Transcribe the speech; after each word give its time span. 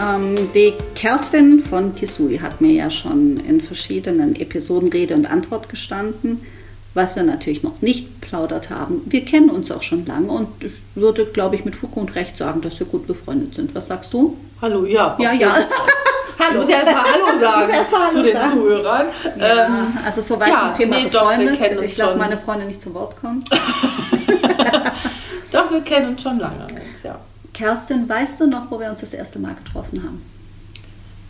Ähm, 0.00 0.34
die 0.54 0.74
Kerstin 0.94 1.64
von 1.64 1.94
Kisui 1.94 2.38
hat 2.38 2.60
mir 2.60 2.72
ja 2.72 2.90
schon 2.90 3.36
in 3.38 3.60
verschiedenen 3.60 4.36
Episoden 4.36 4.90
Rede 4.90 5.14
und 5.14 5.30
Antwort 5.30 5.68
gestanden. 5.68 6.40
Was 6.92 7.14
wir 7.14 7.22
natürlich 7.22 7.62
noch 7.62 7.82
nicht 7.82 8.20
plaudert 8.20 8.68
haben, 8.68 9.02
wir 9.04 9.24
kennen 9.24 9.48
uns 9.48 9.70
auch 9.70 9.82
schon 9.82 10.04
lange 10.06 10.32
und 10.32 10.48
ich 10.64 10.72
würde, 10.96 11.24
glaube 11.24 11.54
ich, 11.54 11.64
mit 11.64 11.76
Fug 11.76 11.96
und 11.96 12.16
Recht 12.16 12.36
sagen, 12.36 12.62
dass 12.62 12.80
wir 12.80 12.86
gut 12.86 13.06
befreundet 13.06 13.54
sind. 13.54 13.76
Was 13.76 13.86
sagst 13.86 14.12
du? 14.12 14.36
Hallo, 14.60 14.84
ja. 14.86 15.16
Ja, 15.20 15.32
ja. 15.32 15.52
Hallo. 15.52 15.64
Ich 16.52 16.56
muss 16.56 16.68
ja 16.68 16.78
erstmal 16.78 17.04
Hallo 17.04 17.26
sagen 17.38 17.70
erst 17.70 17.92
mal 17.92 18.00
Hallo 18.00 18.10
zu 18.12 18.22
den 18.22 18.32
sagen. 18.32 18.52
Zuhörern. 18.52 19.06
Ja, 19.38 19.66
Ähm, 19.66 19.72
also 20.04 20.20
soweit 20.22 20.48
ja, 20.48 20.72
zum 20.74 20.82
Thema 20.82 20.96
nee, 20.96 21.08
befreundet. 21.08 21.82
ich 21.84 21.96
lasse 21.98 22.16
meine 22.16 22.38
Freunde 22.38 22.64
nicht 22.64 22.80
zu 22.80 22.94
Wort 22.94 23.20
kommen. 23.20 23.44
doch, 25.52 25.70
wir 25.70 25.82
kennen 25.82 26.08
uns 26.08 26.22
schon 26.22 26.38
lange 26.38 26.66
jetzt, 26.92 27.04
ja. 27.04 27.18
Kerstin, 27.64 28.08
weißt 28.08 28.40
du 28.40 28.46
noch, 28.46 28.70
wo 28.70 28.80
wir 28.80 28.88
uns 28.90 29.00
das 29.00 29.12
erste 29.12 29.38
Mal 29.38 29.54
getroffen 29.54 30.02
haben? 30.02 30.22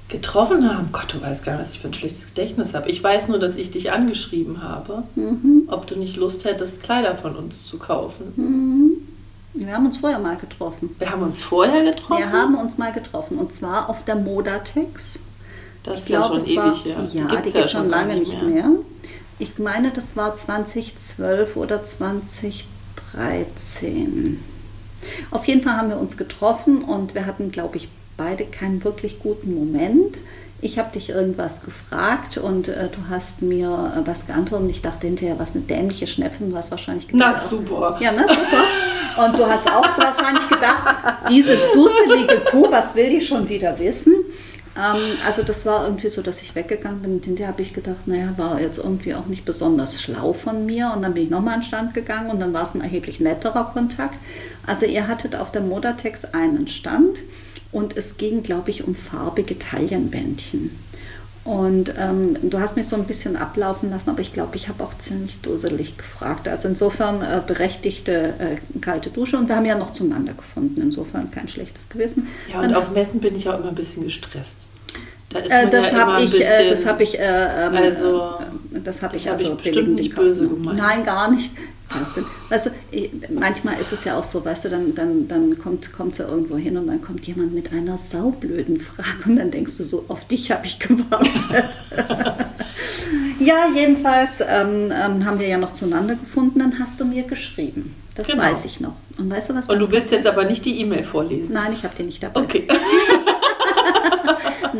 Getroffen 0.08 0.68
haben? 0.72 0.90
Gott, 0.92 1.12
du 1.12 1.20
weißt 1.20 1.42
gar 1.44 1.56
nicht, 1.56 1.64
was 1.66 1.72
ich 1.72 1.80
für 1.80 1.88
ein 1.88 1.94
schlechtes 1.94 2.26
Gedächtnis 2.26 2.72
habe. 2.72 2.88
Ich 2.88 3.02
weiß 3.02 3.26
nur, 3.28 3.40
dass 3.40 3.56
ich 3.56 3.72
dich 3.72 3.90
angeschrieben 3.90 4.62
habe, 4.62 5.02
Mhm. 5.16 5.64
ob 5.66 5.88
du 5.88 5.96
nicht 5.96 6.16
Lust 6.16 6.44
hättest, 6.44 6.84
Kleider 6.84 7.16
von 7.16 7.34
uns 7.34 7.66
zu 7.66 7.78
kaufen. 7.78 8.32
Mhm. 8.36 8.90
Wir 9.54 9.74
haben 9.74 9.86
uns 9.86 9.96
vorher 9.98 10.20
mal 10.20 10.36
getroffen. 10.36 10.90
Wir 10.98 11.10
haben 11.10 11.22
uns 11.22 11.42
vorher 11.42 11.82
getroffen. 11.84 12.22
Wir 12.22 12.30
haben 12.32 12.54
uns 12.54 12.78
mal 12.78 12.92
getroffen 12.92 13.38
und 13.38 13.52
zwar 13.52 13.90
auf 13.90 14.04
der 14.04 14.14
Modatex. 14.14 15.18
das 15.82 15.94
Ich 15.96 16.02
ist 16.02 16.08
ja 16.10 16.18
glaube, 16.20 16.34
schon 16.34 16.44
es 16.44 16.46
ewig 16.46 16.56
war, 16.58 16.76
her. 16.84 17.08
Ja, 17.12 17.26
die 17.26 17.36
gibt 17.42 17.54
ja 17.56 17.66
schon 17.66 17.88
lange 17.88 18.14
nicht 18.16 18.40
mehr. 18.42 18.66
Ich 19.40 19.58
meine, 19.58 19.90
das 19.90 20.14
war 20.16 20.36
2012 20.36 21.56
oder 21.56 21.84
2013. 21.84 24.38
Auf 25.30 25.46
jeden 25.46 25.62
Fall 25.62 25.76
haben 25.76 25.88
wir 25.90 25.98
uns 25.98 26.16
getroffen 26.16 26.82
und 26.82 27.14
wir 27.14 27.26
hatten, 27.26 27.50
glaube 27.50 27.76
ich, 27.76 27.88
beide 28.16 28.44
keinen 28.44 28.82
wirklich 28.84 29.18
guten 29.20 29.54
Moment. 29.54 30.16
Ich 30.62 30.78
habe 30.78 30.92
dich 30.92 31.08
irgendwas 31.08 31.62
gefragt 31.62 32.36
und 32.36 32.68
äh, 32.68 32.88
du 32.88 33.08
hast 33.08 33.40
mir 33.40 33.68
äh, 33.96 34.06
was 34.06 34.26
geantwortet 34.26 34.64
und 34.66 34.70
ich 34.70 34.82
dachte 34.82 35.06
hinterher, 35.06 35.38
was 35.38 35.52
eine 35.54 35.62
dämliche 35.64 36.06
Schnepfen, 36.06 36.50
du 36.50 36.56
hast 36.56 36.70
wahrscheinlich 36.70 37.06
Na 37.12 37.28
gedacht, 37.32 37.46
super. 37.48 37.96
ja, 38.00 38.12
ne, 38.12 38.26
super. 38.28 39.24
Und 39.26 39.38
du 39.38 39.46
hast 39.46 39.66
auch 39.66 39.98
wahrscheinlich 39.98 40.46
gedacht, 40.48 40.84
diese 41.30 41.56
dusselige 41.74 42.40
Kuh, 42.50 42.66
was 42.70 42.94
will 42.94 43.08
die 43.10 43.20
schon 43.20 43.48
wieder 43.48 43.78
wissen? 43.78 44.14
Ähm, 44.80 45.18
also 45.26 45.42
das 45.42 45.66
war 45.66 45.84
irgendwie 45.84 46.08
so, 46.08 46.22
dass 46.22 46.40
ich 46.42 46.54
weggegangen 46.54 47.02
bin 47.02 47.12
und 47.14 47.24
hinterher 47.24 47.52
habe 47.52 47.62
ich 47.62 47.74
gedacht, 47.74 48.06
naja, 48.06 48.32
war 48.36 48.60
jetzt 48.60 48.78
irgendwie 48.78 49.14
auch 49.14 49.26
nicht 49.26 49.44
besonders 49.44 50.00
schlau 50.00 50.32
von 50.32 50.64
mir. 50.66 50.92
Und 50.94 51.02
dann 51.02 51.14
bin 51.14 51.24
ich 51.24 51.30
nochmal 51.30 51.54
an 51.54 51.60
den 51.60 51.66
Stand 51.66 51.94
gegangen 51.94 52.30
und 52.30 52.40
dann 52.40 52.52
war 52.52 52.62
es 52.62 52.74
ein 52.74 52.80
erheblich 52.80 53.20
netterer 53.20 53.70
Kontakt. 53.72 54.16
Also 54.66 54.86
ihr 54.86 55.08
hattet 55.08 55.36
auf 55.36 55.52
der 55.52 55.62
Modatex 55.62 56.24
einen 56.32 56.66
Stand 56.68 57.18
und 57.72 57.96
es 57.96 58.16
ging, 58.16 58.42
glaube 58.42 58.70
ich, 58.70 58.86
um 58.86 58.94
farbige 58.94 59.58
Taillenbändchen. 59.58 60.70
Und 61.42 61.94
ähm, 61.98 62.36
du 62.42 62.60
hast 62.60 62.76
mich 62.76 62.86
so 62.86 62.96
ein 62.96 63.04
bisschen 63.04 63.36
ablaufen 63.36 63.90
lassen, 63.90 64.10
aber 64.10 64.20
ich 64.20 64.32
glaube, 64.32 64.56
ich 64.56 64.68
habe 64.68 64.84
auch 64.84 64.96
ziemlich 64.98 65.40
dusselig 65.40 65.96
gefragt. 65.96 66.46
Also 66.46 66.68
insofern 66.68 67.22
äh, 67.22 67.40
berechtigte 67.44 68.34
äh, 68.38 68.78
kalte 68.80 69.08
Dusche 69.08 69.38
und 69.38 69.48
wir 69.48 69.56
haben 69.56 69.64
ja 69.64 69.78
noch 69.78 69.94
zueinander 69.94 70.34
gefunden. 70.34 70.82
Insofern 70.82 71.30
kein 71.30 71.48
schlechtes 71.48 71.88
Gewissen. 71.88 72.28
Ja, 72.52 72.60
Dann 72.60 72.70
und 72.70 72.76
auf 72.76 72.90
Messen 72.92 73.20
bin 73.20 73.34
ich 73.36 73.48
auch 73.48 73.58
immer 73.58 73.70
ein 73.70 73.74
bisschen 73.74 74.04
gestresst. 74.04 74.50
Da 75.30 75.38
ist 75.38 75.50
äh, 75.50 75.70
das 75.70 75.92
ja 75.92 75.98
habe 76.06 76.22
ich, 76.22 76.34
äh, 76.34 76.38
bisschen- 76.38 76.70
das 76.70 76.86
habe 76.86 77.02
ich, 77.04 77.18
äh, 77.18 77.22
ähm, 77.22 77.74
Also, 77.76 78.30
äh, 78.74 78.80
das 78.84 79.00
habe 79.02 79.16
ich 79.16 79.26
hab 79.28 79.34
also 79.38 79.52
ich 79.52 79.56
bestimmt 79.58 79.94
nicht 79.94 80.14
böse 80.14 80.46
gemeint. 80.48 80.78
Nein, 80.78 81.04
gar 81.04 81.30
nicht. 81.30 81.50
Weißt 82.50 82.66
du, 82.66 82.70
manchmal 83.32 83.80
ist 83.80 83.92
es 83.92 84.04
ja 84.04 84.16
auch 84.16 84.22
so, 84.22 84.44
weißt 84.44 84.64
du, 84.66 84.68
dann, 84.70 84.94
dann, 84.94 85.26
dann 85.26 85.58
kommt, 85.58 85.92
kommt 85.92 86.14
sie 86.14 86.22
irgendwo 86.22 86.56
hin 86.56 86.76
und 86.76 86.86
dann 86.86 87.02
kommt 87.02 87.26
jemand 87.26 87.52
mit 87.52 87.72
einer 87.72 87.98
saublöden 87.98 88.80
Frage 88.80 89.08
und 89.26 89.36
dann 89.36 89.50
denkst 89.50 89.72
du 89.76 89.82
so, 89.82 90.04
auf 90.06 90.24
dich 90.26 90.52
habe 90.52 90.66
ich 90.66 90.78
gewartet. 90.78 91.64
ja, 93.40 93.66
jedenfalls 93.74 94.40
ähm, 94.40 94.92
ähm, 94.92 95.24
haben 95.24 95.38
wir 95.40 95.48
ja 95.48 95.58
noch 95.58 95.74
zueinander 95.74 96.14
gefunden, 96.14 96.60
dann 96.60 96.78
hast 96.78 97.00
du 97.00 97.04
mir 97.04 97.24
geschrieben. 97.24 97.94
Das 98.14 98.26
Genau. 98.28 98.42
weiß 98.42 98.64
ich 98.66 98.80
noch. 98.80 98.94
Und 99.18 99.30
weißt 99.30 99.50
du, 99.50 99.54
was 99.54 99.66
Und 99.66 99.78
du 99.78 99.90
willst 99.90 100.12
jetzt 100.12 100.26
aber 100.26 100.44
nicht 100.44 100.64
die 100.64 100.80
E-Mail 100.80 101.02
vorlesen. 101.02 101.54
Nein, 101.54 101.72
ich 101.72 101.84
habe 101.84 101.94
die 101.98 102.02
nicht 102.04 102.22
dabei. 102.22 102.40
Okay. 102.40 102.66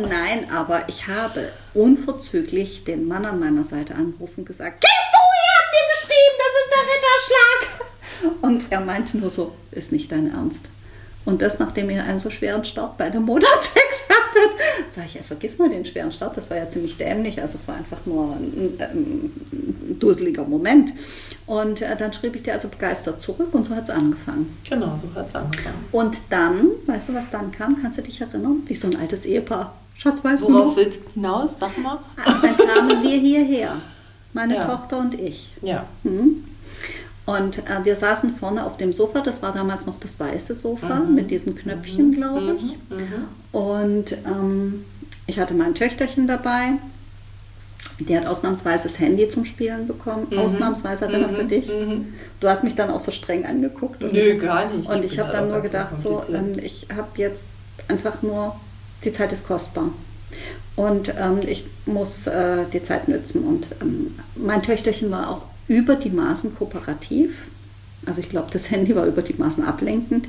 Nein, 0.09 0.49
aber 0.51 0.83
ich 0.87 1.07
habe 1.07 1.49
unverzüglich 1.73 2.83
den 2.83 3.07
Mann 3.07 3.25
an 3.25 3.39
meiner 3.39 3.63
Seite 3.63 3.95
angerufen 3.95 4.41
und 4.41 4.45
gesagt, 4.45 4.81
Kisui 4.81 5.41
hat 5.57 5.67
mir 5.71 5.85
geschrieben, 5.95 6.37
das 6.39 6.53
ist 6.61 6.71
der 6.75 6.83
Ritterschlag. 6.93 8.41
Und 8.41 8.71
er 8.71 8.81
meinte 8.81 9.17
nur 9.17 9.29
so, 9.29 9.53
ist 9.71 9.91
nicht 9.91 10.11
dein 10.11 10.31
Ernst. 10.31 10.65
Und 11.23 11.41
das, 11.41 11.59
nachdem 11.59 11.89
ihr 11.89 12.03
einen 12.03 12.19
so 12.19 12.29
schweren 12.29 12.65
Start 12.65 12.97
bei 12.97 13.09
der 13.09 13.19
Modatex 13.19 13.75
hattet, 14.09 14.91
sage 14.93 15.07
ich, 15.07 15.13
ja, 15.15 15.21
vergiss 15.23 15.59
mal 15.59 15.69
den 15.69 15.85
schweren 15.85 16.11
Start, 16.11 16.35
das 16.35 16.49
war 16.49 16.57
ja 16.57 16.69
ziemlich 16.69 16.97
dämlich, 16.97 17.39
also 17.41 17.55
es 17.55 17.67
war 17.67 17.75
einfach 17.75 17.99
nur 18.05 18.35
ein, 18.35 18.77
ein, 18.79 19.31
ein 19.51 19.97
dusseliger 19.99 20.43
Moment. 20.43 20.93
Und 21.45 21.81
äh, 21.81 21.95
dann 21.95 22.13
schrieb 22.13 22.35
ich 22.35 22.43
dir 22.43 22.53
also 22.53 22.69
begeistert 22.69 23.21
zurück 23.21 23.53
und 23.53 23.65
so 23.65 23.75
hat 23.75 23.83
es 23.83 23.89
angefangen. 23.89 24.57
Genau, 24.67 24.97
so 24.99 25.13
hat 25.19 25.29
es 25.29 25.35
angefangen. 25.35 25.85
Und 25.91 26.17
dann, 26.29 26.69
weißt 26.87 27.09
du, 27.09 27.13
was 27.13 27.29
dann 27.29 27.51
kam? 27.51 27.81
Kannst 27.81 27.99
du 27.99 28.01
dich 28.01 28.19
erinnern? 28.19 28.63
Wie 28.65 28.75
so 28.75 28.87
ein 28.87 28.95
altes 28.95 29.25
Ehepaar. 29.25 29.75
Schatz, 30.01 30.23
weißt 30.23 30.43
du 30.43 30.53
Worauf 30.53 30.65
noch? 30.67 30.77
willst 30.77 31.01
du 31.05 31.13
hinaus? 31.13 31.59
Sag 31.59 31.77
mal. 31.77 31.99
Dann 32.25 32.57
kamen 32.57 33.03
wir 33.03 33.19
hierher, 33.19 33.75
meine 34.33 34.55
Ja. 34.55 34.65
Tochter 34.65 34.97
und 34.99 35.19
ich. 35.19 35.51
Ja. 35.61 35.85
Mhm. 36.03 36.43
Und 37.27 37.59
äh, 37.59 37.83
wir 37.85 37.95
saßen 37.95 38.35
vorne 38.35 38.65
auf 38.65 38.77
dem 38.77 38.93
Sofa, 38.93 39.21
das 39.21 39.41
war 39.43 39.53
damals 39.53 39.85
noch 39.85 39.99
das 39.99 40.19
weiße 40.19 40.55
Sofa 40.55 41.01
Mhm. 41.01 41.15
mit 41.15 41.29
diesen 41.31 41.55
Knöpfchen, 41.55 42.11
glaube 42.13 42.55
ich. 42.57 42.77
Und 43.51 44.13
ähm, 44.25 44.83
ich 45.27 45.39
hatte 45.39 45.53
mein 45.53 45.75
Töchterchen 45.75 46.27
dabei. 46.27 46.73
Die 47.99 48.17
hat 48.17 48.25
ausnahmsweise 48.25 48.87
das 48.87 48.97
Handy 48.99 49.29
zum 49.29 49.45
Spielen 49.45 49.85
bekommen. 49.85 50.25
Mhm. 50.31 50.39
Ausnahmsweise 50.39 51.05
erinnerst 51.05 51.37
du 51.37 51.43
Mhm. 51.43 51.47
dich? 51.47 51.67
Mhm. 51.67 52.13
Du 52.39 52.47
hast 52.49 52.63
mich 52.63 52.73
dann 52.73 52.89
auch 52.89 52.99
so 53.01 53.11
streng 53.11 53.45
angeguckt. 53.45 54.03
Und 54.03 54.13
Nö, 54.13 54.19
ich, 54.19 54.41
gar 54.41 54.67
nicht. 54.69 54.89
Und 54.89 55.05
Ich 55.05 55.13
ich 55.13 55.19
habe 55.19 55.31
dann 55.31 55.49
nur 55.49 55.61
gedacht, 55.61 55.99
so, 55.99 56.21
ähm, 56.33 56.57
ich 56.61 56.87
habe 56.95 57.07
jetzt 57.17 57.43
einfach 57.87 58.23
nur, 58.23 58.55
die 59.03 59.13
Zeit 59.13 59.33
ist 59.33 59.47
kostbar. 59.47 59.89
Und 60.75 61.13
ähm, 61.17 61.39
ich 61.45 61.65
muss 61.85 62.27
äh, 62.27 62.65
die 62.71 62.83
Zeit 62.83 63.07
nützen. 63.07 63.43
Und 63.43 63.65
ähm, 63.81 64.17
mein 64.35 64.63
Töchterchen 64.63 65.11
war 65.11 65.29
auch 65.29 65.45
über 65.67 65.95
die 65.95 66.09
Maßen 66.09 66.55
kooperativ. 66.55 67.35
Also 68.05 68.21
ich 68.21 68.29
glaube, 68.29 68.49
das 68.51 68.71
Handy 68.71 68.95
war 68.95 69.05
über 69.05 69.21
die 69.21 69.33
Maßen 69.33 69.63
ablenkend. 69.63 70.27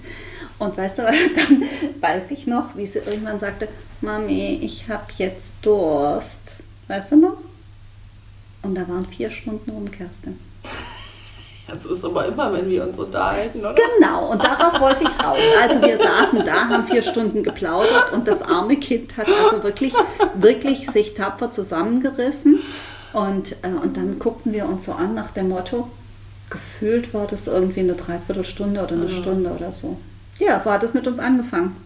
Und 0.58 0.76
weißt 0.76 0.98
du, 0.98 1.02
dann 1.36 1.62
weiß 2.00 2.30
ich 2.30 2.46
noch, 2.46 2.76
wie 2.76 2.86
sie 2.86 2.98
irgendwann 2.98 3.38
sagte, 3.38 3.68
Mami, 4.00 4.60
ich 4.62 4.88
habe 4.88 5.06
jetzt 5.18 5.52
Durst. 5.62 6.56
Weißt 6.88 7.12
du 7.12 7.16
noch? 7.16 7.36
Und 8.62 8.74
da 8.74 8.88
waren 8.88 9.06
vier 9.06 9.30
Stunden 9.30 9.70
rum, 9.70 9.90
Kerstin. 9.90 10.38
Ja, 11.68 11.78
so 11.78 11.90
ist 11.92 12.04
aber 12.04 12.26
immer, 12.26 12.52
wenn 12.52 12.68
wir 12.68 12.82
uns 12.84 12.98
unterhalten, 12.98 13.60
oder? 13.60 13.74
Genau, 13.74 14.32
und 14.32 14.42
darauf 14.42 14.80
wollte 14.80 15.04
ich 15.04 15.24
raus. 15.24 15.38
Also 15.62 15.80
wir 15.80 15.96
saßen 15.96 16.44
da, 16.44 16.68
haben 16.68 16.86
vier 16.86 17.02
Stunden 17.02 17.42
geplaudert 17.42 18.12
und 18.12 18.26
das 18.26 18.42
arme 18.42 18.76
Kind 18.76 19.16
hat 19.16 19.26
also 19.28 19.62
wirklich, 19.62 19.94
wirklich 20.34 20.90
sich 20.90 21.14
tapfer 21.14 21.50
zusammengerissen. 21.52 22.58
Und, 23.12 23.52
äh, 23.62 23.68
und 23.82 23.96
dann 23.96 24.18
guckten 24.18 24.52
wir 24.52 24.66
uns 24.66 24.86
so 24.86 24.92
an 24.92 25.14
nach 25.14 25.30
dem 25.30 25.50
Motto, 25.50 25.88
gefühlt 26.50 27.14
war 27.14 27.26
das 27.26 27.46
irgendwie 27.46 27.80
eine 27.80 27.94
Dreiviertelstunde 27.94 28.82
oder 28.82 28.92
eine 28.94 29.06
Ja. 29.06 29.16
Stunde 29.22 29.50
oder 29.50 29.72
so. 29.72 29.96
Ja, 30.38 30.58
so 30.58 30.70
hat 30.70 30.82
es 30.82 30.94
mit 30.94 31.06
uns 31.06 31.18
angefangen. 31.18 31.76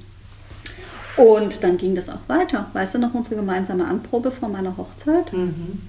Und 1.16 1.62
dann 1.64 1.76
ging 1.78 1.94
das 1.94 2.08
auch 2.08 2.28
weiter. 2.28 2.66
Weißt 2.72 2.94
du 2.94 2.98
noch 2.98 3.14
unsere 3.14 3.36
gemeinsame 3.36 3.86
Anprobe 3.86 4.30
vor 4.30 4.48
meiner 4.48 4.76
Hochzeit? 4.76 5.32
Mhm. 5.32 5.80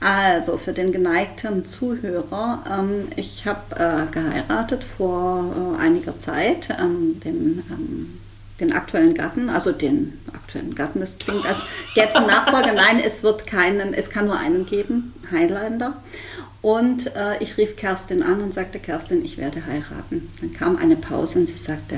Also 0.00 0.58
für 0.58 0.72
den 0.72 0.92
geneigten 0.92 1.64
Zuhörer, 1.64 2.64
ähm, 2.70 3.08
ich 3.16 3.46
habe 3.46 3.74
äh, 3.76 4.12
geheiratet 4.12 4.82
vor 4.96 5.76
äh, 5.78 5.82
einiger 5.82 6.18
Zeit, 6.20 6.68
ähm, 6.78 7.20
den, 7.20 7.62
ähm, 7.70 8.20
den 8.60 8.72
aktuellen 8.72 9.14
Gatten, 9.14 9.48
also 9.48 9.72
den 9.72 10.20
aktuellen 10.32 10.74
Gatten, 10.74 11.00
das 11.00 11.16
klingt 11.18 11.46
als 11.46 11.62
gäbe 11.94 12.08
es 12.10 12.16
einen 12.16 12.26
Nachfolger, 12.26 12.72
nein, 12.74 13.00
es 13.00 13.22
wird 13.22 13.46
keinen, 13.46 13.94
es 13.94 14.10
kann 14.10 14.26
nur 14.26 14.38
einen 14.38 14.66
geben, 14.66 15.14
Highlander. 15.30 15.96
Und 16.64 17.14
äh, 17.14 17.36
ich 17.40 17.58
rief 17.58 17.76
Kerstin 17.76 18.22
an 18.22 18.40
und 18.40 18.54
sagte, 18.54 18.78
Kerstin, 18.78 19.22
ich 19.22 19.36
werde 19.36 19.66
heiraten. 19.66 20.32
Dann 20.40 20.54
kam 20.54 20.76
eine 20.76 20.96
Pause 20.96 21.40
und 21.40 21.46
sie 21.46 21.58
sagte, 21.58 21.96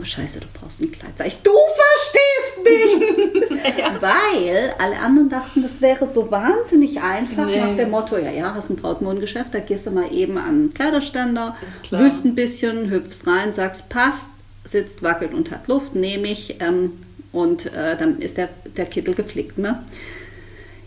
oh 0.00 0.04
scheiße, 0.04 0.40
du 0.40 0.46
brauchst 0.54 0.80
ein 0.80 0.90
Kleid. 0.90 1.12
Sag 1.18 1.26
ich, 1.26 1.42
du 1.42 1.50
verstehst 1.50 2.37
nicht. 2.64 3.78
ja. 3.78 4.00
Weil 4.00 4.74
alle 4.78 4.98
anderen 4.98 5.28
dachten, 5.28 5.62
das 5.62 5.80
wäre 5.80 6.08
so 6.08 6.30
wahnsinnig 6.30 7.00
einfach 7.00 7.46
nee. 7.46 7.60
nach 7.60 7.76
dem 7.76 7.90
Motto, 7.90 8.16
ja, 8.16 8.30
ja, 8.30 8.54
hast 8.54 8.70
ein 8.70 8.76
Brautmodengeschäft, 8.76 9.54
da 9.54 9.60
gehst 9.60 9.86
du 9.86 9.90
mal 9.90 10.12
eben 10.12 10.38
an 10.38 10.46
einen 10.46 10.74
Kleiderständer, 10.74 11.56
wühlst 11.90 12.24
ein 12.24 12.34
bisschen, 12.34 12.90
hüpfst 12.90 13.26
rein, 13.26 13.52
sagst, 13.52 13.88
passt, 13.88 14.28
sitzt, 14.64 15.02
wackelt 15.02 15.34
und 15.34 15.50
hat 15.50 15.68
Luft, 15.68 15.94
nehme 15.94 16.28
ich 16.28 16.60
ähm, 16.60 16.92
und 17.32 17.66
äh, 17.66 17.96
dann 17.96 18.18
ist 18.20 18.36
der, 18.36 18.48
der 18.76 18.86
Kittel 18.86 19.14
geflickt. 19.14 19.58
Ne? 19.58 19.82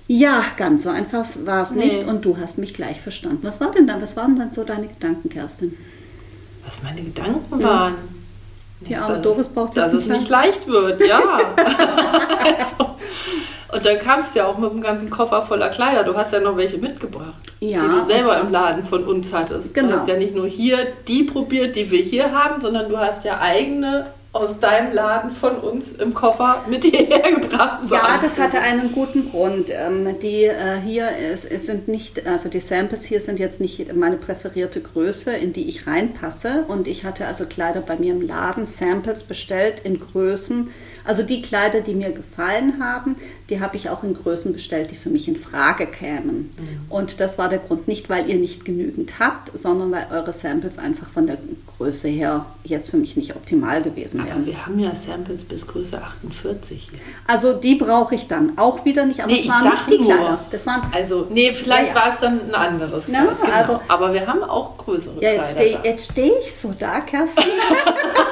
Ja, 0.08 0.44
ganz 0.58 0.84
so 0.84 0.90
einfach 0.90 1.26
war 1.46 1.64
es 1.64 1.72
nicht 1.72 2.06
und 2.06 2.26
du 2.26 2.38
hast 2.38 2.58
mich 2.58 2.74
gleich 2.74 3.00
verstanden. 3.02 3.40
Was 3.44 3.62
war 3.62 3.72
denn 3.72 3.88
dann, 3.88 4.02
was 4.02 4.16
waren 4.18 4.38
dann 4.38 4.52
so 4.52 4.64
deine 4.64 4.88
Gedanken, 4.88 5.30
Kerstin? 5.30 5.78
Was 6.66 6.84
meine 6.84 7.02
Gedanken 7.02 7.64
waren? 7.64 7.96
Die 8.88 8.96
arme 8.96 9.20
Doris 9.20 9.50
braucht 9.50 9.78
Dass 9.78 9.94
es 9.94 10.08
nicht 10.08 10.30
leicht 10.30 10.68
wird, 10.68 11.06
ja. 11.06 11.20
also, 11.58 12.96
und 13.74 13.86
dann 13.86 14.00
kamst 14.00 14.36
du 14.36 14.40
ja 14.40 14.48
auch 14.48 14.58
mit 14.58 14.72
einem 14.72 14.82
ganzen 14.82 15.10
Koffer 15.10 15.42
voller 15.42 15.70
Kleider. 15.70 16.04
Du 16.04 16.16
hast 16.16 16.34
ja 16.34 16.40
noch 16.40 16.58
welche 16.58 16.78
mitgebracht, 16.78 17.34
ja, 17.60 17.80
die 17.82 17.88
du 17.88 18.04
selber 18.04 18.40
im 18.40 18.52
Laden 18.52 18.84
von 18.84 19.06
uns 19.06 19.32
hattest. 19.34 19.74
Genau. 19.74 19.90
Du 19.90 20.00
hast 20.00 20.08
ja 20.08 20.18
nicht 20.18 20.36
nur 20.36 20.48
hier 20.48 20.88
die 21.08 21.24
probiert, 21.24 21.76
die 21.76 21.90
wir 21.90 22.02
hier 22.02 22.32
haben, 22.32 22.60
sondern 22.60 22.90
du 22.90 22.98
hast 22.98 23.24
ja 23.24 23.40
eigene 23.40 24.08
aus 24.34 24.60
deinem 24.60 24.94
Laden 24.94 25.32
von 25.32 25.58
uns 25.58 25.92
im 25.92 26.14
Koffer 26.14 26.64
mit 26.70 26.86
hierher 26.86 27.34
gebracht 27.36 27.82
Ja, 27.90 28.18
das 28.22 28.38
hatte 28.40 28.60
einen 28.60 28.94
guten 28.94 29.30
Grund. 29.30 29.70
Ähm, 29.70 30.20
die 30.22 30.46
äh, 30.46 30.80
hier 30.86 31.10
sind 31.38 31.90
nicht, 31.90 32.26
also 32.26 32.48
die 32.48 32.62
Samples 32.62 33.04
hier 33.04 33.20
sind 33.20 33.40
jetzt 33.40 33.60
nicht 33.60 33.94
meine 33.94 34.16
präferierte 34.16 34.80
Größe, 34.80 35.36
in 35.36 35.52
die 35.52 35.68
ich 35.68 35.86
reinpasse. 35.86 36.64
Und 36.70 36.88
ich 36.88 37.04
hatte 37.04 37.26
also 37.26 37.46
Kleider 37.46 37.82
bei 37.82 37.98
mir 37.98 38.14
im 38.14 38.26
Laden, 38.26 38.68
Samples 38.68 39.24
bestellt 39.24 39.82
in 39.84 40.00
Größen, 40.00 40.72
also 41.06 41.24
die 41.24 41.42
Kleider, 41.42 41.82
die 41.82 41.94
mir 41.94 42.12
gefallen 42.12 42.84
haben, 42.84 43.16
die 43.50 43.60
habe 43.60 43.76
ich 43.76 43.90
auch 43.90 44.04
in 44.04 44.14
Größen 44.14 44.54
bestellt, 44.54 44.92
die 44.92 44.96
für 44.96 45.10
mich 45.10 45.28
in 45.28 45.36
Frage 45.36 45.86
kämen. 45.86 46.52
Mhm. 46.58 46.86
Und 46.90 47.20
das 47.20 47.38
war 47.38 47.50
der 47.50 47.60
Grund, 47.60 47.88
nicht 47.88 48.10
weil 48.10 48.30
ihr 48.30 48.38
nicht 48.38 48.64
genügend 48.64 49.20
habt, 49.20 49.58
sondern 49.58 49.92
weil 49.92 50.08
eure 50.12 50.32
Samples 50.32 50.78
einfach 50.78 51.08
von 51.08 51.28
der 51.28 51.38
Größe 51.78 52.08
her 52.08 52.46
jetzt 52.64 52.92
für 52.92 52.98
mich 52.98 53.18
nicht 53.18 53.36
optimal 53.36 53.82
gewesen 53.82 54.24
wären. 54.26 54.38
Aber 54.38 54.46
wir 54.46 54.66
haben 54.66 54.80
ja 54.80 54.96
Samples 54.96 55.44
bis 55.44 55.68
Größe 55.68 56.02
48 56.02 56.90
hier. 56.92 57.00
Also 57.28 57.54
die 57.54 57.76
brauche 57.76 58.16
ich 58.16 58.28
dann 58.28 58.58
auch 58.58 58.86
wieder 58.86 59.06
nicht, 59.06 59.22
aber 59.22 59.34
nee, 59.34 59.42
es 59.42 59.50
waren 59.50 59.64
nicht 59.64 59.90
die 59.90 60.06
Kleider. 60.06 60.40
Das 60.52 60.66
waren 60.66 60.82
also, 60.94 61.28
nee, 61.30 61.54
vielleicht 61.54 61.90
ja, 61.90 61.96
ja. 61.96 61.96
war 61.96 62.14
es 62.14 62.20
dann 62.20 62.40
ein 62.48 62.56
anderes 62.56 63.06
Kleid. 63.06 63.24
Na, 63.26 63.46
genau. 63.46 63.58
also, 63.58 63.80
aber 63.88 64.14
wir 64.14 64.26
haben 64.28 64.44
auch 64.44 64.78
größere 64.78 65.22
ja, 65.22 65.32
jetzt 65.34 65.56
Kleider. 65.56 65.80
Steh, 65.80 65.90
jetzt 65.90 66.12
stehe 66.12 66.34
ich 66.40 66.56
so 66.56 66.74
da, 66.78 67.00
Kerstin. 67.00 67.44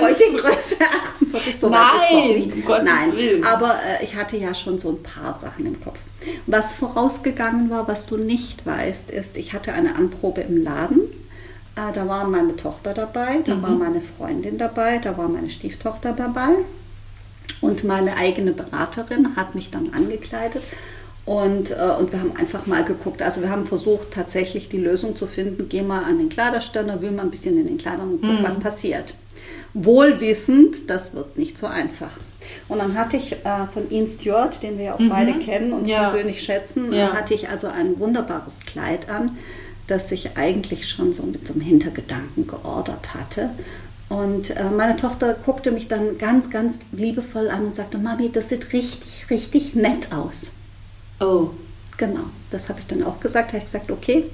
Heute 0.00 0.24
Größe 0.36 0.76
48 1.20 1.58
so 1.58 1.68
Nein, 1.68 2.52
um 2.66 2.84
Nein, 2.84 3.12
Willen. 3.12 3.44
aber 3.44 3.74
äh, 3.74 4.04
ich 4.04 4.16
hatte 4.16 4.36
ja 4.36 4.54
schon 4.54 4.78
so 4.78 4.90
ein 4.90 5.02
paar 5.02 5.38
Sachen 5.40 5.66
im 5.66 5.80
Kopf. 5.80 5.98
Was 6.46 6.74
vorausgegangen 6.74 7.70
war, 7.70 7.88
was 7.88 8.06
du 8.06 8.16
nicht 8.16 8.66
weißt, 8.66 9.10
ist, 9.10 9.36
ich 9.36 9.52
hatte 9.52 9.72
eine 9.72 9.96
Anprobe 9.96 10.42
im 10.42 10.62
Laden. 10.62 11.00
Äh, 11.76 11.92
da 11.94 12.06
war 12.08 12.24
meine 12.26 12.56
Tochter 12.56 12.94
dabei, 12.94 13.38
da 13.44 13.54
mhm. 13.54 13.62
war 13.62 13.70
meine 13.70 14.00
Freundin 14.00 14.58
dabei, 14.58 14.98
da 14.98 15.16
war 15.16 15.28
meine 15.28 15.50
Stieftochter 15.50 16.12
dabei. 16.12 16.50
Und 17.60 17.84
meine 17.84 18.16
eigene 18.16 18.52
Beraterin 18.52 19.36
hat 19.36 19.54
mich 19.54 19.70
dann 19.70 19.92
angekleidet. 19.92 20.62
Und, 21.26 21.70
äh, 21.70 21.94
und 21.98 22.12
wir 22.12 22.20
haben 22.20 22.34
einfach 22.36 22.66
mal 22.66 22.84
geguckt. 22.84 23.22
Also 23.22 23.42
wir 23.42 23.50
haben 23.50 23.66
versucht, 23.66 24.12
tatsächlich 24.12 24.68
die 24.68 24.78
Lösung 24.78 25.14
zu 25.14 25.26
finden. 25.26 25.68
Geh 25.68 25.82
mal 25.82 26.04
an 26.04 26.18
den 26.18 26.28
Kleiderständer, 26.28 27.02
will 27.02 27.10
mal 27.10 27.22
ein 27.22 27.30
bisschen 27.30 27.58
in 27.58 27.66
den 27.66 27.78
Kleidern 27.78 28.12
und 28.12 28.20
guck, 28.22 28.40
mhm. 28.40 28.42
was 28.42 28.58
passiert 28.58 29.14
wohlwissend, 29.74 30.88
das 30.88 31.14
wird 31.14 31.38
nicht 31.38 31.58
so 31.58 31.66
einfach. 31.66 32.18
Und 32.68 32.78
dann 32.78 32.96
hatte 32.96 33.16
ich 33.16 33.32
äh, 33.32 33.66
von 33.72 33.90
Ian 33.90 34.08
Stewart, 34.08 34.62
den 34.62 34.78
wir 34.78 34.86
ja 34.86 34.94
auch 34.94 34.98
mhm. 34.98 35.08
beide 35.08 35.34
kennen 35.38 35.72
und 35.72 35.86
ja. 35.86 36.10
persönlich 36.10 36.42
schätzen, 36.42 36.92
ja. 36.92 37.12
hatte 37.12 37.34
ich 37.34 37.48
also 37.48 37.68
ein 37.68 37.98
wunderbares 37.98 38.60
Kleid 38.66 39.08
an, 39.08 39.36
das 39.86 40.10
ich 40.12 40.36
eigentlich 40.36 40.88
schon 40.88 41.12
so 41.12 41.22
mit 41.24 41.46
so 41.46 41.54
einem 41.54 41.62
Hintergedanken 41.62 42.46
geordert 42.46 43.14
hatte. 43.14 43.50
Und 44.08 44.50
äh, 44.50 44.64
meine 44.76 44.96
Tochter 44.96 45.34
guckte 45.34 45.70
mich 45.70 45.86
dann 45.86 46.18
ganz, 46.18 46.50
ganz 46.50 46.78
liebevoll 46.90 47.48
an 47.48 47.66
und 47.66 47.76
sagte, 47.76 47.98
Mami, 47.98 48.30
das 48.32 48.48
sieht 48.48 48.72
richtig, 48.72 49.30
richtig 49.30 49.74
nett 49.74 50.12
aus. 50.12 50.50
Oh. 51.20 51.50
Genau, 52.00 52.24
das 52.50 52.70
habe 52.70 52.80
ich 52.80 52.86
dann 52.86 53.02
auch 53.02 53.20
gesagt. 53.20 53.48
Da 53.48 53.52
habe 53.52 53.58
ich 53.58 53.70
gesagt, 53.70 53.90
okay, 53.90 54.24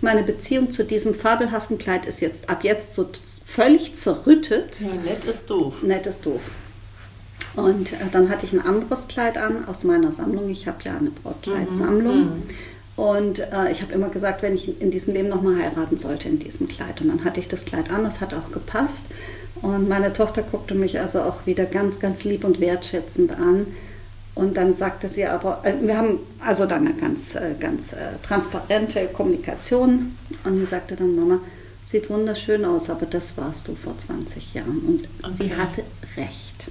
meine 0.00 0.22
Beziehung 0.22 0.70
zu 0.70 0.84
diesem 0.84 1.12
fabelhaften 1.12 1.76
Kleid 1.76 2.06
ist 2.06 2.20
jetzt 2.20 2.48
ab 2.48 2.62
jetzt 2.62 2.94
so 2.94 3.08
völlig 3.44 3.96
zerrüttet. 3.96 4.78
Ja, 4.78 4.94
nett 5.04 5.24
ist 5.24 5.50
doof. 5.50 5.82
Nett 5.82 6.06
ist 6.06 6.24
doof. 6.24 6.40
Und 7.56 7.92
äh, 7.94 7.96
dann 8.12 8.28
hatte 8.28 8.46
ich 8.46 8.52
ein 8.52 8.64
anderes 8.64 9.08
Kleid 9.08 9.38
an 9.38 9.64
aus 9.66 9.82
meiner 9.82 10.12
Sammlung. 10.12 10.48
Ich 10.50 10.68
habe 10.68 10.78
ja 10.84 10.96
eine 10.96 11.10
Brautkleidsammlung. 11.10 12.26
Mhm. 12.26 12.42
Und 12.94 13.40
äh, 13.40 13.72
ich 13.72 13.82
habe 13.82 13.92
immer 13.92 14.08
gesagt, 14.08 14.42
wenn 14.42 14.54
ich 14.54 14.80
in 14.80 14.92
diesem 14.92 15.12
Leben 15.12 15.28
nochmal 15.28 15.56
heiraten 15.60 15.98
sollte, 15.98 16.28
in 16.28 16.38
diesem 16.38 16.68
Kleid. 16.68 17.00
Und 17.00 17.08
dann 17.08 17.24
hatte 17.24 17.40
ich 17.40 17.48
das 17.48 17.64
Kleid 17.64 17.90
an, 17.90 18.04
das 18.04 18.20
hat 18.20 18.34
auch 18.34 18.52
gepasst. 18.52 19.02
Und 19.62 19.88
meine 19.88 20.12
Tochter 20.12 20.42
guckte 20.42 20.76
mich 20.76 21.00
also 21.00 21.22
auch 21.22 21.44
wieder 21.44 21.64
ganz, 21.64 21.98
ganz 21.98 22.22
lieb 22.22 22.44
und 22.44 22.60
wertschätzend 22.60 23.32
an. 23.32 23.66
Und 24.36 24.58
dann 24.58 24.74
sagte 24.74 25.08
sie 25.08 25.24
aber, 25.24 25.62
äh, 25.64 25.72
wir 25.80 25.96
haben 25.96 26.20
also 26.44 26.66
dann 26.66 26.86
eine 26.86 26.94
ganz, 26.94 27.34
äh, 27.34 27.54
ganz 27.58 27.94
äh, 27.94 27.96
transparente 28.22 29.06
Kommunikation. 29.06 30.14
Und 30.44 30.58
sie 30.58 30.66
sagte 30.66 30.94
dann, 30.94 31.16
Mama, 31.16 31.40
Sieht 31.88 32.10
wunderschön 32.10 32.64
aus, 32.64 32.90
aber 32.90 33.06
das 33.06 33.36
warst 33.36 33.68
du 33.68 33.76
vor 33.76 33.96
20 33.96 34.54
Jahren. 34.54 34.80
Und 34.80 35.08
okay. 35.22 35.34
sie 35.38 35.54
hatte 35.54 35.84
recht. 36.16 36.66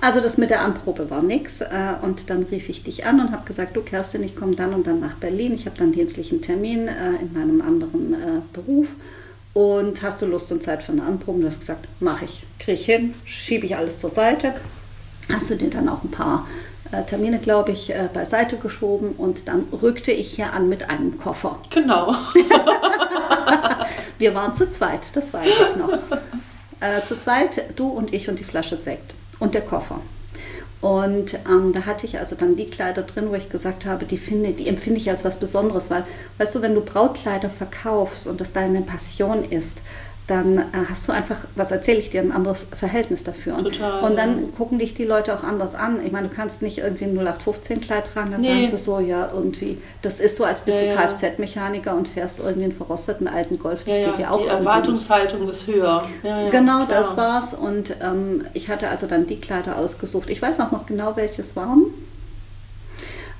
Also 0.00 0.20
das 0.20 0.38
mit 0.38 0.50
der 0.50 0.62
Anprobe 0.62 1.10
war 1.10 1.22
nichts. 1.22 1.56
Und 2.02 2.30
dann 2.30 2.44
rief 2.44 2.68
ich 2.68 2.84
dich 2.84 3.04
an 3.04 3.18
und 3.18 3.32
habe 3.32 3.44
gesagt, 3.44 3.74
du 3.74 3.82
Kerstin, 3.82 4.22
ich 4.22 4.36
komme 4.36 4.54
dann 4.54 4.74
und 4.74 4.86
dann 4.86 5.00
nach 5.00 5.14
Berlin. 5.14 5.54
Ich 5.54 5.66
habe 5.66 5.76
dann 5.76 5.90
dienstlichen 5.90 6.40
Termin 6.40 6.88
in 7.20 7.32
meinem 7.32 7.60
anderen 7.60 8.14
Beruf. 8.52 8.86
Und 9.54 10.02
hast 10.02 10.22
du 10.22 10.26
Lust 10.26 10.52
und 10.52 10.62
Zeit 10.62 10.84
für 10.84 10.92
eine 10.92 11.02
Anprobe? 11.02 11.40
Du 11.40 11.48
hast 11.48 11.58
gesagt, 11.58 11.88
mache 11.98 12.26
ich. 12.26 12.44
Kriege 12.60 12.78
ich 12.78 12.86
hin, 12.86 13.14
schiebe 13.24 13.66
ich 13.66 13.76
alles 13.76 13.98
zur 13.98 14.10
Seite. 14.10 14.54
Hast 15.28 15.50
du 15.50 15.56
dir 15.56 15.68
dann 15.68 15.88
auch 15.88 16.04
ein 16.04 16.12
paar 16.12 16.46
Termine, 17.06 17.38
glaube 17.38 17.72
ich, 17.72 17.92
beiseite 18.14 18.56
geschoben 18.56 19.12
und 19.12 19.46
dann 19.48 19.66
rückte 19.82 20.10
ich 20.10 20.32
hier 20.32 20.52
an 20.52 20.68
mit 20.68 20.88
einem 20.88 21.18
Koffer. 21.18 21.58
Genau. 21.70 22.14
Wir 24.18 24.34
waren 24.34 24.54
zu 24.54 24.70
zweit, 24.70 25.00
das 25.14 25.32
weiß 25.32 25.46
ich 25.46 25.76
noch. 25.76 25.92
Äh, 26.80 27.02
zu 27.02 27.18
zweit, 27.18 27.76
du 27.76 27.88
und 27.88 28.14
ich 28.14 28.28
und 28.28 28.38
die 28.38 28.44
Flasche 28.44 28.76
Sekt 28.76 29.14
und 29.38 29.54
der 29.54 29.62
Koffer. 29.62 30.00
Und 30.80 31.34
ähm, 31.34 31.72
da 31.72 31.86
hatte 31.86 32.06
ich 32.06 32.18
also 32.18 32.36
dann 32.36 32.54
die 32.54 32.70
Kleider 32.70 33.02
drin, 33.02 33.30
wo 33.30 33.34
ich 33.34 33.48
gesagt 33.48 33.84
habe, 33.84 34.04
die, 34.04 34.16
finde, 34.16 34.52
die 34.52 34.68
empfinde 34.68 35.00
ich 35.00 35.10
als 35.10 35.24
was 35.24 35.40
Besonderes, 35.40 35.90
weil, 35.90 36.04
weißt 36.38 36.54
du, 36.54 36.62
wenn 36.62 36.74
du 36.74 36.80
Brautkleider 36.80 37.50
verkaufst 37.50 38.28
und 38.28 38.40
das 38.40 38.52
deine 38.52 38.82
Passion 38.82 39.44
ist, 39.50 39.78
dann 40.28 40.58
äh, 40.58 40.62
hast 40.90 41.08
du 41.08 41.12
einfach, 41.12 41.38
was 41.54 41.70
erzähle 41.70 41.98
ich 41.98 42.10
dir, 42.10 42.20
ein 42.20 42.32
anderes 42.32 42.66
Verhältnis 42.78 43.24
dafür. 43.24 43.56
Total, 43.56 44.04
und 44.04 44.16
dann 44.16 44.42
ja. 44.42 44.48
gucken 44.56 44.78
dich 44.78 44.92
die 44.92 45.04
Leute 45.04 45.34
auch 45.34 45.42
anders 45.42 45.74
an. 45.74 46.04
Ich 46.04 46.12
meine, 46.12 46.28
du 46.28 46.34
kannst 46.34 46.60
nicht 46.60 46.78
irgendwie 46.78 47.06
ein 47.06 47.18
0815-Kleid 47.18 48.12
tragen, 48.12 48.32
dann 48.32 48.42
nee. 48.42 48.66
sagen 48.66 48.76
sie 48.76 48.84
so, 48.84 49.00
ja, 49.00 49.30
irgendwie, 49.34 49.78
das 50.02 50.20
ist 50.20 50.36
so, 50.36 50.44
als 50.44 50.60
bist 50.60 50.78
ja, 50.78 50.92
du 50.92 50.96
Kfz-Mechaniker 50.96 51.96
und 51.96 52.08
fährst 52.08 52.40
irgendwie 52.40 52.64
einen 52.64 52.76
verrosteten 52.76 53.26
alten 53.26 53.58
Golf. 53.58 53.84
Das 53.84 53.96
ja, 53.96 54.10
geht 54.10 54.20
ja 54.20 54.30
auch 54.30 54.42
Die 54.42 54.48
Erwartungshaltung 54.48 55.40
nicht. 55.40 55.52
ist 55.52 55.66
höher. 55.66 56.04
genau, 56.50 56.84
klar. 56.84 56.88
das 56.88 57.16
war's. 57.16 57.54
Und 57.54 57.94
ähm, 58.02 58.44
ich 58.52 58.68
hatte 58.68 58.88
also 58.88 59.06
dann 59.06 59.26
die 59.26 59.40
Kleider 59.40 59.78
ausgesucht. 59.78 60.28
Ich 60.28 60.42
weiß 60.42 60.60
auch 60.60 60.72
noch 60.72 60.84
genau, 60.84 61.16
welches 61.16 61.56
waren. 61.56 61.86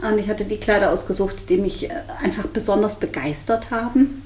Und 0.00 0.18
ich 0.18 0.28
hatte 0.28 0.44
die 0.44 0.58
Kleider 0.58 0.90
ausgesucht, 0.90 1.50
die 1.50 1.58
mich 1.58 1.90
äh, 1.90 1.92
einfach 2.22 2.46
besonders 2.46 2.94
begeistert 2.94 3.70
haben. 3.70 4.22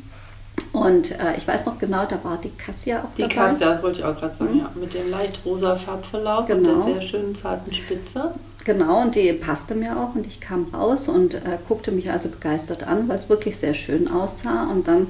Und 0.73 1.11
äh, 1.13 1.37
ich 1.37 1.47
weiß 1.47 1.67
noch 1.67 1.79
genau, 1.79 2.07
da 2.07 2.23
war 2.25 2.39
die 2.39 2.51
Cassia 2.51 3.01
auch 3.01 3.15
die 3.17 3.23
dabei. 3.23 3.35
Die 3.35 3.35
Cassia, 3.35 3.83
wollte 3.83 4.01
ich 4.01 4.05
auch 4.05 4.19
gerade 4.19 4.37
sagen, 4.37 4.55
mhm. 4.55 4.61
ja. 4.61 4.73
Mit 4.75 4.95
dem 4.95 5.11
leicht 5.11 5.41
rosa 5.45 5.77
Farbverlauf 5.77 6.47
genau. 6.47 6.59
und 6.59 6.67
der 6.67 6.75
genau. 6.75 6.87
sehr 6.87 7.03
schönen 7.03 7.35
zarten 7.35 7.73
Spitze. 7.73 8.35
Genau, 8.65 9.03
und 9.03 9.15
die 9.15 9.33
passte 9.33 9.75
mir 9.75 9.99
auch 9.99 10.15
und 10.15 10.27
ich 10.27 10.41
kam 10.41 10.67
raus 10.73 11.09
und 11.09 11.35
äh, 11.35 11.59
guckte 11.69 11.91
mich 11.91 12.11
also 12.11 12.29
begeistert 12.29 12.85
an, 12.85 13.09
weil 13.09 13.19
es 13.19 13.29
wirklich 13.29 13.57
sehr 13.57 13.75
schön 13.75 14.09
aussah. 14.09 14.65
Und 14.71 14.89
dann 14.89 15.09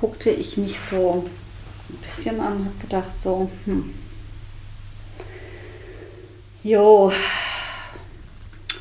guckte 0.00 0.30
ich 0.30 0.56
mich 0.56 0.80
so 0.80 1.26
ein 1.88 1.96
bisschen 1.98 2.40
an 2.40 2.56
und 2.56 2.64
habe 2.66 2.78
gedacht 2.80 3.20
so, 3.20 3.50
hm, 3.66 3.92
jo. 6.62 7.12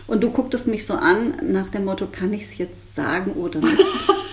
Und 0.07 0.21
du 0.21 0.29
gucktest 0.31 0.67
mich 0.67 0.85
so 0.85 0.93
an 0.93 1.35
nach 1.41 1.69
dem 1.69 1.85
Motto, 1.85 2.07
kann 2.11 2.31
ich 2.31 2.43
es 2.43 2.57
jetzt 2.57 2.95
sagen 2.95 3.33
oder 3.33 3.59
nicht? 3.59 3.83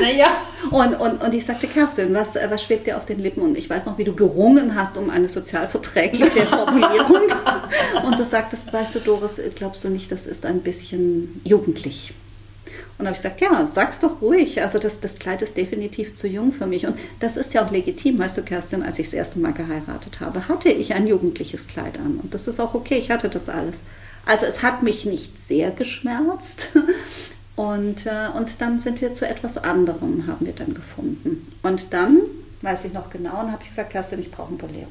naja. 0.00 0.36
Und, 0.70 0.94
und, 1.00 1.22
und 1.22 1.34
ich 1.34 1.44
sagte, 1.44 1.66
Kerstin, 1.66 2.14
was, 2.14 2.34
was 2.34 2.62
schwebt 2.62 2.86
dir 2.86 2.96
auf 2.96 3.06
den 3.06 3.18
Lippen? 3.18 3.42
Und 3.42 3.58
ich 3.58 3.68
weiß 3.68 3.86
noch, 3.86 3.98
wie 3.98 4.04
du 4.04 4.14
gerungen 4.14 4.74
hast 4.74 4.96
um 4.96 5.10
eine 5.10 5.28
sozialverträgliche 5.28 6.42
Formulierung. 6.46 7.30
und 8.04 8.18
du 8.18 8.24
sagtest, 8.24 8.72
weißt 8.72 8.94
du, 8.96 9.00
Doris, 9.00 9.40
glaubst 9.56 9.84
du 9.84 9.88
nicht, 9.88 10.10
das 10.10 10.26
ist 10.26 10.46
ein 10.46 10.60
bisschen 10.60 11.40
jugendlich? 11.44 12.14
Und 12.98 13.06
habe 13.06 13.16
ich 13.16 13.22
gesagt, 13.22 13.40
ja, 13.40 13.68
sag's 13.72 13.98
doch 13.98 14.20
ruhig. 14.20 14.62
Also 14.62 14.78
das, 14.78 15.00
das 15.00 15.18
Kleid 15.18 15.42
ist 15.42 15.56
definitiv 15.56 16.14
zu 16.14 16.28
jung 16.28 16.52
für 16.52 16.66
mich. 16.66 16.86
Und 16.86 16.98
das 17.20 17.36
ist 17.36 17.52
ja 17.52 17.66
auch 17.66 17.70
legitim. 17.70 18.18
Weißt 18.18 18.36
du, 18.36 18.42
Kerstin, 18.42 18.82
als 18.82 18.98
ich 18.98 19.06
das 19.06 19.14
erste 19.14 19.40
Mal 19.40 19.52
geheiratet 19.52 20.20
habe, 20.20 20.46
hatte 20.48 20.68
ich 20.68 20.94
ein 20.94 21.06
jugendliches 21.06 21.66
Kleid 21.66 21.98
an. 21.98 22.20
Und 22.22 22.32
das 22.32 22.46
ist 22.46 22.60
auch 22.60 22.74
okay, 22.74 22.98
ich 22.98 23.10
hatte 23.10 23.28
das 23.28 23.48
alles. 23.48 23.76
Also 24.24 24.46
es 24.46 24.62
hat 24.62 24.82
mich 24.82 25.04
nicht 25.04 25.44
sehr 25.44 25.70
geschmerzt. 25.70 26.68
Und, 27.62 28.06
äh, 28.06 28.26
und 28.36 28.60
dann 28.60 28.80
sind 28.80 29.00
wir 29.00 29.12
zu 29.14 29.24
etwas 29.24 29.56
anderem, 29.56 30.26
haben 30.26 30.44
wir 30.44 30.52
dann 30.52 30.74
gefunden. 30.74 31.46
Und 31.62 31.92
dann, 31.92 32.18
weiß 32.60 32.86
ich 32.86 32.92
noch 32.92 33.08
genau, 33.08 33.40
und 33.40 33.52
habe 33.52 33.62
ich 33.62 33.68
gesagt, 33.68 33.90
Kerstin, 33.90 34.18
ich 34.18 34.32
brauche 34.32 34.52
ein 34.52 34.58
Bolero. 34.58 34.88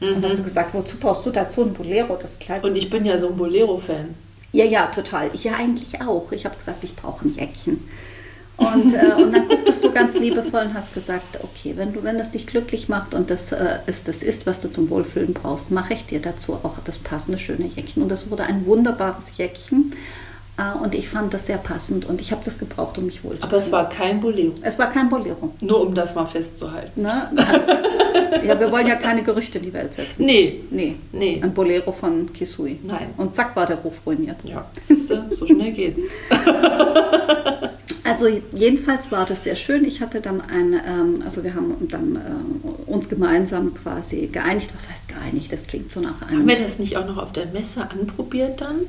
Mhm. 0.00 0.16
Und 0.16 0.24
hast 0.24 0.38
du 0.38 0.42
gesagt, 0.42 0.74
wozu 0.74 0.96
brauchst 0.98 1.24
du 1.24 1.30
dazu 1.30 1.62
ein 1.62 1.72
Bolero, 1.72 2.18
das 2.20 2.40
Kleid? 2.40 2.64
Und 2.64 2.74
ich 2.74 2.90
bin 2.90 3.04
ja 3.04 3.16
so 3.16 3.28
ein 3.28 3.36
Bolero-Fan. 3.36 4.16
Ja, 4.50 4.64
ja, 4.64 4.86
total. 4.86 5.30
Ich 5.34 5.44
ja 5.44 5.52
eigentlich 5.54 6.00
auch. 6.00 6.32
Ich 6.32 6.44
habe 6.44 6.56
gesagt, 6.56 6.82
ich 6.82 6.96
brauche 6.96 7.28
ein 7.28 7.32
Jäckchen. 7.32 7.88
Und, 8.56 8.92
äh, 8.92 9.14
und 9.14 9.32
dann 9.32 9.48
gucktest 9.48 9.84
du 9.84 9.92
ganz 9.92 10.18
liebevoll 10.18 10.62
und 10.62 10.74
hast 10.74 10.92
gesagt, 10.92 11.38
okay, 11.44 11.74
wenn 11.76 11.92
du, 11.92 12.02
wenn 12.02 12.16
es 12.16 12.32
dich 12.32 12.48
glücklich 12.48 12.88
macht 12.88 13.14
und 13.14 13.30
das 13.30 13.52
äh, 13.52 13.78
ist 13.86 14.08
das 14.08 14.24
ist, 14.24 14.46
was 14.46 14.60
du 14.60 14.68
zum 14.68 14.90
Wohlfühlen 14.90 15.32
brauchst, 15.32 15.70
mache 15.70 15.94
ich 15.94 16.06
dir 16.06 16.20
dazu 16.20 16.54
auch 16.54 16.74
das 16.84 16.98
passende 16.98 17.38
schöne 17.38 17.66
Jäckchen. 17.66 18.02
Und 18.02 18.08
das 18.08 18.32
wurde 18.32 18.42
ein 18.42 18.66
wunderbares 18.66 19.36
Jäckchen. 19.36 19.92
Äh, 20.60 20.82
und 20.82 20.94
ich 20.94 21.08
fand 21.08 21.32
das 21.32 21.46
sehr 21.46 21.56
passend 21.56 22.04
und 22.04 22.20
ich 22.20 22.32
habe 22.32 22.42
das 22.44 22.58
gebraucht, 22.58 22.98
um 22.98 23.06
mich 23.06 23.24
wohlzufühlen. 23.24 23.50
Aber 23.50 23.56
es 23.60 23.72
war 23.72 23.88
kein 23.88 24.20
Bolero. 24.20 24.52
Es 24.62 24.78
war 24.78 24.90
kein 24.90 25.08
Bolero. 25.08 25.52
Nur 25.62 25.80
um 25.86 25.94
das 25.94 26.14
mal 26.14 26.26
festzuhalten. 26.26 27.02
Ne? 27.02 27.30
ja, 28.46 28.58
wir 28.60 28.70
wollen 28.70 28.86
ja 28.86 28.96
keine 28.96 29.22
Gerüchte 29.22 29.58
in 29.58 29.64
die 29.64 29.72
Welt 29.72 29.94
setzen. 29.94 30.26
Nee. 30.26 30.60
Nee. 30.70 30.96
nee. 31.12 31.40
Ein 31.42 31.54
Bolero 31.54 31.92
von 31.92 32.32
Kisui. 32.32 32.78
Nein. 32.82 33.10
Und 33.16 33.34
zack 33.34 33.56
war 33.56 33.66
der 33.66 33.76
Ruf 33.76 33.94
ruiniert. 34.04 34.36
Ja, 34.44 34.66
siehst 34.86 35.10
du, 35.10 35.28
so 35.30 35.46
schnell 35.46 35.72
geht's. 35.72 36.00
Also 38.02 38.26
jedenfalls 38.52 39.12
war 39.12 39.24
das 39.24 39.44
sehr 39.44 39.54
schön. 39.54 39.84
Ich 39.84 40.00
hatte 40.00 40.20
dann 40.20 40.40
ein, 40.40 40.72
ähm, 40.72 41.22
also 41.24 41.44
wir 41.44 41.54
haben 41.54 41.76
dann 41.88 42.16
äh, 42.16 42.90
uns 42.90 43.08
gemeinsam 43.08 43.72
quasi 43.72 44.26
geeinigt. 44.26 44.70
Was 44.74 44.90
heißt 44.90 45.06
geeinigt? 45.06 45.52
Das 45.52 45.68
klingt 45.68 45.92
so 45.92 46.00
nach 46.00 46.20
einem. 46.22 46.40
Haben 46.40 46.48
wir 46.48 46.58
das 46.58 46.80
nicht 46.80 46.96
auch 46.96 47.06
noch 47.06 47.18
auf 47.18 47.30
der 47.30 47.46
Messe 47.46 47.88
anprobiert 47.88 48.62
dann? 48.62 48.80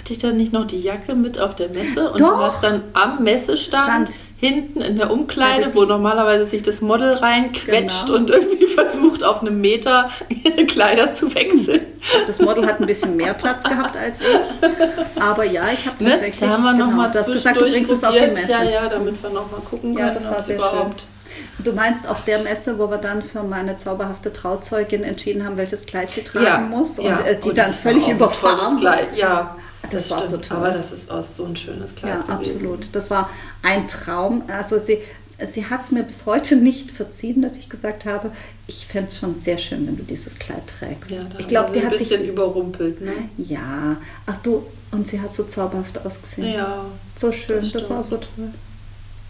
Hatte 0.00 0.14
ich 0.14 0.18
dann 0.18 0.38
nicht 0.38 0.50
noch 0.54 0.66
die 0.66 0.80
Jacke 0.80 1.14
mit 1.14 1.38
auf 1.38 1.54
der 1.54 1.68
Messe? 1.68 2.10
Und 2.10 2.22
Doch. 2.22 2.38
du 2.38 2.38
hast 2.38 2.64
dann 2.64 2.82
am 2.94 3.22
Messestand 3.22 4.08
Stand. 4.08 4.10
hinten 4.38 4.80
in 4.80 4.96
der 4.96 5.10
Umkleide, 5.10 5.74
wo 5.74 5.84
normalerweise 5.84 6.46
sich 6.46 6.62
das 6.62 6.80
Model 6.80 7.12
reinquetscht 7.12 8.06
genau. 8.06 8.18
und 8.18 8.30
irgendwie 8.30 8.66
versucht, 8.74 9.22
auf 9.22 9.42
einem 9.42 9.60
Meter 9.60 10.10
ihre 10.30 10.64
Kleider 10.64 11.12
zu 11.12 11.34
wechseln. 11.34 11.82
Das 12.26 12.38
Model 12.38 12.66
hat 12.66 12.80
ein 12.80 12.86
bisschen 12.86 13.14
mehr 13.14 13.34
Platz 13.34 13.62
gehabt 13.62 13.94
als 13.94 14.20
ich. 14.22 15.20
Aber 15.20 15.44
ja, 15.44 15.64
ich 15.70 15.86
habe 15.86 16.02
tatsächlich. 16.02 16.40
Ne? 16.40 16.46
Da 16.46 16.52
haben 16.54 16.62
wir 16.62 16.72
genau, 16.72 16.86
nochmal 16.86 17.10
gesagt, 17.10 17.56
du 17.58 17.60
bringst 17.60 17.92
es 17.92 18.02
auf 18.02 18.14
die 18.14 18.26
Messe. 18.26 18.50
Ja, 18.50 18.62
ja, 18.62 18.88
damit 18.88 19.22
wir 19.22 19.28
nochmal 19.28 19.60
gucken 19.68 19.94
können, 19.94 20.08
ja, 20.08 20.14
das 20.14 20.24
war 20.30 20.40
sehr 20.42 20.56
überhaupt. 20.56 21.02
Schön. 21.02 21.20
Du 21.62 21.72
meinst 21.72 22.08
auf 22.08 22.24
der 22.24 22.38
Messe, 22.38 22.78
wo 22.78 22.90
wir 22.90 22.96
dann 22.96 23.22
für 23.22 23.42
meine 23.42 23.76
zauberhafte 23.76 24.32
Trauzeugin 24.32 25.04
entschieden 25.04 25.44
haben, 25.44 25.58
welches 25.58 25.84
Kleid 25.84 26.10
sie 26.10 26.22
tragen 26.22 26.44
ja, 26.46 26.58
muss 26.58 26.98
und 26.98 27.04
ja, 27.04 27.20
äh, 27.20 27.38
die 27.38 27.50
und 27.50 27.58
dann 27.58 27.70
völlig 27.70 28.08
überfahren. 28.08 28.78
Kleid, 28.78 29.16
ja. 29.16 29.56
Das, 29.90 30.08
das 30.08 30.10
war 30.10 30.26
stimmt, 30.26 30.44
so 30.44 30.48
toll. 30.48 30.56
Aber 30.58 30.70
das 30.70 30.92
ist 30.92 31.10
auch 31.10 31.22
so 31.22 31.44
ein 31.44 31.56
schönes 31.56 31.94
Kleid. 31.94 32.24
Ja, 32.28 32.36
gewesen. 32.36 32.56
absolut. 32.56 32.88
Das 32.92 33.10
war 33.10 33.30
ein 33.62 33.88
Traum. 33.88 34.42
Also 34.48 34.78
sie, 34.78 34.98
sie 35.46 35.66
hat 35.66 35.82
es 35.82 35.90
mir 35.90 36.02
bis 36.02 36.26
heute 36.26 36.56
nicht 36.56 36.90
verziehen, 36.90 37.42
dass 37.42 37.56
ich 37.56 37.68
gesagt 37.68 38.04
habe, 38.04 38.30
ich 38.66 38.86
fände 38.86 39.10
es 39.10 39.18
schon 39.18 39.38
sehr 39.38 39.58
schön, 39.58 39.86
wenn 39.86 39.96
du 39.96 40.02
dieses 40.02 40.38
Kleid 40.38 40.62
trägst. 40.78 41.10
Ja, 41.10 41.22
ich 41.38 41.48
glaube, 41.48 41.72
die 41.72 41.84
hat 41.84 41.96
sich 41.96 42.12
ein 42.12 42.20
bisschen 42.20 42.28
überrumpelt, 42.28 43.00
ne? 43.00 43.12
Ja. 43.36 43.96
Ach 44.26 44.36
du, 44.42 44.64
und 44.92 45.06
sie 45.06 45.20
hat 45.20 45.32
so 45.34 45.44
zauberhaft 45.44 46.04
ausgesehen. 46.04 46.54
Ja. 46.54 46.84
So 47.16 47.32
schön, 47.32 47.62
das, 47.62 47.72
das 47.72 47.90
war 47.90 48.02
so 48.02 48.16
toll. 48.16 48.52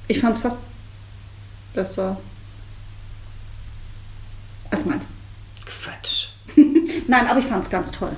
Ich 0.09 0.21
fand 0.21 0.37
es 0.37 0.43
fast 0.43 0.59
besser 1.75 2.17
als 4.71 4.85
meins. 4.85 5.05
Quatsch. 5.65 6.29
Nein, 7.07 7.27
aber 7.27 7.39
ich 7.39 7.47
fand 7.47 7.65
es 7.65 7.71
ganz 7.71 7.91
toll. 7.91 8.17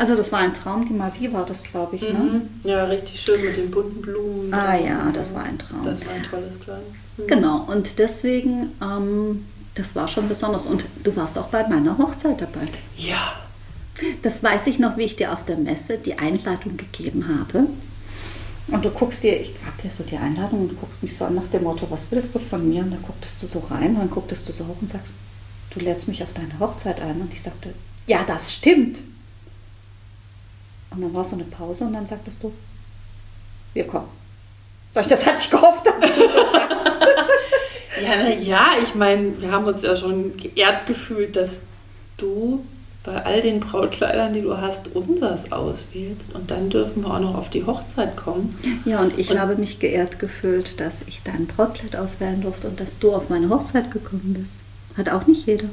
Also 0.00 0.16
das 0.16 0.32
war 0.32 0.38
ein 0.38 0.54
Traum, 0.54 0.88
die 0.88 0.94
Mavi 0.94 1.30
war 1.30 1.44
das, 1.44 1.62
glaube 1.62 1.96
ich. 1.96 2.00
Ne? 2.00 2.08
Mhm. 2.14 2.48
Ja, 2.64 2.84
richtig 2.84 3.20
schön 3.20 3.44
mit 3.44 3.54
den 3.54 3.70
bunten 3.70 4.00
Blumen. 4.00 4.52
Ah 4.54 4.74
ja, 4.74 5.12
das 5.12 5.34
war 5.34 5.42
ein 5.42 5.58
Traum. 5.58 5.82
Das 5.82 6.06
war 6.06 6.14
ein 6.14 6.22
tolles 6.22 6.58
Kleid. 6.58 6.80
Mhm. 7.18 7.26
Genau, 7.26 7.66
und 7.68 7.98
deswegen, 7.98 8.70
ähm, 8.80 9.44
das 9.74 9.94
war 9.94 10.08
schon 10.08 10.26
besonders. 10.26 10.64
Und 10.64 10.86
du 11.04 11.14
warst 11.16 11.36
auch 11.36 11.48
bei 11.48 11.68
meiner 11.68 11.98
Hochzeit 11.98 12.40
dabei. 12.40 12.64
Ja. 12.96 13.34
Das 14.22 14.42
weiß 14.42 14.68
ich 14.68 14.78
noch, 14.78 14.96
wie 14.96 15.02
ich 15.02 15.16
dir 15.16 15.34
auf 15.34 15.44
der 15.44 15.58
Messe 15.58 15.98
die 15.98 16.18
Einladung 16.18 16.78
gegeben 16.78 17.26
habe. 17.28 17.66
Und 18.68 18.82
du 18.82 18.88
guckst 18.88 19.22
dir, 19.22 19.38
ich 19.38 19.52
gab 19.62 19.76
dir 19.82 19.90
so 19.90 20.02
die 20.02 20.16
Einladung 20.16 20.62
und 20.62 20.68
du 20.70 20.76
guckst 20.76 21.02
mich 21.02 21.14
so 21.14 21.26
an 21.26 21.34
nach 21.34 21.48
dem 21.52 21.64
Motto, 21.64 21.86
was 21.90 22.10
willst 22.10 22.34
du 22.34 22.38
von 22.38 22.66
mir? 22.66 22.80
Und 22.80 22.92
dann 22.92 23.02
gucktest 23.02 23.42
du 23.42 23.46
so 23.46 23.58
rein 23.68 23.90
und 23.90 23.98
dann 23.98 24.10
gucktest 24.10 24.48
du 24.48 24.54
so 24.54 24.66
hoch 24.66 24.80
und 24.80 24.90
sagst, 24.90 25.12
du 25.74 25.80
lädst 25.80 26.08
mich 26.08 26.22
auf 26.22 26.32
deine 26.32 26.58
Hochzeit 26.58 27.02
ein. 27.02 27.20
Und 27.20 27.30
ich 27.34 27.42
sagte, 27.42 27.74
ja, 28.06 28.24
das 28.26 28.54
stimmt. 28.54 29.00
Und 30.90 31.02
dann 31.02 31.14
war 31.14 31.24
so 31.24 31.36
eine 31.36 31.44
Pause 31.44 31.84
und 31.84 31.92
dann 31.92 32.06
sagtest 32.06 32.42
du, 32.42 32.52
wir 33.74 33.86
kommen. 33.86 34.08
Sag 34.90 35.02
ich, 35.02 35.08
das 35.08 35.24
hatte 35.24 35.38
ich 35.38 35.50
gehofft, 35.50 35.86
dass 35.86 36.00
du 36.00 36.06
das 36.06 36.32
sagst. 36.52 36.76
ja, 38.02 38.10
na 38.16 38.34
ja, 38.34 38.66
ich 38.82 38.94
meine, 38.94 39.40
wir 39.40 39.52
haben 39.52 39.66
uns 39.66 39.82
ja 39.82 39.96
schon 39.96 40.36
geehrt 40.36 40.86
gefühlt, 40.86 41.36
dass 41.36 41.60
du 42.16 42.64
bei 43.04 43.24
all 43.24 43.40
den 43.40 43.60
Brautkleidern, 43.60 44.32
die 44.32 44.42
du 44.42 44.58
hast, 44.58 44.94
unseres 44.94 45.52
auswählst. 45.52 46.34
Und 46.34 46.50
dann 46.50 46.68
dürfen 46.68 47.02
wir 47.02 47.14
auch 47.14 47.20
noch 47.20 47.36
auf 47.36 47.50
die 47.50 47.64
Hochzeit 47.64 48.16
kommen. 48.16 48.56
Ja, 48.84 49.00
und 49.00 49.16
ich 49.16 49.30
und 49.30 49.40
habe 49.40 49.54
mich 49.56 49.78
geehrt 49.78 50.18
gefühlt, 50.18 50.80
dass 50.80 51.02
ich 51.06 51.22
dein 51.22 51.46
Brautkleid 51.46 51.96
auswählen 51.96 52.42
durfte 52.42 52.68
und 52.68 52.80
dass 52.80 52.98
du 52.98 53.14
auf 53.14 53.28
meine 53.28 53.48
Hochzeit 53.48 53.90
gekommen 53.90 54.34
bist. 54.38 54.54
Hat 54.98 55.08
auch 55.08 55.26
nicht 55.26 55.46
jeder. 55.46 55.68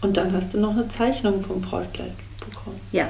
Und 0.00 0.16
dann 0.16 0.32
hast 0.32 0.54
du 0.54 0.58
noch 0.58 0.72
eine 0.72 0.88
Zeichnung 0.88 1.44
vom 1.44 1.60
Brautkleid 1.60 2.12
bekommen. 2.66 2.80
Ja, 2.92 3.08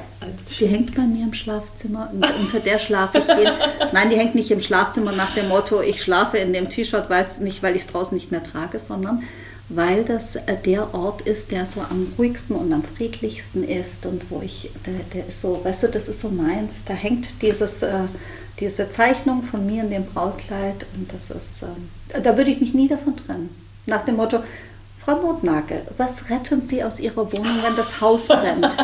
die 0.59 0.67
hängt 0.67 0.95
bei 0.95 1.03
mir 1.03 1.25
im 1.25 1.33
Schlafzimmer. 1.33 2.11
Unter 2.13 2.59
der 2.59 2.79
schlafe 2.79 3.19
ich 3.19 3.27
jeden. 3.27 3.53
Nein, 3.91 4.09
die 4.09 4.17
hängt 4.17 4.35
nicht 4.35 4.51
im 4.51 4.61
Schlafzimmer 4.61 5.11
nach 5.11 5.33
dem 5.35 5.49
Motto, 5.49 5.81
ich 5.81 6.01
schlafe 6.01 6.37
in 6.37 6.53
dem 6.53 6.69
T-Shirt, 6.69 7.09
weil 7.09 7.25
es 7.25 7.39
nicht, 7.39 7.63
weil 7.63 7.75
ich 7.75 7.83
es 7.83 7.87
draußen 7.87 8.15
nicht 8.15 8.31
mehr 8.31 8.43
trage, 8.43 8.79
sondern 8.79 9.23
weil 9.69 10.05
das 10.05 10.37
äh, 10.37 10.55
der 10.65 10.93
Ort 10.93 11.21
ist, 11.21 11.51
der 11.51 11.65
so 11.65 11.81
am 11.81 12.13
ruhigsten 12.17 12.55
und 12.55 12.71
am 12.71 12.83
friedlichsten 12.83 13.63
ist 13.63 14.05
und 14.05 14.29
wo 14.29 14.41
ich, 14.41 14.71
der, 14.85 14.93
der 15.13 15.27
ist 15.27 15.41
so, 15.41 15.59
weißt 15.63 15.83
du, 15.83 15.87
das 15.89 16.07
ist 16.07 16.21
so 16.21 16.29
meins. 16.29 16.75
Da 16.85 16.93
hängt 16.93 17.41
dieses, 17.41 17.81
äh, 17.81 17.91
diese 18.59 18.89
Zeichnung 18.89 19.43
von 19.43 19.65
mir 19.65 19.83
in 19.83 19.89
dem 19.89 20.05
Brautkleid 20.05 20.85
und 20.95 21.11
das 21.11 21.35
ist, 21.35 21.63
äh, 21.63 22.21
da 22.21 22.37
würde 22.37 22.51
ich 22.51 22.61
mich 22.61 22.73
nie 22.73 22.87
davon 22.87 23.17
trennen. 23.17 23.49
Nach 23.85 24.05
dem 24.05 24.15
Motto, 24.15 24.39
Frau 25.07 25.21
Notnagel, 25.21 25.83
was 25.95 26.29
retten 26.29 26.61
Sie 26.61 26.83
aus 26.83 26.99
Ihrer 26.99 27.31
Wohnung, 27.31 27.55
wenn 27.63 27.77
das 27.77 28.01
Haus 28.01 28.27
brennt? 28.27 28.75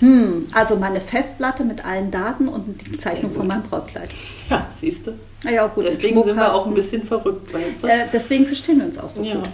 hm, 0.00 0.48
also 0.52 0.74
meine 0.74 1.00
Festplatte 1.00 1.62
mit 1.62 1.84
allen 1.84 2.10
Daten 2.10 2.48
und 2.48 2.80
die 2.84 2.98
Zeichnung 2.98 3.32
von 3.32 3.46
meinem 3.46 3.62
Brautkleid. 3.62 4.10
Ja, 4.50 4.66
siehst 4.80 5.06
du. 5.06 5.12
Ja, 5.48 5.68
gut, 5.68 5.84
deswegen 5.84 6.20
sind 6.24 6.34
wir 6.34 6.52
auch 6.52 6.66
ein 6.66 6.74
bisschen 6.74 7.04
verrückt. 7.04 7.54
Weißt 7.54 7.80
du? 7.80 7.86
äh, 7.86 8.08
deswegen 8.12 8.44
verstehen 8.44 8.78
wir 8.78 8.86
uns 8.86 8.98
auch 8.98 9.08
so 9.08 9.22
ja. 9.22 9.36
gut. 9.36 9.48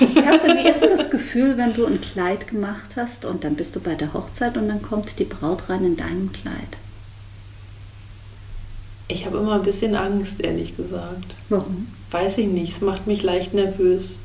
Wie, 0.00 0.14
Kerstin, 0.20 0.56
wie 0.56 0.68
ist 0.68 0.80
denn 0.80 0.98
das 0.98 1.08
Gefühl, 1.08 1.56
wenn 1.58 1.74
du 1.74 1.86
ein 1.86 2.00
Kleid 2.00 2.48
gemacht 2.48 2.96
hast 2.96 3.24
und 3.24 3.44
dann 3.44 3.54
bist 3.54 3.76
du 3.76 3.80
bei 3.80 3.94
der 3.94 4.14
Hochzeit 4.14 4.56
und 4.56 4.66
dann 4.66 4.82
kommt 4.82 5.20
die 5.20 5.24
Braut 5.24 5.68
rein 5.68 5.84
in 5.84 5.96
deinem 5.96 6.32
Kleid? 6.32 6.76
Ich 9.06 9.26
habe 9.26 9.38
immer 9.38 9.54
ein 9.54 9.62
bisschen 9.62 9.94
Angst, 9.94 10.40
ehrlich 10.40 10.76
gesagt. 10.76 11.36
Warum? 11.50 11.86
Weiß 12.10 12.36
ich 12.38 12.48
nicht, 12.48 12.74
es 12.74 12.80
macht 12.80 13.06
mich 13.06 13.22
leicht 13.22 13.54
nervös. 13.54 14.18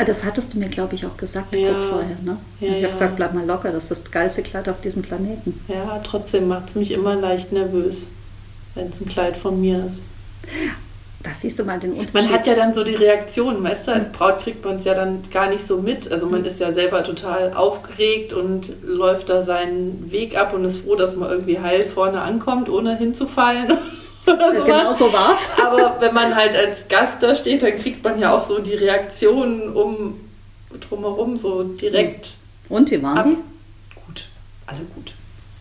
Ah, 0.00 0.04
das 0.06 0.24
hattest 0.24 0.54
du 0.54 0.58
mir, 0.58 0.70
glaube 0.70 0.94
ich, 0.94 1.04
auch 1.04 1.16
gesagt 1.18 1.54
ja. 1.54 1.72
kurz 1.72 1.84
vorher. 1.84 2.16
Ne? 2.22 2.38
Ja, 2.60 2.68
ich 2.68 2.72
habe 2.76 2.82
ja. 2.84 2.92
gesagt, 2.92 3.16
bleib 3.16 3.34
mal 3.34 3.44
locker, 3.44 3.70
das 3.70 3.84
ist 3.84 3.90
das 3.90 4.10
geilste 4.10 4.42
Kleid 4.42 4.66
auf 4.70 4.80
diesem 4.80 5.02
Planeten. 5.02 5.60
Ja, 5.68 6.00
trotzdem 6.02 6.48
macht 6.48 6.70
es 6.70 6.74
mich 6.74 6.92
immer 6.92 7.16
leicht 7.16 7.52
nervös, 7.52 8.06
wenn 8.74 8.86
es 8.86 8.98
ein 8.98 9.06
Kleid 9.06 9.36
von 9.36 9.60
mir 9.60 9.84
ist. 9.86 10.00
Da 11.22 11.32
siehst 11.34 11.58
du 11.58 11.64
mal 11.64 11.78
den 11.78 11.90
Unterschied. 11.90 12.14
Man 12.14 12.30
hat 12.30 12.46
ja 12.46 12.54
dann 12.54 12.72
so 12.72 12.82
die 12.82 12.94
Reaktion, 12.94 13.62
weißt 13.62 13.88
du, 13.88 13.92
als 13.92 14.10
Braut 14.10 14.40
kriegt 14.40 14.64
man 14.64 14.76
es 14.76 14.86
ja 14.86 14.94
dann 14.94 15.22
gar 15.30 15.50
nicht 15.50 15.66
so 15.66 15.82
mit. 15.82 16.10
Also 16.10 16.26
man 16.28 16.46
ist 16.46 16.60
ja 16.60 16.72
selber 16.72 17.04
total 17.04 17.52
aufgeregt 17.52 18.32
und 18.32 18.72
läuft 18.82 19.28
da 19.28 19.42
seinen 19.42 20.10
Weg 20.10 20.34
ab 20.34 20.54
und 20.54 20.64
ist 20.64 20.78
froh, 20.78 20.96
dass 20.96 21.14
man 21.14 21.30
irgendwie 21.30 21.58
heil 21.58 21.82
vorne 21.82 22.22
ankommt, 22.22 22.70
ohne 22.70 22.96
hinzufallen. 22.96 23.70
oder 24.26 24.54
sowas. 24.54 24.66
Genau 24.66 24.94
so 24.94 25.12
war's. 25.12 25.40
Aber 25.64 26.00
wenn 26.00 26.14
man 26.14 26.34
halt 26.34 26.54
als 26.56 26.88
Gast 26.88 27.22
da 27.22 27.34
steht, 27.34 27.62
dann 27.62 27.76
kriegt 27.76 28.02
man 28.04 28.18
ja 28.18 28.36
auch 28.36 28.42
so 28.42 28.58
die 28.58 28.74
Reaktionen 28.74 29.72
um 29.72 30.20
drumherum 30.88 31.36
so 31.36 31.64
direkt. 31.64 32.30
Und 32.68 32.90
wie 32.90 33.02
waren 33.02 33.18
ab. 33.18 33.26
die? 33.26 34.00
Gut, 34.06 34.28
alle 34.66 34.80
gut. 34.94 35.12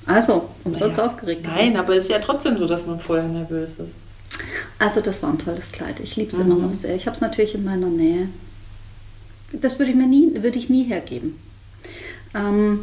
Also, 0.05 0.49
umsonst 0.63 0.97
naja. 0.97 1.09
aufgeregt. 1.09 1.45
Nein, 1.45 1.77
aber 1.77 1.95
es 1.95 2.03
ist 2.03 2.09
ja 2.09 2.19
trotzdem 2.19 2.57
so, 2.57 2.65
dass 2.65 2.85
man 2.85 2.99
vorher 2.99 3.27
nervös 3.27 3.75
ist. 3.75 3.97
Also 4.77 5.01
das 5.01 5.21
war 5.21 5.31
ein 5.31 5.39
tolles 5.39 5.71
Kleid. 5.71 5.99
Ich 6.01 6.15
liebe 6.15 6.31
es 6.31 6.37
mhm. 6.37 6.51
immer 6.51 6.67
noch 6.67 6.73
sehr. 6.73 6.95
Ich 6.95 7.05
habe 7.05 7.15
es 7.15 7.21
natürlich 7.21 7.55
in 7.55 7.63
meiner 7.63 7.87
Nähe. 7.87 8.29
Das 9.51 9.79
würde 9.79 9.91
ich 9.91 9.97
mir 9.97 10.07
nie, 10.07 10.31
würde 10.41 10.59
ich 10.59 10.69
nie 10.69 10.83
hergeben. 10.83 11.39
Ähm, 12.33 12.81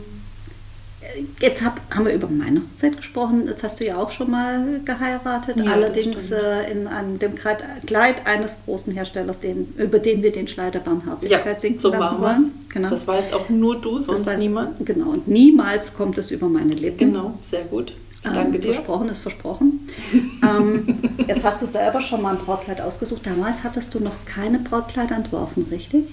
jetzt 1.41 1.65
hab, 1.65 1.81
haben 1.95 2.07
wir 2.07 2.13
über 2.13 2.29
meine 2.29 2.61
Hochzeit 2.61 2.97
gesprochen. 2.97 3.47
Jetzt 3.49 3.63
hast 3.63 3.81
du 3.81 3.85
ja 3.85 3.97
auch 3.97 4.11
schon 4.11 4.31
mal 4.31 4.81
geheiratet. 4.85 5.57
Ja, 5.57 5.73
allerdings 5.73 6.31
äh, 6.31 6.71
in 6.71 6.87
einem, 6.87 7.19
dem 7.19 7.35
Kleid 7.35 8.27
eines 8.27 8.59
großen 8.65 8.93
Herstellers, 8.93 9.41
den, 9.41 9.75
über 9.77 9.99
den 9.99 10.23
wir 10.23 10.33
den 10.33 10.49
Schleider 10.49 10.81
Barmherzigkeit 10.81 11.47
ja, 11.47 11.61
singen 11.61 11.81
so 11.81 11.91
lassen 11.91 12.21
wollen. 12.21 12.53
Genau. 12.69 12.91
Das 12.91 13.07
weißt 13.07 13.33
auch 13.33 13.49
nur 13.49 13.81
du, 13.81 14.01
sonst 14.01 14.27
weiß, 14.27 14.39
niemand. 14.39 14.85
Genau. 14.85 15.11
Und 15.11 15.29
niemals 15.29 15.95
kommt 15.95 16.19
es 16.19 16.31
über 16.31 16.49
meine 16.49 16.73
Lippen. 16.73 17.13
Genau, 17.13 17.35
sehr 17.43 17.65
gut. 17.65 17.93
Ich 18.25 18.31
danke 18.31 18.57
ähm, 18.57 18.61
dir. 18.61 18.75
Versprochen 18.75 19.09
ist 19.09 19.21
versprochen. 19.21 19.89
ähm, 20.43 20.99
jetzt 21.27 21.45
hast 21.45 21.63
du 21.63 21.67
selber 21.67 22.01
schon 22.01 22.23
mal 22.23 22.35
ein 22.35 22.39
Brautkleid 22.39 22.81
ausgesucht. 22.81 23.23
Damals 23.25 23.65
hattest 23.65 23.95
du 23.95 24.01
noch 24.01 24.25
keine 24.27 24.59
Brautkleider 24.59 25.15
entworfen, 25.15 25.67
richtig? 25.71 26.05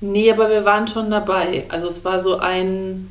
Nee, 0.00 0.32
aber 0.32 0.50
wir 0.50 0.64
waren 0.64 0.88
schon 0.88 1.10
dabei. 1.10 1.64
Also 1.68 1.86
es 1.86 2.04
war 2.04 2.20
so 2.20 2.38
ein 2.38 3.08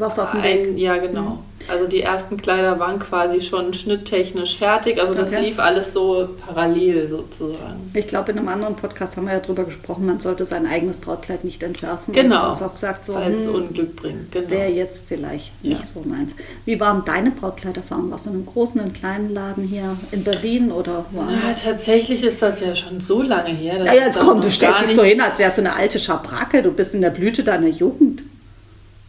was 0.00 0.18
auf 0.18 0.32
dem 0.32 0.42
Weg. 0.42 0.78
Ja, 0.78 0.96
genau. 0.96 1.20
Mhm. 1.20 1.38
Also 1.68 1.86
die 1.88 2.00
ersten 2.00 2.36
Kleider 2.36 2.78
waren 2.78 2.98
quasi 2.98 3.40
schon 3.40 3.74
schnitttechnisch 3.74 4.58
fertig. 4.58 5.00
Also 5.00 5.14
das 5.14 5.32
okay. 5.32 5.46
lief 5.46 5.58
alles 5.58 5.92
so 5.92 6.28
parallel 6.46 7.08
sozusagen. 7.08 7.90
Ich 7.92 8.06
glaube, 8.06 8.32
in 8.32 8.38
einem 8.38 8.48
anderen 8.48 8.76
Podcast 8.76 9.16
haben 9.16 9.26
wir 9.26 9.34
ja 9.34 9.40
darüber 9.40 9.64
gesprochen, 9.64 10.06
man 10.06 10.20
sollte 10.20 10.46
sein 10.46 10.66
eigenes 10.66 10.98
Brautkleid 11.00 11.44
nicht 11.44 11.62
entwerfen. 11.62 12.14
Genau. 12.14 12.50
Und 12.52 12.62
auch 12.62 12.72
gesagt, 12.72 13.04
so, 13.04 13.14
weil 13.14 13.34
es 13.34 13.46
hm, 13.46 13.54
Unglück 13.54 13.96
bringt. 13.96 14.30
Genau. 14.30 14.50
Wäre 14.50 14.70
jetzt 14.70 15.06
vielleicht 15.08 15.64
nicht 15.64 15.80
ja. 15.80 15.86
so 15.92 16.08
meins. 16.08 16.32
Wie 16.64 16.78
waren 16.78 17.04
deine 17.04 17.32
Brautkleiderfahrungen? 17.32 18.12
Warst 18.12 18.26
du 18.26 18.30
in 18.30 18.36
einem 18.36 18.46
großen, 18.46 18.80
einem 18.80 18.92
kleinen 18.92 19.34
Laden 19.34 19.64
hier 19.64 19.96
in 20.12 20.22
Berlin 20.22 20.70
oder 20.70 21.06
woanders? 21.10 21.64
Ja, 21.64 21.72
tatsächlich 21.72 22.22
ist 22.22 22.42
das 22.42 22.60
ja 22.60 22.76
schon 22.76 23.00
so 23.00 23.22
lange 23.22 23.50
her. 23.50 23.84
Ja, 23.84 23.92
jetzt 23.92 24.20
komm, 24.20 24.40
du 24.40 24.50
stellst 24.50 24.82
dich 24.82 24.94
so 24.94 25.02
hin, 25.02 25.20
als 25.20 25.38
wärst 25.38 25.58
du 25.58 25.62
eine 25.62 25.74
alte 25.74 25.98
Schabracke. 25.98 26.62
Du 26.62 26.70
bist 26.70 26.94
in 26.94 27.00
der 27.00 27.10
Blüte 27.10 27.42
deiner 27.42 27.68
Jugend. 27.68 28.22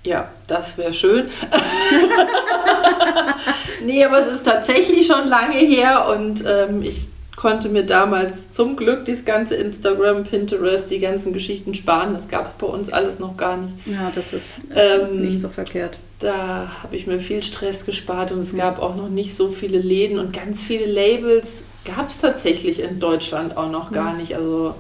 Ja, 0.04 0.30
das 0.48 0.78
wäre 0.78 0.94
schön. 0.94 1.28
nee, 3.86 4.04
aber 4.04 4.26
es 4.26 4.34
ist 4.34 4.46
tatsächlich 4.46 5.06
schon 5.06 5.28
lange 5.28 5.58
her 5.58 6.08
und 6.10 6.44
ähm, 6.46 6.82
ich 6.82 7.08
konnte 7.38 7.70
mir 7.70 7.86
damals 7.86 8.52
zum 8.52 8.76
Glück 8.76 9.06
das 9.06 9.24
ganze 9.24 9.56
Instagram, 9.56 10.24
Pinterest, 10.24 10.90
die 10.90 11.00
ganzen 11.00 11.34
Geschichten 11.34 11.74
sparen. 11.74 12.14
Das 12.14 12.28
gab 12.28 12.48
es 12.48 12.52
bei 12.54 12.68
uns 12.68 12.92
alles 12.92 13.20
noch 13.20 13.38
gar 13.38 13.58
nicht. 13.58 13.74
Ja, 13.86 14.12
das 14.14 14.34
ist 14.34 14.60
ähm, 14.76 15.22
nicht 15.22 15.40
so 15.40 15.48
verkehrt. 15.48 15.98
Da 16.20 16.72
habe 16.82 16.96
ich 16.96 17.06
mir 17.06 17.20
viel 17.20 17.44
Stress 17.44 17.86
gespart 17.86 18.32
und 18.32 18.42
es 18.42 18.54
mhm. 18.54 18.58
gab 18.58 18.82
auch 18.82 18.96
noch 18.96 19.10
nicht 19.10 19.38
so 19.38 19.50
viele 19.50 19.78
Läden 19.78 20.20
und 20.20 20.34
ganz 20.34 20.64
viele 20.64 20.88
Labels 20.88 21.64
gab 21.86 22.10
es 22.10 22.20
tatsächlich 22.20 22.80
in 22.80 23.00
Deutschland 23.00 23.56
auch 23.56 23.70
noch 23.70 23.92
gar 23.92 24.14
mhm. 24.14 24.20
nicht. 24.20 24.36
Also 24.36 24.74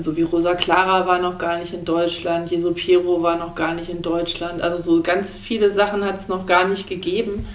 so 0.00 0.16
wie 0.16 0.22
Rosa 0.22 0.54
Clara 0.54 1.06
war 1.06 1.18
noch 1.18 1.38
gar 1.38 1.58
nicht 1.58 1.72
in 1.72 1.84
Deutschland, 1.84 2.50
Jesu 2.50 2.72
Piero 2.72 3.22
war 3.22 3.36
noch 3.36 3.54
gar 3.54 3.74
nicht 3.74 3.88
in 3.88 4.02
Deutschland. 4.02 4.62
Also 4.62 4.78
so 4.78 5.02
ganz 5.02 5.36
viele 5.36 5.70
Sachen 5.70 6.04
hat 6.04 6.20
es 6.20 6.28
noch 6.28 6.46
gar 6.46 6.66
nicht 6.66 6.88
gegeben. 6.88 7.46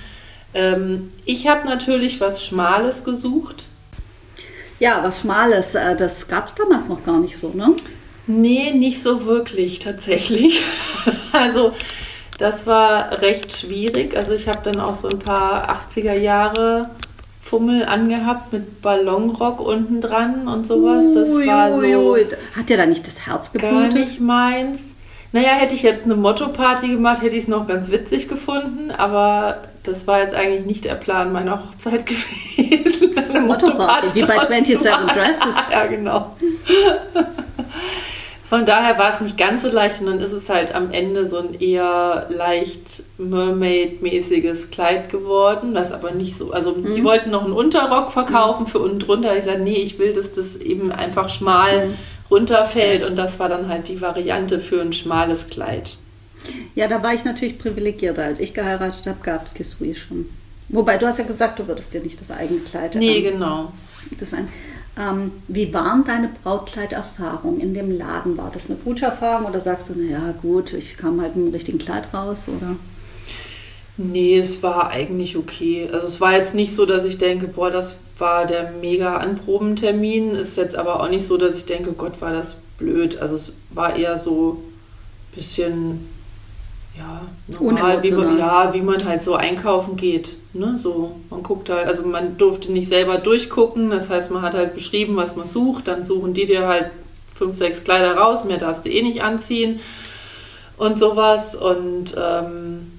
Ähm, 0.54 1.12
ich 1.26 1.48
habe 1.48 1.68
natürlich 1.68 2.20
was 2.20 2.44
Schmales 2.44 3.04
gesucht. 3.04 3.66
Ja, 4.80 5.02
was 5.04 5.22
Schmales, 5.22 5.76
äh, 5.76 5.96
das 5.96 6.28
gab 6.28 6.48
es 6.48 6.56
damals 6.56 6.88
noch 6.88 7.06
gar 7.06 7.20
nicht 7.20 7.38
so, 7.38 7.50
ne? 7.50 7.74
Nee, 8.28 8.72
nicht 8.74 9.02
so 9.02 9.26
wirklich 9.26 9.80
tatsächlich. 9.80 10.62
also 11.32 11.74
das 12.38 12.66
war 12.66 13.22
recht 13.22 13.56
schwierig. 13.56 14.16
Also 14.16 14.34
ich 14.34 14.48
habe 14.48 14.60
dann 14.64 14.80
auch 14.80 14.96
so 14.96 15.10
ein 15.10 15.20
paar 15.20 15.84
80er 15.92 16.14
Jahre 16.14 16.90
Fummel 17.42 17.86
angehabt 17.86 18.54
mit 18.54 18.82
Ballonrock 18.82 19.60
unten 19.60 20.00
dran 20.00 20.48
und 20.48 20.66
sowas. 20.66 21.14
Das 21.14 21.30
ui, 21.30 21.48
war 21.48 21.74
so. 21.74 21.82
Ui. 21.82 22.28
Hat 22.56 22.70
dir 22.70 22.78
da 22.78 22.86
nicht 22.86 23.06
das 23.08 23.26
Herz 23.26 23.52
geblutet? 23.52 23.94
Gar 23.94 24.00
nicht 24.00 24.22
meins. 24.22 24.96
Naja, 25.34 25.52
hätte 25.52 25.74
ich 25.74 25.82
jetzt 25.82 26.04
eine 26.04 26.16
Motto-Party 26.16 26.90
gemacht, 26.90 27.22
hätte 27.22 27.36
ich 27.36 27.44
es 27.44 27.48
noch 27.48 27.66
ganz 27.66 27.90
witzig 27.90 28.28
gefunden, 28.28 28.92
aber 28.92 29.62
das 29.84 30.06
war 30.06 30.22
jetzt 30.22 30.36
eigentlich 30.36 30.66
nicht 30.66 30.84
der 30.84 30.96
Plan 30.96 31.32
meiner 31.32 31.64
Hochzeit 31.64 32.06
gewesen. 32.58 33.18
Eine 33.18 33.42
Motto-Party, 33.42 34.14
wie 34.14 34.24
bei 34.24 34.46
27 34.46 35.12
Dresses. 35.12 35.56
ja, 35.72 35.86
genau. 35.88 36.36
Von 38.52 38.66
daher 38.66 38.98
war 38.98 39.08
es 39.08 39.22
nicht 39.22 39.38
ganz 39.38 39.62
so 39.62 39.70
leicht 39.70 40.02
und 40.02 40.08
dann 40.08 40.20
ist 40.20 40.34
es 40.34 40.50
halt 40.50 40.76
am 40.76 40.92
Ende 40.92 41.26
so 41.26 41.38
ein 41.38 41.62
eher 41.62 42.28
leicht 42.28 43.02
Mermaid-mäßiges 43.18 44.72
Kleid 44.72 45.10
geworden, 45.10 45.74
das 45.74 45.94
aber 45.94 46.12
nicht 46.12 46.36
so, 46.36 46.52
also 46.52 46.74
mhm. 46.74 46.94
die 46.94 47.02
wollten 47.06 47.30
noch 47.30 47.46
einen 47.46 47.54
Unterrock 47.54 48.12
verkaufen 48.12 48.64
mhm. 48.64 48.68
für 48.68 48.80
unten 48.80 49.00
drunter. 49.00 49.38
Ich 49.38 49.46
sagte, 49.46 49.62
nee, 49.62 49.78
ich 49.78 50.00
will, 50.00 50.12
dass 50.12 50.34
das 50.34 50.58
eben 50.58 50.92
einfach 50.92 51.30
schmal 51.30 51.88
mhm. 51.88 51.94
runterfällt 52.30 53.04
und 53.04 53.16
das 53.16 53.40
war 53.40 53.48
dann 53.48 53.70
halt 53.70 53.88
die 53.88 54.02
Variante 54.02 54.60
für 54.60 54.82
ein 54.82 54.92
schmales 54.92 55.48
Kleid. 55.48 55.96
Ja, 56.76 56.90
da 56.90 57.02
war 57.02 57.14
ich 57.14 57.24
natürlich 57.24 57.58
privilegierter. 57.58 58.26
Als 58.26 58.42
ich 58.42 58.54
geheiratet 58.54 59.08
habe, 59.08 59.20
gab 59.24 59.46
es 59.46 59.54
Kisui 59.54 59.96
schon. 59.96 60.26
Wobei, 60.68 60.98
du 60.98 61.08
hast 61.08 61.20
ja 61.20 61.24
gesagt, 61.24 61.60
du 61.60 61.70
würdest 61.70 61.94
dir 61.94 62.02
nicht 62.02 62.20
das 62.20 62.32
eigene 62.32 62.60
Kleid 62.60 62.96
Nee, 62.96 63.22
genau. 63.22 63.72
Das 64.20 64.34
ein, 64.34 64.50
ähm, 64.98 65.32
wie 65.48 65.74
waren 65.74 66.04
deine 66.04 66.30
Brautkleiderfahrungen 66.44 67.62
in 67.62 67.74
dem 67.74 67.98
Laden? 67.98 68.38
War 68.38 68.52
das 68.54 68.70
eine 68.70 68.80
gute 68.80 69.06
Erfahrung 69.06 69.46
oder 69.46 69.60
sagst 69.60 69.90
du, 69.90 69.94
naja, 69.94 70.34
gut, 70.42 70.74
ich 70.74 70.98
kam 70.98 71.22
halt 71.22 71.36
mit 71.36 71.46
einem 71.46 71.54
richtigen 71.54 71.78
Kleid 71.78 72.14
raus 72.14 72.48
oder? 72.50 72.76
Nee, 73.98 74.38
es 74.38 74.64
war 74.64 74.90
eigentlich 74.90 75.38
okay. 75.38 75.90
Also 75.92 76.08
es 76.08 76.20
war 76.20 76.36
jetzt 76.36 76.56
nicht 76.56 76.76
so, 76.76 76.86
dass 76.86 77.04
ich 77.04 77.18
denke, 77.18 77.48
boah, 77.48 77.70
das 77.70 77.98
war 78.18 78.46
der 78.46 78.72
mega 78.82 79.18
Anprobentermin. 79.18 80.32
Ist 80.32 80.58
jetzt 80.58 80.76
aber 80.76 81.02
auch 81.02 81.10
nicht 81.10 81.26
so, 81.26 81.38
dass 81.38 81.56
ich 81.56 81.66
denke, 81.66 81.92
Gott, 81.94 82.22
war 82.22 82.32
das 82.32 82.56
blöd. 82.78 83.20
Also 83.20 83.36
es 83.36 83.54
war 83.70 83.96
eher 83.96 84.18
so 84.18 84.58
ein 85.32 85.36
bisschen 85.36 86.08
ja, 86.98 87.22
normal, 87.48 88.04
wie 88.04 88.12
man, 88.12 88.38
ja, 88.38 88.74
wie 88.74 88.82
man 88.82 89.04
halt 89.06 89.24
so 89.24 89.36
einkaufen 89.36 89.96
geht. 89.96 90.36
Ne? 90.54 90.76
So, 90.78 91.16
man 91.30 91.44
guckt 91.44 91.70
halt, 91.70 91.88
also 91.88 92.04
man 92.04 92.38
durfte 92.38 92.72
nicht 92.72 92.90
selber 92.90 93.18
durchgucken, 93.18 93.90
das 93.90 94.10
heißt, 94.10 94.32
man 94.32 94.42
hat 94.42 94.54
halt 94.54 94.74
beschrieben, 94.74 95.16
was 95.16 95.36
man 95.36 95.48
sucht, 95.48 95.88
dann 95.88 96.04
suchen 96.04 96.34
die 96.34 96.46
dir 96.46 96.68
halt 96.68 96.92
fünf, 97.34 97.56
sechs 97.56 97.84
Kleider 97.84 98.18
raus, 98.18 98.44
mehr 98.44 98.58
darfst 98.58 98.86
du 98.86 98.90
eh 98.90 99.02
nicht 99.02 99.24
anziehen 99.24 99.80
und 100.78 101.00
sowas. 101.00 101.56
Und 101.56 102.16
ähm, 102.18 102.91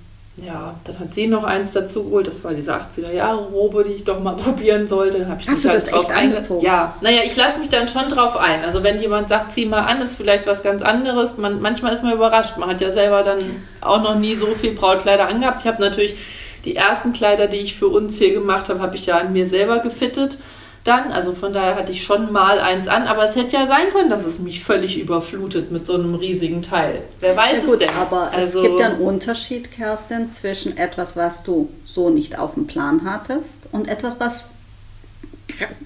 ja, 0.44 0.74
dann 0.84 0.98
hat 0.98 1.14
sie 1.14 1.26
noch 1.26 1.44
eins 1.44 1.72
dazu 1.72 2.04
geholt. 2.04 2.26
Das 2.26 2.42
war 2.42 2.52
diese 2.52 2.74
80er 2.74 3.12
Jahre 3.12 3.46
Robe, 3.48 3.84
die 3.84 3.92
ich 3.92 4.04
doch 4.04 4.20
mal 4.20 4.36
probieren 4.36 4.88
sollte. 4.88 5.20
Dann 5.20 5.28
habe 5.28 5.40
ich 5.40 5.48
Hast 5.48 5.64
mich 5.64 5.72
halt 5.72 5.82
das 5.82 5.90
drauf 5.90 6.08
eingezogen? 6.10 6.64
Ja, 6.64 6.96
naja, 7.00 7.22
ich 7.24 7.36
lasse 7.36 7.58
mich 7.58 7.68
dann 7.68 7.88
schon 7.88 8.08
drauf 8.08 8.36
ein. 8.36 8.64
Also 8.64 8.82
wenn 8.82 9.00
jemand 9.00 9.28
sagt, 9.28 9.52
zieh 9.52 9.66
mal 9.66 9.82
an, 9.82 10.00
ist 10.00 10.14
vielleicht 10.14 10.46
was 10.46 10.62
ganz 10.62 10.82
anderes. 10.82 11.36
Man, 11.36 11.60
manchmal 11.60 11.94
ist 11.94 12.02
man 12.02 12.12
überrascht. 12.12 12.56
Man 12.58 12.68
hat 12.68 12.80
ja 12.80 12.92
selber 12.92 13.22
dann 13.22 13.38
auch 13.80 14.02
noch 14.02 14.16
nie 14.16 14.36
so 14.36 14.46
viel 14.54 14.74
Brautkleider 14.74 15.28
angehabt. 15.28 15.60
Ich 15.60 15.66
habe 15.66 15.80
natürlich 15.80 16.16
die 16.64 16.76
ersten 16.76 17.12
Kleider, 17.12 17.46
die 17.46 17.58
ich 17.58 17.74
für 17.76 17.88
uns 17.88 18.18
hier 18.18 18.32
gemacht 18.32 18.68
habe, 18.68 18.80
habe 18.80 18.96
ich 18.96 19.06
ja 19.06 19.18
an 19.18 19.32
mir 19.32 19.48
selber 19.48 19.80
gefittet 19.80 20.38
dann. 20.84 21.12
Also 21.12 21.32
von 21.32 21.52
daher 21.52 21.76
hatte 21.76 21.92
ich 21.92 22.02
schon 22.02 22.32
mal 22.32 22.60
eins 22.60 22.88
an, 22.88 23.06
aber 23.06 23.24
es 23.24 23.36
hätte 23.36 23.56
ja 23.56 23.66
sein 23.66 23.90
können, 23.90 24.10
dass 24.10 24.24
es 24.24 24.38
mich 24.38 24.62
völlig 24.62 24.98
überflutet 24.98 25.70
mit 25.70 25.86
so 25.86 25.94
einem 25.94 26.14
riesigen 26.14 26.62
Teil. 26.62 27.02
Wer 27.20 27.36
weiß 27.36 27.60
ja, 27.60 27.64
gut, 27.64 27.80
es 27.80 27.86
denn? 27.86 27.96
Aber 27.96 28.30
also, 28.32 28.60
es 28.60 28.66
gibt 28.66 28.80
ja 28.80 28.86
einen 28.86 29.00
Unterschied, 29.00 29.70
Kerstin, 29.72 30.30
zwischen 30.30 30.76
etwas, 30.76 31.16
was 31.16 31.42
du 31.42 31.68
so 31.86 32.10
nicht 32.10 32.38
auf 32.38 32.54
dem 32.54 32.66
Plan 32.66 33.02
hattest 33.04 33.60
und 33.70 33.88
etwas, 33.88 34.18
was 34.20 34.46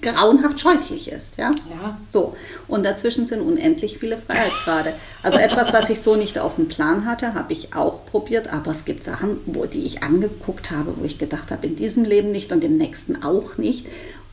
grauenhaft 0.01 0.59
scheußlich 0.59 1.11
ist, 1.11 1.37
ja? 1.37 1.51
Ja. 1.69 1.97
So. 2.07 2.35
Und 2.67 2.85
dazwischen 2.85 3.25
sind 3.25 3.41
unendlich 3.41 3.97
viele 3.99 4.17
Freiheitsgrade. 4.17 4.93
Also 5.23 5.37
etwas, 5.37 5.73
was 5.73 5.89
ich 5.89 6.01
so 6.01 6.15
nicht 6.15 6.39
auf 6.39 6.55
dem 6.55 6.67
Plan 6.67 7.05
hatte, 7.05 7.33
habe 7.33 7.53
ich 7.53 7.73
auch 7.75 8.05
probiert, 8.05 8.51
aber 8.51 8.71
es 8.71 8.85
gibt 8.85 9.03
Sachen, 9.03 9.39
wo 9.45 9.65
die 9.65 9.85
ich 9.85 10.03
angeguckt 10.03 10.71
habe, 10.71 10.93
wo 10.95 11.05
ich 11.05 11.17
gedacht 11.17 11.51
habe, 11.51 11.67
in 11.67 11.75
diesem 11.75 12.05
Leben 12.05 12.31
nicht 12.31 12.51
und 12.51 12.63
im 12.63 12.77
nächsten 12.77 13.23
auch 13.23 13.57
nicht. 13.57 13.85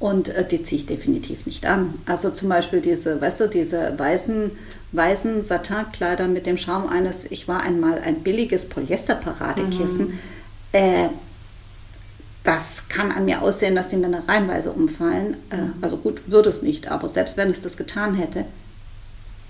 Und 0.05 0.29
äh, 0.29 0.47
die 0.47 0.63
ziehe 0.63 0.83
ich 0.83 0.87
definitiv 0.87 1.47
nicht 1.47 1.65
an. 1.65 1.95
Also 2.05 2.29
zum 2.29 2.51
Beispiel 2.51 2.83
diese, 2.83 3.23
weißt 3.23 3.41
du, 3.41 3.49
diese 3.49 3.99
weißen, 3.99 4.51
weißen 4.93 5.47
Satinkleider 5.47 6.29
mit 6.29 6.45
dem 6.45 6.59
Schaum 6.59 6.91
eines, 6.91 7.25
ich 7.31 7.49
war 7.49 7.63
einmal 7.63 8.03
ein 8.05 8.17
billiges 8.17 8.69
Polyesterparadekissen. 8.69 10.09
Mhm. 10.09 10.19
Äh, 10.73 11.09
das 12.43 12.87
kann 12.91 13.13
an 13.13 13.25
mir 13.25 13.41
aussehen, 13.41 13.75
dass 13.75 13.89
die 13.89 13.97
Männer 13.97 14.23
reihenweise 14.29 14.73
umfallen. 14.73 15.39
Äh, 15.49 15.57
mhm. 15.57 15.73
also 15.81 15.97
gut, 15.97 16.21
würde 16.27 16.51
es 16.51 16.61
nicht, 16.61 16.89
aber 16.89 17.09
selbst 17.09 17.39
wenn 17.39 17.49
es 17.49 17.63
das 17.63 17.79
getan 17.79 18.15
hätte, 18.15 18.45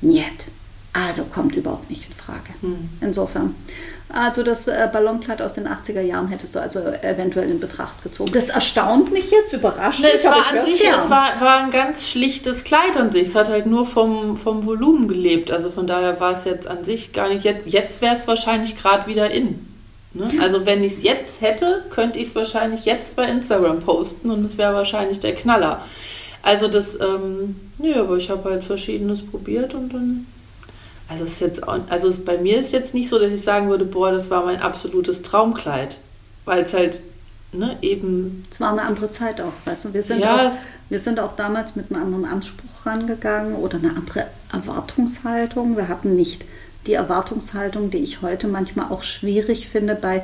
niet. 0.03 0.45
Also 0.93 1.25
kommt 1.25 1.57
überhaupt 1.57 1.90
nicht 1.90 2.07
in 2.07 2.14
Frage. 2.14 2.51
Mhm. 2.62 2.90
Insofern. 3.01 3.57
Also 4.14 4.44
das 4.44 4.68
äh, 4.68 4.88
Ballonkleid 4.92 5.42
aus 5.42 5.55
den 5.55 5.66
80er 5.66 6.00
Jahren 6.00 6.29
hättest 6.29 6.55
du 6.55 6.61
also 6.61 6.79
eventuell 6.79 7.50
in 7.50 7.59
Betracht 7.59 8.03
gezogen. 8.05 8.33
Das 8.33 8.48
erstaunt 8.48 9.12
mich 9.12 9.31
jetzt, 9.31 9.53
überrascht 9.53 10.03
mich. 10.03 10.14
Es 10.14 10.24
war 10.24 10.37
an 10.37 10.64
sich, 10.64 10.88
es 10.88 11.11
war, 11.11 11.40
war 11.40 11.57
ein 11.59 11.70
ganz 11.70 12.09
schlichtes 12.09 12.62
Kleid 12.62 12.96
an 12.96 13.11
sich. 13.11 13.24
Es 13.24 13.35
hat 13.35 13.48
halt 13.48 13.66
nur 13.66 13.87
vom, 13.87 14.37
vom 14.37 14.66
Volumen 14.66 15.09
gelebt. 15.09 15.50
Also 15.50 15.70
von 15.70 15.88
daher 15.88 16.20
war 16.20 16.33
es 16.33 16.44
jetzt 16.44 16.68
an 16.68 16.85
sich 16.85 17.12
gar 17.12 17.29
nicht. 17.29 17.44
Jetzt, 17.44 17.66
jetzt 17.66 18.00
wäre 18.03 18.14
es 18.14 18.29
wahrscheinlich 18.29 18.77
gerade 18.77 19.09
wieder 19.09 19.31
in. 19.33 19.66
Ne? 20.12 20.31
Also 20.40 20.64
wenn 20.64 20.85
ich 20.85 20.92
es 20.92 21.03
jetzt 21.03 21.40
hätte, 21.40 21.83
könnte 21.90 22.20
ich 22.20 22.29
es 22.29 22.37
wahrscheinlich 22.37 22.85
jetzt 22.85 23.16
bei 23.16 23.24
Instagram 23.24 23.81
posten 23.81 24.31
und 24.31 24.44
es 24.44 24.57
wäre 24.57 24.74
wahrscheinlich 24.74 25.18
der 25.18 25.35
Knaller. 25.35 25.85
Also 26.42 26.68
das, 26.68 26.98
ähm, 27.00 27.57
nee, 27.79 27.94
aber 27.94 28.16
ich 28.16 28.31
habe 28.31 28.48
halt 28.50 28.62
Verschiedenes 28.62 29.27
probiert 29.27 29.74
und 29.74 29.92
dann 29.92 30.27
Also, 31.09 31.25
ist 31.25 31.40
jetzt 31.40 31.67
auch, 31.67 31.79
also 31.90 32.09
ist, 32.09 32.25
bei 32.25 32.38
mir 32.38 32.59
ist 32.59 32.73
jetzt 32.73 32.95
nicht 32.95 33.09
so, 33.09 33.19
dass 33.19 33.31
ich 33.31 33.43
sagen 33.43 33.69
würde, 33.69 33.85
boah, 33.85 34.11
das 34.11 34.31
war 34.31 34.45
mein 34.45 34.61
absolutes 34.61 35.23
Traumkleid. 35.23 35.99
Weil 36.45 36.62
es 36.62 36.75
halt 36.75 37.01
ne, 37.55 37.77
eben. 37.83 38.45
Es 38.51 38.61
war 38.61 38.73
eine 38.73 38.83
andere 38.83 39.11
Zeit 39.11 39.40
auch, 39.40 39.53
weißt 39.64 39.87
du. 39.87 39.95
Wir 39.95 40.03
sind, 40.03 40.21
ja, 40.21 40.47
auch, 40.47 40.53
wir 40.88 41.01
sind 41.01 41.21
auch 41.21 41.37
damals 41.37 41.77
mit 41.77 41.90
einem 41.90 42.03
anderen 42.03 42.25
Anspruch 42.25 42.87
rangegangen 42.87 43.57
oder 43.57 43.79
eine 43.79 43.90
andere 43.90 44.27
Erwartungshaltung. 44.53 45.77
Wir 45.77 45.88
hatten 45.88 46.17
nicht 46.17 46.45
die 46.87 46.95
Erwartungshaltung, 46.95 47.90
die 47.90 47.99
ich 47.99 48.21
heute 48.23 48.49
manchmal 48.49 48.90
auch 48.90 49.03
schwierig 49.03 49.69
finde 49.69 49.95
bei, 49.95 50.23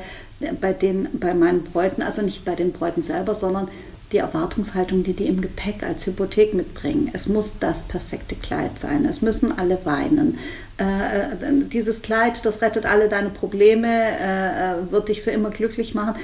bei, 0.59 0.73
den, 0.73 1.07
bei 1.13 1.33
meinen 1.33 1.63
Bräuten, 1.63 2.03
also 2.03 2.21
nicht 2.21 2.45
bei 2.45 2.55
den 2.55 2.71
Bräuten 2.71 3.03
selber, 3.03 3.33
sondern 3.33 3.67
die 4.11 4.17
Erwartungshaltung, 4.17 5.03
die 5.03 5.13
die 5.13 5.27
im 5.27 5.41
Gepäck 5.41 5.83
als 5.83 6.05
Hypothek 6.05 6.53
mitbringen. 6.53 7.09
Es 7.13 7.27
muss 7.27 7.59
das 7.59 7.85
perfekte 7.85 8.35
Kleid 8.35 8.79
sein. 8.79 9.05
Es 9.05 9.21
müssen 9.21 9.57
alle 9.57 9.77
weinen. 9.85 10.37
Äh, 10.79 10.83
äh 10.83 11.27
dieses 11.71 12.01
Kleid, 12.01 12.45
das 12.45 12.61
rettet 12.61 12.85
alle 12.85 13.07
deine 13.07 13.29
Probleme, 13.29 13.87
äh, 13.87 14.71
äh, 14.73 14.91
wird 14.91 15.09
dich 15.09 15.21
für 15.21 15.31
immer 15.31 15.49
glücklich 15.49 15.93
machen. 15.93 16.15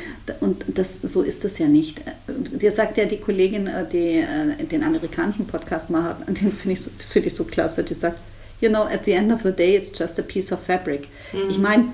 Und 0.42 0.66
das, 0.68 0.98
so 1.02 1.22
ist 1.22 1.46
es 1.46 1.58
ja 1.60 1.68
nicht. 1.68 2.00
Äh, 2.00 2.58
dir 2.58 2.72
sagt 2.72 2.98
ja 2.98 3.06
die 3.06 3.18
Kollegin, 3.18 3.70
die 3.92 4.20
äh, 4.20 4.64
den 4.66 4.84
amerikanischen 4.84 5.48
Podcast 5.48 5.90
macht, 5.90 6.18
den 6.28 6.52
finde 6.52 6.74
ich, 6.74 6.82
so, 6.82 6.92
find 7.10 7.26
ich 7.26 7.36
so 7.36 7.44
klasse, 7.44 7.84
die 7.84 7.94
sagt, 7.94 8.18
you 8.60 8.70
know, 8.70 8.84
at 8.84 9.06
the 9.06 9.12
end 9.12 9.32
of 9.32 9.42
the 9.42 9.52
day, 9.52 9.76
it's 9.76 9.98
just 9.98 10.20
a 10.20 10.24
piece 10.24 10.52
of 10.52 10.60
fabric. 10.60 11.08
Mhm. 11.32 11.50
Ich 11.50 11.58
meine, 11.60 11.86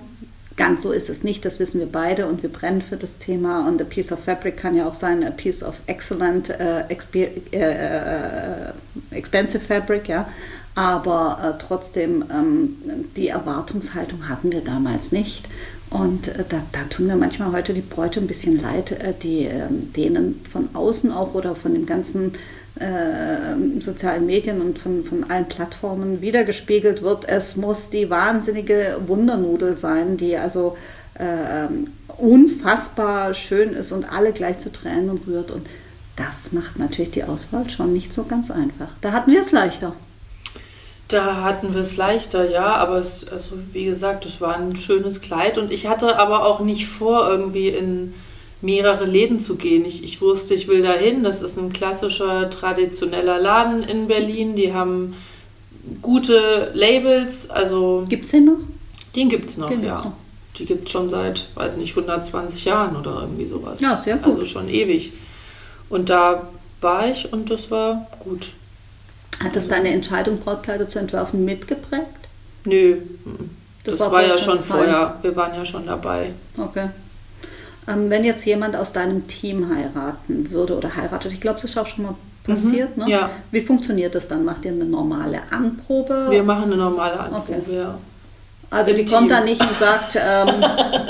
ganz 0.55 0.83
so 0.83 0.91
ist 0.91 1.09
es 1.09 1.23
nicht, 1.23 1.45
das 1.45 1.59
wissen 1.59 1.79
wir 1.79 1.87
beide 1.91 2.27
und 2.27 2.43
wir 2.43 2.51
brennen 2.51 2.81
für 2.81 2.97
das 2.97 3.17
Thema. 3.17 3.67
Und 3.67 3.81
a 3.81 3.85
piece 3.85 4.11
of 4.11 4.19
fabric 4.19 4.57
kann 4.57 4.75
ja 4.75 4.87
auch 4.87 4.93
sein, 4.93 5.23
a 5.23 5.31
piece 5.31 5.63
of 5.63 5.75
excellent, 5.87 6.49
uh, 6.49 6.83
uh, 6.91 6.95
expensive 9.11 9.63
fabric, 9.63 10.07
ja. 10.07 10.29
Aber 10.75 11.39
uh, 11.43 11.53
trotzdem, 11.59 12.25
ähm, 12.31 12.77
die 13.15 13.27
Erwartungshaltung 13.27 14.27
hatten 14.27 14.51
wir 14.51 14.61
damals 14.61 15.11
nicht. 15.11 15.45
Und 15.93 16.29
äh, 16.29 16.43
da, 16.49 16.63
da, 16.71 16.83
tun 16.89 17.05
mir 17.05 17.15
manchmal 17.15 17.51
heute 17.51 17.73
die 17.73 17.81
Bräute 17.81 18.19
ein 18.19 18.27
bisschen 18.27 18.59
leid, 18.59 18.91
äh, 18.91 19.13
die 19.21 19.45
ähm, 19.45 19.93
denen 19.93 20.41
von 20.51 20.69
außen 20.73 21.11
auch 21.11 21.35
oder 21.35 21.55
von 21.55 21.73
dem 21.73 21.85
ganzen 21.85 22.33
äh, 22.83 23.81
sozialen 23.81 24.25
Medien 24.25 24.61
und 24.61 24.77
von, 24.77 25.05
von 25.05 25.29
allen 25.29 25.47
Plattformen 25.47 26.21
wiedergespiegelt 26.21 27.01
wird. 27.01 27.27
Es 27.27 27.55
muss 27.55 27.89
die 27.89 28.09
wahnsinnige 28.09 28.97
Wundernudel 29.07 29.77
sein, 29.77 30.17
die 30.17 30.37
also 30.37 30.75
äh, 31.15 31.67
unfassbar 32.17 33.33
schön 33.33 33.73
ist 33.73 33.91
und 33.91 34.05
alle 34.05 34.33
gleich 34.33 34.59
zu 34.59 34.71
Tränen 34.71 35.21
rührt. 35.25 35.51
Und 35.51 35.65
das 36.15 36.51
macht 36.51 36.77
natürlich 36.77 37.11
die 37.11 37.23
Auswahl 37.23 37.69
schon 37.69 37.93
nicht 37.93 38.13
so 38.13 38.23
ganz 38.25 38.51
einfach. 38.51 38.89
Da 39.01 39.13
hatten 39.13 39.31
wir 39.31 39.41
es 39.41 39.51
leichter. 39.51 39.93
Da 41.07 41.43
hatten 41.43 41.73
wir 41.73 41.81
es 41.81 41.95
leichter, 41.95 42.49
ja, 42.49 42.75
aber 42.75 42.97
es, 42.97 43.27
also 43.27 43.51
wie 43.71 43.85
gesagt, 43.85 44.25
es 44.25 44.41
war 44.41 44.57
ein 44.57 44.75
schönes 44.75 45.21
Kleid 45.21 45.57
und 45.57 45.71
ich 45.71 45.87
hatte 45.87 46.17
aber 46.17 46.45
auch 46.45 46.59
nicht 46.59 46.87
vor, 46.87 47.29
irgendwie 47.29 47.69
in 47.69 48.13
mehrere 48.63 49.05
Läden 49.05 49.39
zu 49.39 49.55
gehen. 49.55 49.85
Ich, 49.85 50.03
ich 50.03 50.21
wusste, 50.21 50.53
ich 50.53 50.67
will 50.67 50.81
dahin. 50.81 51.23
Das 51.23 51.41
ist 51.41 51.57
ein 51.57 51.73
klassischer, 51.73 52.49
traditioneller 52.49 53.39
Laden 53.39 53.83
in 53.83 54.07
Berlin. 54.07 54.55
Die 54.55 54.73
haben 54.73 55.15
gute 56.01 56.71
Labels. 56.73 57.49
Also 57.49 58.05
gibt 58.07 58.25
es 58.25 58.31
den 58.31 58.45
noch? 58.45 58.59
Den 59.15 59.29
gibt 59.29 59.49
es 59.49 59.57
noch, 59.57 59.69
den 59.69 59.83
ja. 59.83 60.13
Die 60.57 60.65
gibt 60.65 60.85
es 60.85 60.91
schon 60.91 61.09
seit, 61.09 61.47
weiß 61.55 61.77
nicht, 61.77 61.91
120 61.91 62.63
Jahren 62.65 62.95
oder 62.95 63.21
irgendwie 63.21 63.47
sowas. 63.47 63.81
Ja, 63.81 64.01
sehr 64.03 64.15
gut. 64.17 64.33
Also 64.33 64.45
schon 64.45 64.69
ewig. 64.69 65.11
Und 65.89 66.09
da 66.09 66.47
war 66.79 67.07
ich 67.09 67.33
und 67.33 67.51
das 67.51 67.69
war 67.69 68.07
gut. 68.23 68.53
Hat 69.43 69.55
das 69.55 69.67
deine 69.67 69.89
Entscheidung, 69.89 70.39
Brautkleider 70.39 70.87
zu 70.87 70.99
entwerfen, 70.99 71.43
mitgeprägt? 71.43 72.07
Nö. 72.63 72.97
Das, 73.83 73.97
das 73.97 73.99
war, 73.99 74.11
war 74.13 74.25
ja 74.25 74.37
schon 74.37 74.63
vorher. 74.63 75.17
Wir 75.21 75.35
waren 75.35 75.53
ja 75.53 75.65
schon 75.65 75.85
dabei. 75.85 76.31
Okay. 76.57 76.89
Ähm, 77.87 78.09
wenn 78.09 78.23
jetzt 78.23 78.45
jemand 78.45 78.75
aus 78.75 78.93
deinem 78.93 79.27
Team 79.27 79.73
heiraten 79.73 80.51
würde 80.51 80.77
oder 80.77 80.95
heiratet, 80.95 81.33
ich 81.33 81.41
glaube, 81.41 81.59
das 81.61 81.71
ist 81.71 81.77
auch 81.77 81.87
schon 81.87 82.05
mal 82.05 82.15
passiert, 82.43 82.97
mhm, 82.97 83.03
ne? 83.03 83.11
Ja. 83.11 83.29
Wie 83.51 83.61
funktioniert 83.61 84.15
das 84.15 84.27
dann? 84.27 84.45
Macht 84.45 84.65
ihr 84.65 84.71
eine 84.71 84.85
normale 84.85 85.39
Anprobe? 85.49 86.27
Wir 86.29 86.43
machen 86.43 86.65
eine 86.65 86.77
normale 86.77 87.19
Anprobe, 87.19 87.59
okay. 87.65 87.75
ja. 87.75 87.95
Also 88.69 88.91
die 88.91 89.05
Team. 89.05 89.13
kommt 89.13 89.31
dann 89.31 89.45
nicht 89.45 89.61
und 89.61 89.77
sagt, 89.77 90.15
ähm, 90.15 90.61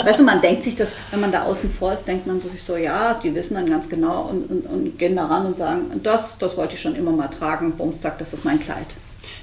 weißt 0.05 0.19
du, 0.19 0.23
man 0.23 0.41
denkt 0.41 0.63
sich 0.63 0.75
das, 0.75 0.93
wenn 1.12 1.21
man 1.21 1.31
da 1.31 1.43
außen 1.43 1.69
vor 1.71 1.93
ist, 1.93 2.07
denkt 2.07 2.27
man 2.27 2.41
sich 2.41 2.62
so, 2.62 2.75
ja, 2.75 3.19
die 3.23 3.33
wissen 3.33 3.55
dann 3.55 3.69
ganz 3.69 3.88
genau 3.88 4.23
und, 4.29 4.51
und, 4.51 4.65
und 4.65 4.99
gehen 4.99 5.15
da 5.15 5.27
ran 5.27 5.45
und 5.45 5.57
sagen, 5.57 6.01
das, 6.03 6.38
das 6.38 6.57
wollte 6.57 6.75
ich 6.75 6.81
schon 6.81 6.95
immer 6.95 7.12
mal 7.12 7.29
tragen, 7.29 7.71
Bums 7.77 8.01
sagt, 8.01 8.19
das 8.19 8.33
ist 8.33 8.43
mein 8.43 8.59
Kleid. 8.59 8.88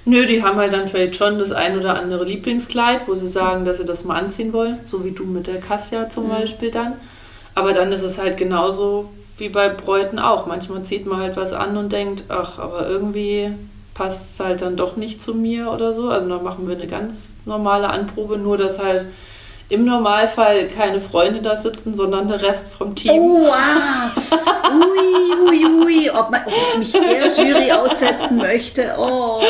Nö, 0.05 0.27
die 0.27 0.43
haben 0.43 0.57
halt 0.57 0.73
dann 0.73 0.89
vielleicht 0.89 1.17
schon 1.17 1.39
das 1.39 1.53
ein 1.53 1.79
oder 1.79 1.95
andere 1.95 2.25
Lieblingskleid, 2.25 3.07
wo 3.07 3.15
sie 3.15 3.27
sagen, 3.27 3.65
dass 3.65 3.79
sie 3.79 3.85
das 3.85 4.05
mal 4.05 4.19
anziehen 4.19 4.53
wollen, 4.53 4.79
so 4.87 5.05
wie 5.05 5.13
du 5.13 5.25
mit 5.25 5.47
der 5.47 5.59
Kassia 5.59 6.11
zum 6.11 6.25
mhm. 6.25 6.31
Beispiel 6.31 6.71
dann. 6.71 6.95
Aber 7.55 7.73
dann 7.73 7.93
ist 7.93 8.03
es 8.03 8.19
halt 8.19 8.37
genauso 8.37 9.11
wie 9.39 9.49
bei 9.49 9.69
Bräuten 9.69 10.19
auch. 10.19 10.47
Manchmal 10.47 10.83
zieht 10.83 11.07
man 11.07 11.21
halt 11.21 11.37
was 11.37 11.53
an 11.53 11.77
und 11.77 11.93
denkt, 11.93 12.25
ach, 12.29 12.59
aber 12.59 12.89
irgendwie 12.89 13.53
passt 13.95 14.35
es 14.35 14.41
halt 14.41 14.63
dann 14.63 14.77
doch 14.77 14.97
nicht 14.97 15.23
zu 15.23 15.35
mir 15.35 15.71
oder 15.71 15.93
so. 15.95 16.09
Also 16.09 16.29
dann 16.29 16.45
machen 16.45 16.69
wir 16.69 16.77
eine 16.77 16.87
ganz 16.87 17.29
normale 17.45 17.89
Anprobe, 17.89 18.39
nur 18.39 18.57
dass 18.57 18.79
halt 18.79 19.07
im 19.69 19.85
Normalfall 19.85 20.69
keine 20.69 21.01
Freunde 21.01 21.41
da 21.41 21.57
sitzen, 21.57 21.95
sondern 21.95 22.29
der 22.29 22.43
Rest 22.43 22.67
vom 22.77 22.95
Team. 22.95 23.13
Oh, 23.13 23.47
wow. 23.47 24.31
Ui, 24.73 25.49
ui, 25.49 25.85
ui. 25.85 26.11
Ob, 26.11 26.31
man, 26.31 26.43
ob 26.45 26.53
ich 26.73 26.79
mich 26.79 26.93
der 26.93 27.35
Jury 27.37 27.73
aussetzen 27.73 28.37
möchte. 28.37 28.95
Oh. 28.99 29.41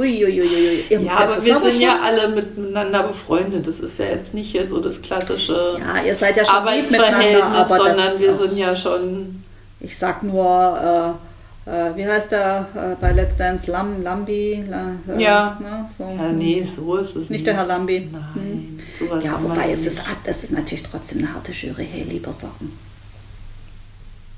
Uiuiui. 0.00 0.84
Ja, 1.04 1.18
aber 1.18 1.44
wir 1.44 1.60
sind 1.60 1.80
ja 1.80 2.00
alle 2.00 2.28
miteinander 2.28 3.02
befreundet. 3.04 3.66
Das 3.66 3.80
ist 3.80 3.98
ja 3.98 4.06
jetzt 4.06 4.34
nicht 4.34 4.50
hier 4.50 4.66
so 4.66 4.80
das 4.80 5.00
klassische 5.02 5.78
ja, 5.78 6.02
ihr 6.02 6.16
seid 6.16 6.36
ja 6.36 6.44
schon 6.44 6.54
Arbeitsverhältnis, 6.54 7.68
sondern 7.68 8.18
wir 8.18 8.34
sind 8.34 8.56
ja 8.56 8.74
schon. 8.74 9.44
Ich 9.80 9.96
sag 9.96 10.22
nur, 10.22 11.16
äh, 11.66 11.70
äh, 11.70 11.96
wie 11.96 12.06
heißt 12.06 12.32
der 12.32 12.66
äh, 12.74 12.96
bei 13.00 13.12
Let's 13.12 13.36
Dance? 13.36 13.70
Lam, 13.70 14.02
Lambi? 14.02 14.64
La, 14.68 14.92
äh, 15.08 15.22
ja. 15.22 15.58
Ne, 15.60 15.88
so. 15.96 16.04
ja, 16.04 16.32
nee, 16.32 16.62
so 16.64 16.96
ist 16.96 17.10
es 17.10 17.14
nicht. 17.16 17.30
Nicht 17.30 17.46
der 17.46 17.56
Herr 17.56 17.66
Lambi. 17.66 18.08
Nein, 18.12 18.80
hm. 18.98 19.20
Ja, 19.22 19.38
wobei 19.42 19.72
es 19.72 19.86
ist, 19.86 20.00
das 20.24 20.42
ist 20.42 20.52
natürlich 20.52 20.82
trotzdem 20.82 21.18
eine 21.18 21.34
harte 21.34 21.52
Jury. 21.52 21.86
Hey, 21.90 22.02
lieber 22.02 22.32
Socken 22.32 22.72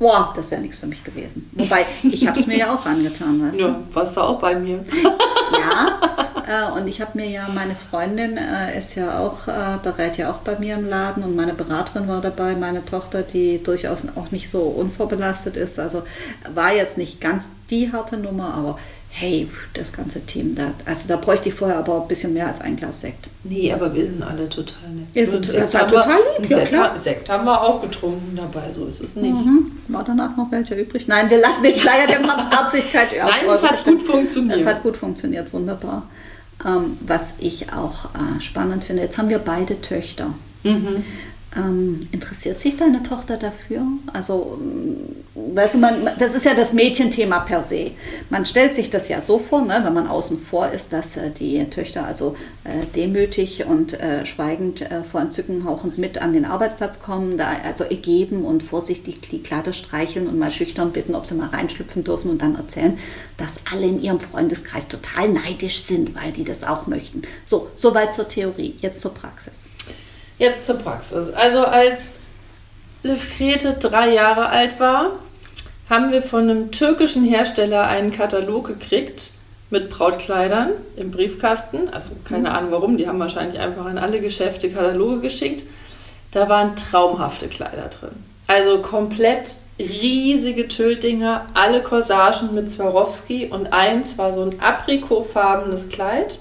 boah, 0.02 0.32
das 0.34 0.50
wäre 0.50 0.60
nichts 0.60 0.80
für 0.80 0.86
mich 0.86 1.02
gewesen. 1.02 1.48
Wobei, 1.52 1.86
ich 2.02 2.26
habe 2.26 2.38
es 2.38 2.46
mir 2.46 2.58
ja 2.58 2.74
auch 2.74 2.84
angetan, 2.84 3.48
weißt 3.48 3.60
ja, 3.60 3.68
du? 3.68 3.94
warst 3.94 4.16
du 4.16 4.20
auch 4.20 4.40
bei 4.40 4.54
mir. 4.58 4.84
ja, 5.52 6.00
äh, 6.46 6.70
und 6.72 6.88
ich 6.88 7.00
habe 7.00 7.18
mir 7.18 7.28
ja, 7.28 7.48
meine 7.48 7.74
Freundin 7.74 8.36
äh, 8.36 8.78
ist 8.78 8.94
ja 8.94 9.18
auch, 9.18 9.46
äh, 9.48 9.78
berät 9.82 10.16
ja 10.16 10.30
auch 10.30 10.38
bei 10.38 10.58
mir 10.58 10.74
im 10.74 10.88
Laden 10.88 11.22
und 11.22 11.36
meine 11.36 11.54
Beraterin 11.54 12.08
war 12.08 12.20
dabei, 12.20 12.54
meine 12.54 12.84
Tochter, 12.84 13.22
die 13.22 13.62
durchaus 13.62 14.04
auch 14.16 14.30
nicht 14.30 14.50
so 14.50 14.62
unvorbelastet 14.62 15.56
ist. 15.56 15.78
Also 15.78 16.02
war 16.52 16.74
jetzt 16.74 16.98
nicht 16.98 17.20
ganz 17.20 17.44
die 17.70 17.92
harte 17.92 18.16
Nummer, 18.16 18.54
aber 18.54 18.78
hey, 19.14 19.46
das 19.74 19.92
ganze 19.92 20.24
Team 20.24 20.54
da. 20.54 20.72
Also 20.86 21.06
da 21.06 21.16
bräuchte 21.16 21.50
ich 21.50 21.54
vorher 21.54 21.76
aber 21.76 22.00
ein 22.00 22.08
bisschen 22.08 22.32
mehr 22.32 22.46
als 22.46 22.62
ein 22.62 22.76
Glas 22.76 23.02
Sekt. 23.02 23.26
Nee, 23.44 23.70
aber 23.70 23.94
wir 23.94 24.06
sind 24.06 24.22
alle 24.22 24.48
total 24.48 24.88
nett. 24.88 25.08
Ihr 25.12 25.28
seid 25.28 25.44
total, 25.44 25.86
total 25.86 26.18
lieb, 26.38 26.50
ja, 26.50 26.56
Sekt, 26.56 27.04
Sekt, 27.04 27.28
haben 27.30 27.44
wir 27.44 27.60
auch 27.60 27.82
getrunken 27.82 28.34
dabei, 28.34 28.72
so 28.72 28.86
ist 28.86 29.00
es 29.00 29.14
nicht. 29.14 29.34
Mhm. 29.34 29.70
War 29.88 30.02
danach 30.02 30.36
noch 30.36 30.50
welcher 30.50 30.76
übrig? 30.76 31.08
Nein, 31.08 31.28
wir 31.28 31.40
lassen 31.40 31.62
den 31.62 31.78
Schleier 31.78 32.06
der 32.06 32.26
Barmherzigkeit. 32.26 33.08
Nein, 33.18 33.54
es 33.54 33.62
hat 33.62 33.84
gut 33.84 34.02
funktioniert. 34.02 34.60
Es 34.60 34.66
hat 34.66 34.82
gut 34.82 34.96
funktioniert, 34.96 35.52
wunderbar. 35.52 36.08
Ähm, 36.64 36.96
was 37.00 37.34
ich 37.38 37.70
auch 37.70 38.06
äh, 38.06 38.40
spannend 38.40 38.84
finde, 38.84 39.02
jetzt 39.02 39.18
haben 39.18 39.28
wir 39.28 39.40
beide 39.40 39.80
Töchter. 39.82 40.30
Mhm. 40.62 41.04
Ähm, 41.54 42.08
interessiert 42.12 42.60
sich 42.60 42.78
deine 42.78 43.02
Tochter 43.02 43.36
dafür? 43.36 43.82
Also, 44.12 44.58
mm, 44.58 45.54
weißt 45.54 45.74
du, 45.74 45.78
man, 45.78 46.08
das 46.18 46.34
ist 46.34 46.46
ja 46.46 46.54
das 46.54 46.72
Mädchenthema 46.72 47.40
per 47.40 47.62
se. 47.62 47.90
Man 48.30 48.46
stellt 48.46 48.74
sich 48.74 48.88
das 48.88 49.08
ja 49.08 49.20
so 49.20 49.38
vor, 49.38 49.62
ne, 49.62 49.80
wenn 49.82 49.92
man 49.92 50.06
außen 50.06 50.38
vor 50.38 50.70
ist, 50.70 50.94
dass 50.94 51.16
äh, 51.18 51.30
die 51.30 51.62
Töchter 51.68 52.06
also 52.06 52.36
äh, 52.64 52.86
demütig 52.96 53.66
und 53.66 53.92
äh, 54.00 54.24
schweigend 54.24 54.80
äh, 54.80 55.04
vor 55.04 55.20
Entzücken 55.20 55.66
hauchend 55.66 55.98
mit 55.98 56.22
an 56.22 56.32
den 56.32 56.46
Arbeitsplatz 56.46 57.00
kommen, 57.00 57.36
da 57.36 57.50
also 57.64 57.84
ergeben 57.84 58.46
und 58.46 58.62
vorsichtig 58.62 59.20
die 59.20 59.42
Kleider 59.42 59.74
streicheln 59.74 60.28
und 60.28 60.38
mal 60.38 60.50
schüchtern 60.50 60.92
bitten, 60.92 61.14
ob 61.14 61.26
sie 61.26 61.34
mal 61.34 61.48
reinschlüpfen 61.48 62.02
dürfen 62.02 62.30
und 62.30 62.40
dann 62.40 62.54
erzählen, 62.54 62.98
dass 63.36 63.56
alle 63.70 63.86
in 63.86 64.02
ihrem 64.02 64.20
Freundeskreis 64.20 64.88
total 64.88 65.28
neidisch 65.28 65.82
sind, 65.82 66.14
weil 66.14 66.32
die 66.32 66.44
das 66.44 66.64
auch 66.64 66.86
möchten. 66.86 67.22
So, 67.44 67.68
soweit 67.76 68.14
zur 68.14 68.26
Theorie, 68.26 68.74
jetzt 68.80 69.02
zur 69.02 69.12
Praxis. 69.12 69.71
Jetzt 70.38 70.66
zur 70.66 70.78
Praxis. 70.78 71.32
Also 71.34 71.64
als 71.64 72.20
Liv 73.02 73.36
Krete 73.36 73.74
drei 73.74 74.12
Jahre 74.12 74.48
alt 74.48 74.78
war, 74.80 75.12
haben 75.90 76.10
wir 76.12 76.22
von 76.22 76.48
einem 76.48 76.70
türkischen 76.70 77.24
Hersteller 77.24 77.86
einen 77.86 78.12
Katalog 78.12 78.66
gekriegt 78.66 79.30
mit 79.70 79.90
Brautkleidern 79.90 80.70
im 80.96 81.10
Briefkasten. 81.10 81.88
Also 81.90 82.10
keine 82.24 82.50
mhm. 82.50 82.56
Ahnung 82.56 82.70
warum, 82.70 82.96
die 82.96 83.08
haben 83.08 83.18
wahrscheinlich 83.18 83.60
einfach 83.60 83.84
an 83.84 83.98
alle 83.98 84.20
Geschäfte 84.20 84.70
Kataloge 84.70 85.20
geschickt. 85.20 85.66
Da 86.30 86.48
waren 86.48 86.76
traumhafte 86.76 87.48
Kleider 87.48 87.88
drin. 87.88 88.24
Also 88.46 88.78
komplett 88.78 89.56
riesige 89.78 90.68
Tülldinger, 90.68 91.46
alle 91.54 91.82
Corsagen 91.82 92.54
mit 92.54 92.70
Swarovski 92.72 93.46
und 93.46 93.72
eins 93.72 94.16
war 94.18 94.32
so 94.32 94.42
ein 94.42 94.60
aprikotfarbenes 94.60 95.88
Kleid 95.88 96.38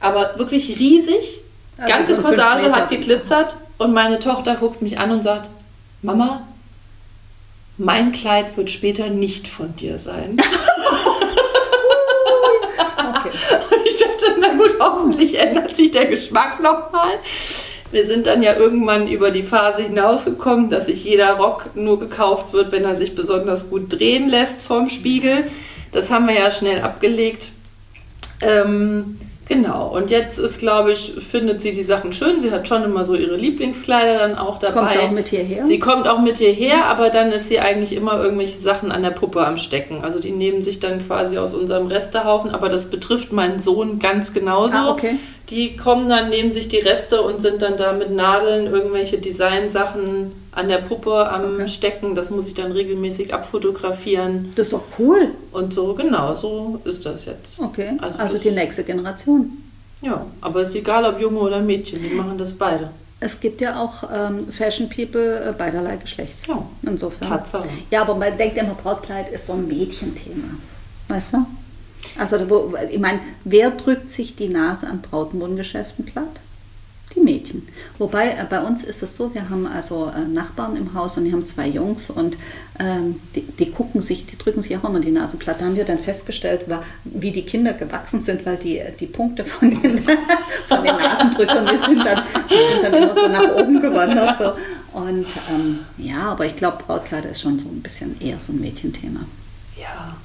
aber 0.00 0.38
wirklich 0.38 0.78
riesig. 0.78 1.37
Also 1.78 1.92
ganze 1.92 2.16
so 2.16 2.22
Corsage 2.22 2.72
hat 2.72 2.90
geglitzert 2.90 3.56
und 3.78 3.92
meine 3.92 4.18
Tochter 4.18 4.56
guckt 4.56 4.82
mich 4.82 4.98
an 4.98 5.12
und 5.12 5.22
sagt, 5.22 5.48
Mama, 6.02 6.42
mein 7.76 8.12
Kleid 8.12 8.56
wird 8.56 8.70
später 8.70 9.08
nicht 9.08 9.46
von 9.46 9.74
dir 9.76 9.98
sein. 9.98 10.36
okay. 12.98 13.30
Ich 13.84 13.96
dachte, 13.96 14.34
na 14.40 14.54
gut, 14.54 14.74
hoffentlich 14.80 15.38
ändert 15.38 15.76
sich 15.76 15.92
der 15.92 16.06
Geschmack 16.06 16.60
nochmal. 16.60 17.18
Wir 17.90 18.06
sind 18.06 18.26
dann 18.26 18.42
ja 18.42 18.54
irgendwann 18.54 19.08
über 19.08 19.30
die 19.30 19.44
Phase 19.44 19.82
hinausgekommen, 19.82 20.68
dass 20.68 20.86
sich 20.86 21.04
jeder 21.04 21.34
Rock 21.34 21.70
nur 21.74 21.98
gekauft 21.98 22.52
wird, 22.52 22.70
wenn 22.72 22.84
er 22.84 22.96
sich 22.96 23.14
besonders 23.14 23.70
gut 23.70 23.98
drehen 23.98 24.28
lässt 24.28 24.60
vorm 24.60 24.90
Spiegel. 24.90 25.44
Das 25.92 26.10
haben 26.10 26.26
wir 26.26 26.34
ja 26.34 26.50
schnell 26.50 26.82
abgelegt. 26.82 27.50
Ähm, 28.42 29.18
Genau, 29.48 29.88
und 29.88 30.10
jetzt 30.10 30.38
ist, 30.38 30.58
glaube 30.58 30.92
ich, 30.92 31.14
findet 31.20 31.62
sie 31.62 31.72
die 31.72 31.82
Sachen 31.82 32.12
schön. 32.12 32.38
Sie 32.38 32.50
hat 32.50 32.68
schon 32.68 32.84
immer 32.84 33.06
so 33.06 33.14
ihre 33.14 33.34
Lieblingskleider 33.34 34.18
dann 34.18 34.36
auch 34.36 34.58
dabei. 34.58 34.80
Kommt 34.80 34.92
sie 34.92 34.98
auch 34.98 35.10
mit 35.10 35.28
hierher? 35.28 35.66
Sie 35.66 35.78
kommt 35.78 36.06
auch 36.06 36.20
mit 36.20 36.36
hierher, 36.36 36.84
aber 36.84 37.08
dann 37.08 37.32
ist 37.32 37.48
sie 37.48 37.58
eigentlich 37.58 37.94
immer 37.94 38.22
irgendwelche 38.22 38.58
Sachen 38.58 38.92
an 38.92 39.02
der 39.02 39.10
Puppe 39.10 39.46
am 39.46 39.56
Stecken. 39.56 40.04
Also 40.04 40.20
die 40.20 40.32
nehmen 40.32 40.62
sich 40.62 40.80
dann 40.80 41.06
quasi 41.06 41.38
aus 41.38 41.54
unserem 41.54 41.86
Restehaufen, 41.86 42.50
aber 42.50 42.68
das 42.68 42.90
betrifft 42.90 43.32
meinen 43.32 43.60
Sohn 43.60 43.98
ganz 43.98 44.34
genauso. 44.34 44.76
Ah, 44.76 44.90
okay. 44.90 45.14
Die 45.48 45.76
kommen 45.76 46.10
dann, 46.10 46.28
nehmen 46.28 46.52
sich 46.52 46.68
die 46.68 46.76
Reste 46.76 47.22
und 47.22 47.40
sind 47.40 47.62
dann 47.62 47.78
da 47.78 47.94
mit 47.94 48.10
Nadeln 48.10 48.66
irgendwelche 48.66 49.16
Designsachen 49.16 50.32
an 50.58 50.68
der 50.68 50.78
Puppe 50.78 51.30
am 51.30 51.54
okay. 51.54 51.68
Stecken. 51.68 52.14
Das 52.14 52.30
muss 52.30 52.48
ich 52.48 52.54
dann 52.54 52.72
regelmäßig 52.72 53.32
abfotografieren. 53.32 54.50
Das 54.56 54.66
ist 54.66 54.72
doch 54.72 54.84
cool. 54.98 55.30
Und 55.52 55.72
so, 55.72 55.94
genau, 55.94 56.34
so 56.34 56.80
ist 56.84 57.06
das 57.06 57.26
jetzt. 57.26 57.60
Okay, 57.60 57.92
also, 58.00 58.18
also 58.18 58.38
die 58.38 58.50
nächste 58.50 58.82
Generation. 58.82 59.52
Ja, 60.02 60.26
aber 60.40 60.62
es 60.62 60.70
ist 60.70 60.74
egal, 60.74 61.04
ob 61.04 61.20
Junge 61.20 61.38
oder 61.38 61.60
Mädchen, 61.60 62.02
die 62.02 62.14
machen 62.14 62.38
das 62.38 62.52
beide. 62.52 62.90
Es 63.20 63.40
gibt 63.40 63.60
ja 63.60 63.80
auch 63.80 64.04
ähm, 64.14 64.48
Fashion 64.48 64.88
People 64.88 65.48
äh, 65.48 65.52
beiderlei 65.52 65.96
Geschlechts. 65.96 66.46
Ja, 66.46 66.64
insofern. 66.82 67.28
Tatsache. 67.28 67.68
Ja, 67.90 68.02
aber 68.02 68.14
man 68.14 68.36
denkt 68.36 68.56
immer, 68.56 68.74
Brautkleid 68.74 69.30
ist 69.32 69.46
so 69.46 69.54
ein 69.54 69.66
Mädchenthema. 69.66 70.54
Weißt 71.08 71.32
du? 71.32 71.46
Also, 72.18 72.36
ich 72.90 72.98
meine, 73.00 73.20
wer 73.44 73.70
drückt 73.70 74.10
sich 74.10 74.36
die 74.36 74.48
Nase 74.48 74.86
an 74.86 75.02
Brautmodengeschäften 75.02 76.04
platt? 76.04 76.40
Die 77.18 77.24
Mädchen. 77.24 77.66
Wobei 77.98 78.30
äh, 78.30 78.46
bei 78.48 78.60
uns 78.60 78.84
ist 78.84 79.02
es 79.02 79.16
so, 79.16 79.34
wir 79.34 79.50
haben 79.50 79.66
also 79.66 80.12
äh, 80.14 80.28
Nachbarn 80.28 80.76
im 80.76 80.94
Haus 80.94 81.16
und 81.16 81.24
die 81.24 81.32
haben 81.32 81.46
zwei 81.46 81.66
Jungs 81.66 82.10
und 82.10 82.36
ähm, 82.78 83.20
die, 83.34 83.42
die, 83.42 83.70
gucken 83.70 84.02
sich, 84.02 84.26
die 84.26 84.38
drücken 84.38 84.62
sich 84.62 84.76
auch 84.76 84.88
immer 84.88 85.00
die 85.00 85.10
Nase 85.10 85.36
platt. 85.36 85.56
Da 85.58 85.66
haben 85.66 85.76
wir 85.76 85.84
dann 85.84 85.98
festgestellt, 85.98 86.66
wie 87.04 87.32
die 87.32 87.42
Kinder 87.42 87.72
gewachsen 87.72 88.22
sind, 88.22 88.46
weil 88.46 88.56
die, 88.56 88.80
die 89.00 89.06
Punkte 89.06 89.44
von 89.44 89.70
den, 89.70 89.80
von 90.68 90.84
den 90.84 90.96
Nasendrückern, 90.96 91.66
die 91.66 91.78
sind, 91.78 92.06
dann, 92.06 92.22
die 92.48 92.72
sind 92.72 92.84
dann 92.84 92.94
immer 92.94 93.14
so 93.14 93.28
nach 93.28 93.56
oben 93.56 93.80
gewandert. 93.80 94.36
So. 94.38 94.52
Und 94.92 95.26
ähm, 95.50 95.80
ja, 95.96 96.20
aber 96.30 96.46
ich 96.46 96.56
glaube, 96.56 96.84
Brautkleider 96.86 97.30
ist 97.30 97.40
schon 97.40 97.58
so 97.58 97.68
ein 97.68 97.82
bisschen 97.82 98.20
eher 98.20 98.38
so 98.38 98.52
ein 98.52 98.60
Mädchenthema. 98.60 99.20
Ja. 99.76 100.16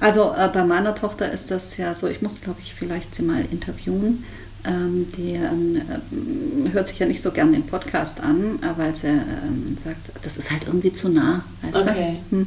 Also 0.00 0.34
äh, 0.36 0.48
bei 0.52 0.64
meiner 0.64 0.94
Tochter 0.94 1.30
ist 1.30 1.50
das 1.50 1.76
ja 1.76 1.94
so, 1.94 2.06
ich 2.06 2.22
muss 2.22 2.40
glaube 2.40 2.60
ich 2.60 2.74
vielleicht 2.74 3.14
sie 3.14 3.22
mal 3.22 3.44
interviewen 3.50 4.24
die 4.66 5.34
ähm, 5.34 5.76
äh, 5.76 6.72
hört 6.72 6.88
sich 6.88 6.98
ja 6.98 7.06
nicht 7.06 7.22
so 7.22 7.30
gern 7.30 7.52
den 7.52 7.64
Podcast 7.64 8.20
an, 8.20 8.58
äh, 8.62 8.78
weil 8.78 8.94
sie 8.94 9.08
ähm, 9.08 9.76
sagt, 9.76 10.10
das 10.22 10.36
ist 10.36 10.50
halt 10.50 10.66
irgendwie 10.66 10.92
zu 10.92 11.08
nah. 11.08 11.44
okay. 11.72 12.16
Hm. 12.30 12.46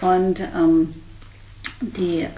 Und 0.00 0.40
ähm, 0.40 0.94
die, 1.80 2.22
äh, 2.22 2.28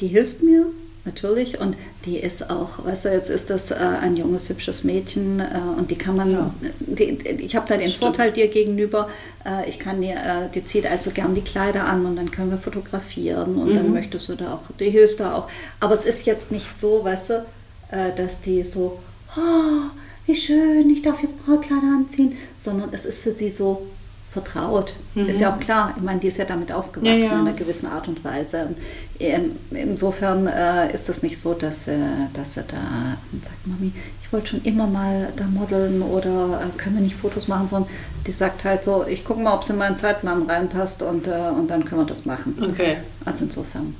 die 0.00 0.08
hilft 0.08 0.42
mir 0.42 0.66
natürlich 1.04 1.58
und 1.60 1.76
die 2.04 2.18
ist 2.18 2.50
auch, 2.50 2.84
weißt 2.84 3.06
du, 3.06 3.08
jetzt 3.10 3.30
ist 3.30 3.48
das 3.48 3.70
äh, 3.70 3.74
ein 3.74 4.16
junges, 4.16 4.48
hübsches 4.48 4.84
Mädchen 4.84 5.40
äh, 5.40 5.44
und 5.78 5.90
die 5.90 5.96
kann 5.96 6.16
man, 6.16 6.32
ja. 6.32 6.54
die, 6.80 7.18
ich 7.38 7.56
habe 7.56 7.66
da 7.68 7.76
den 7.76 7.88
Stimmt. 7.88 8.04
Vorteil 8.04 8.32
dir 8.32 8.48
gegenüber, 8.48 9.08
äh, 9.46 9.68
ich 9.68 9.78
kann 9.78 10.00
dir, 10.00 10.50
die 10.54 10.64
zieht 10.64 10.86
also 10.86 11.10
gern 11.10 11.34
die 11.34 11.40
Kleider 11.40 11.84
an 11.84 12.04
und 12.04 12.16
dann 12.16 12.30
können 12.30 12.50
wir 12.50 12.58
fotografieren 12.58 13.56
und 13.56 13.70
mhm. 13.70 13.74
dann 13.76 13.92
möchtest 13.92 14.28
du 14.28 14.34
da 14.34 14.54
auch, 14.54 14.62
die 14.78 14.90
hilft 14.90 15.20
da 15.20 15.34
auch. 15.34 15.48
Aber 15.78 15.94
es 15.94 16.04
ist 16.04 16.26
jetzt 16.26 16.50
nicht 16.50 16.78
so, 16.78 17.04
weißt 17.04 17.30
du, 17.30 17.46
äh, 17.90 18.14
dass 18.16 18.40
die 18.40 18.62
so, 18.62 18.98
oh, 19.36 19.90
wie 20.26 20.36
schön, 20.36 20.90
ich 20.90 21.02
darf 21.02 21.22
jetzt 21.22 21.44
Brautkleider 21.44 21.94
anziehen, 21.96 22.36
sondern 22.58 22.90
es 22.92 23.04
ist 23.04 23.20
für 23.20 23.32
sie 23.32 23.50
so 23.50 23.86
vertraut. 24.30 24.94
Mhm. 25.14 25.28
Ist 25.28 25.40
ja 25.40 25.52
auch 25.52 25.58
klar, 25.58 25.92
ich 25.96 26.02
meine, 26.02 26.20
die 26.20 26.28
ist 26.28 26.38
ja 26.38 26.44
damit 26.44 26.70
aufgewachsen 26.70 27.20
ja, 27.20 27.26
ja. 27.26 27.32
in 27.32 27.48
einer 27.48 27.52
gewissen 27.52 27.86
Art 27.86 28.06
und 28.06 28.24
Weise. 28.24 28.68
Und 28.68 29.76
insofern 29.76 30.46
äh, 30.46 30.94
ist 30.94 31.08
es 31.08 31.22
nicht 31.22 31.40
so, 31.40 31.52
dass, 31.52 31.88
äh, 31.88 31.98
dass 32.32 32.54
sie 32.54 32.62
da 32.62 33.16
sagt, 33.44 33.66
Mami, 33.66 33.92
ich 34.22 34.32
wollte 34.32 34.46
schon 34.46 34.62
immer 34.62 34.86
mal 34.86 35.32
da 35.36 35.44
modeln 35.44 36.00
oder 36.02 36.62
äh, 36.62 36.78
können 36.78 36.96
wir 36.96 37.02
nicht 37.02 37.16
Fotos 37.16 37.48
machen, 37.48 37.66
sondern 37.66 37.90
die 38.24 38.32
sagt 38.32 38.62
halt 38.62 38.84
so, 38.84 39.04
ich 39.04 39.24
gucke 39.24 39.40
mal, 39.40 39.54
ob 39.54 39.64
es 39.64 39.70
in 39.70 39.78
meinen 39.78 39.96
Zeitplan 39.96 40.42
reinpasst 40.42 41.02
und, 41.02 41.26
äh, 41.26 41.50
und 41.58 41.68
dann 41.68 41.84
können 41.84 42.02
wir 42.02 42.06
das 42.06 42.24
machen. 42.24 42.56
Okay. 42.62 42.98
Also 43.24 43.46
insofern. 43.46 43.96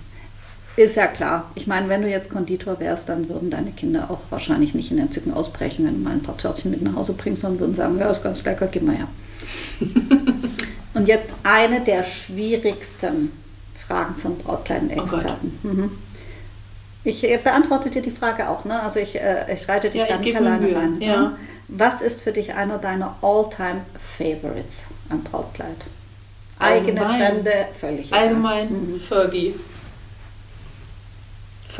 Ist 0.76 0.96
ja 0.96 1.06
klar. 1.06 1.50
Ich 1.54 1.66
meine, 1.66 1.88
wenn 1.88 2.02
du 2.02 2.08
jetzt 2.08 2.30
Konditor 2.30 2.78
wärst, 2.80 3.08
dann 3.08 3.28
würden 3.28 3.50
deine 3.50 3.72
Kinder 3.72 4.10
auch 4.10 4.20
wahrscheinlich 4.30 4.74
nicht 4.74 4.90
in 4.90 4.98
Entzücken 4.98 5.34
ausbrechen, 5.34 5.86
wenn 5.86 5.94
du 5.94 6.00
mal 6.00 6.12
ein 6.12 6.22
paar 6.22 6.36
Törtchen 6.36 6.70
mit 6.70 6.82
nach 6.82 6.94
Hause 6.94 7.12
bringst, 7.14 7.42
sondern 7.42 7.60
würden 7.60 7.76
sagen, 7.76 7.98
ja, 7.98 8.10
ist 8.10 8.22
ganz 8.22 8.42
lecker, 8.44 8.68
gib 8.68 8.82
mal 8.82 8.96
her. 8.96 9.08
Und 10.94 11.06
jetzt 11.06 11.28
eine 11.42 11.80
der 11.80 12.04
schwierigsten 12.04 13.32
Fragen 13.86 14.14
von 14.16 14.38
Brautkleidenexperten. 14.38 15.58
Oh 15.64 15.68
mhm. 15.68 15.90
Ich 17.02 17.22
beantworte 17.42 17.90
dir 17.90 18.02
die 18.02 18.10
Frage 18.10 18.48
auch, 18.48 18.64
ne? 18.64 18.82
Also 18.82 19.00
ich, 19.00 19.16
äh, 19.16 19.52
ich 19.54 19.68
reite 19.68 19.88
dich 19.88 20.00
ja, 20.00 20.06
da 20.06 20.18
nicht 20.18 20.36
alleine 20.36 20.76
rein. 20.76 21.00
Ja. 21.00 21.16
Ne? 21.16 21.36
Was 21.68 22.02
ist 22.02 22.20
für 22.20 22.32
dich 22.32 22.54
einer 22.54 22.78
deiner 22.78 23.16
All-Time 23.22 23.82
Favorites 24.18 24.82
an 25.08 25.22
Brautkleid? 25.22 25.68
Eigene, 26.58 27.00
Allgemein. 27.00 27.32
fremde, 27.32 27.52
völlig. 27.78 28.12
Allgemein 28.12 28.68
mhm. 28.68 29.00
Fergie. 29.00 29.54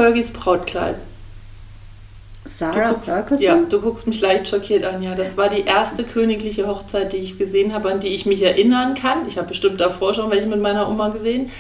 Fergies 0.01 0.31
Brautkleid. 0.31 0.97
Sarah 2.47 2.93
guckst, 2.93 3.11
Ferguson? 3.11 3.45
Ja, 3.45 3.57
du 3.57 3.81
guckst 3.83 4.07
mich 4.07 4.21
leicht 4.23 4.49
schockiert 4.49 4.83
an. 4.83 5.03
Ja, 5.03 5.15
das 5.15 5.37
war 5.37 5.51
die 5.51 5.61
erste 5.61 6.05
königliche 6.05 6.67
Hochzeit, 6.67 7.13
die 7.13 7.19
ich 7.19 7.37
gesehen 7.37 7.75
habe, 7.75 7.91
an 7.91 8.01
die 8.01 8.09
ich 8.09 8.25
mich 8.25 8.43
erinnern 8.43 8.95
kann. 8.95 9.29
Ich 9.29 9.37
habe 9.37 9.49
bestimmt 9.49 9.79
davor 9.79 10.15
schon 10.15 10.31
welche 10.31 10.47
mit 10.47 10.61
meiner 10.61 10.89
Oma 10.89 11.11
gesehen. 11.11 11.51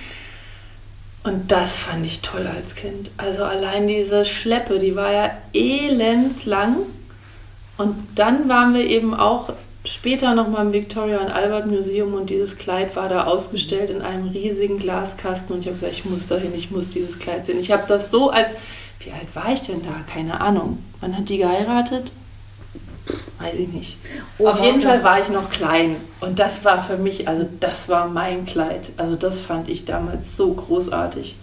Und 1.23 1.53
das 1.53 1.77
fand 1.77 2.07
ich 2.07 2.21
toll 2.21 2.47
als 2.47 2.75
Kind. 2.77 3.11
Also 3.19 3.45
allein 3.45 3.87
diese 3.87 4.25
Schleppe, 4.25 4.79
die 4.79 4.97
war 4.97 5.13
ja 5.13 5.31
elendslang. 5.53 6.77
Und 7.77 7.95
dann 8.15 8.49
waren 8.49 8.73
wir 8.73 8.87
eben 8.87 9.13
auch 9.13 9.53
später 9.85 10.35
nochmal 10.35 10.67
im 10.67 10.73
Victoria 10.73 11.19
und 11.19 11.31
Albert 11.31 11.67
Museum 11.67 12.15
und 12.15 12.31
dieses 12.31 12.59
Kleid 12.59 12.97
war 12.97 13.09
da 13.09 13.25
ausgestellt 13.25 13.91
in 13.91 14.03
einem 14.03 14.29
riesigen 14.29 14.79
Glaskasten 14.79 15.55
und 15.55 15.61
ich 15.61 15.67
habe 15.67 15.75
gesagt, 15.75 15.93
ich 15.93 16.05
muss 16.05 16.27
dahin, 16.27 16.55
ich 16.55 16.71
muss 16.71 16.91
dieses 16.91 17.19
Kleid 17.19 17.47
sehen. 17.47 17.61
Ich 17.61 17.73
habe 17.73 17.85
das 17.89 18.11
so 18.11 18.31
als, 18.31 18.51
wie 19.01 19.13
alt 19.13 19.35
war 19.35 19.53
ich 19.53 19.63
denn 19.63 19.83
da? 19.83 20.05
Keine 20.13 20.41
Ahnung. 20.41 20.79
Wann 21.01 21.17
hat 21.17 21.29
die 21.29 21.39
geheiratet? 21.39 22.13
Weiß 23.39 23.55
ich 23.55 23.69
nicht. 23.69 23.99
Oh, 24.39 24.49
Auf 24.49 24.63
jeden 24.63 24.83
Fall 24.83 25.03
war 25.03 25.21
ich 25.21 25.31
noch 25.31 25.51
klein 25.51 25.97
und 26.21 26.39
das 26.39 26.65
war 26.65 26.83
für 26.83 26.99
mich, 26.99 27.27
also 27.27 27.47
das 27.59 27.89
war 27.89 28.07
mein 28.07 28.45
Kleid. 28.45 28.91
Also 28.99 29.17
das 29.17 29.41
fand 29.41 29.69
ich 29.69 29.87
damals 29.87 30.37
so 30.37 30.53
großartig. 30.53 31.37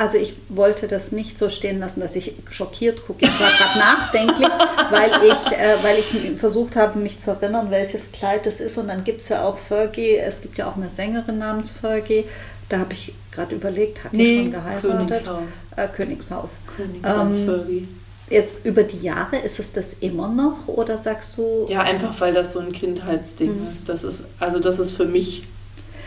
Also 0.00 0.16
ich 0.16 0.32
wollte 0.48 0.88
das 0.88 1.12
nicht 1.12 1.38
so 1.38 1.50
stehen 1.50 1.78
lassen, 1.78 2.00
dass 2.00 2.16
ich 2.16 2.32
schockiert 2.50 3.06
gucke. 3.06 3.26
Ich 3.26 3.38
war 3.38 3.50
gerade 3.50 3.78
nachdenklich, 3.78 4.48
weil 4.90 5.10
ich, 5.24 5.52
äh, 5.52 5.76
weil 5.82 5.98
ich 5.98 6.40
versucht 6.40 6.74
habe, 6.74 6.98
mich 6.98 7.18
zu 7.18 7.32
erinnern, 7.32 7.70
welches 7.70 8.10
Kleid 8.10 8.46
es 8.46 8.60
ist. 8.60 8.78
Und 8.78 8.88
dann 8.88 9.04
gibt 9.04 9.20
es 9.20 9.28
ja 9.28 9.44
auch 9.44 9.58
Fergie, 9.58 10.16
es 10.16 10.40
gibt 10.40 10.56
ja 10.56 10.70
auch 10.70 10.76
eine 10.76 10.88
Sängerin 10.88 11.36
namens 11.36 11.72
Fergie. 11.72 12.24
Da 12.70 12.78
habe 12.78 12.94
ich 12.94 13.12
gerade 13.30 13.54
überlegt, 13.54 14.02
hat 14.02 14.14
nee, 14.14 14.24
die 14.24 14.42
schon 14.44 14.52
geheiratet? 14.52 14.90
Königshaus. 14.90 15.42
Äh, 15.76 15.88
Königshaus. 15.88 16.58
Königshaus 16.78 17.36
ähm, 17.36 17.44
Fergie. 17.44 17.88
Jetzt 18.30 18.64
über 18.64 18.84
die 18.84 19.00
Jahre, 19.00 19.36
ist 19.36 19.58
es 19.58 19.70
das 19.70 19.88
immer 20.00 20.28
noch 20.28 20.66
oder 20.66 20.96
sagst 20.96 21.36
du? 21.36 21.66
Ja, 21.68 21.82
einfach 21.82 22.18
weil 22.22 22.32
das 22.32 22.54
so 22.54 22.60
ein 22.60 22.72
Kindheitsding 22.72 23.52
mhm. 23.52 23.68
ist. 23.74 23.86
Das 23.86 24.02
ist. 24.02 24.24
Also 24.38 24.60
das 24.60 24.78
ist 24.78 24.92
für 24.92 25.04
mich 25.04 25.42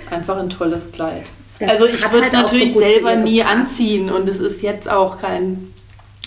einfach 0.09 0.37
ein 0.37 0.49
tolles 0.49 0.91
Kleid. 0.91 1.25
Das 1.63 1.81
also 1.81 1.87
ich 1.87 2.11
würde 2.11 2.27
es 2.27 2.33
halt 2.33 2.45
natürlich 2.45 2.73
so 2.73 2.79
selber 2.79 3.15
nie 3.15 3.43
anziehen 3.43 4.09
und 4.09 4.27
es 4.27 4.39
ist 4.39 4.61
jetzt 4.61 4.89
auch 4.89 5.19
kein, 5.19 5.73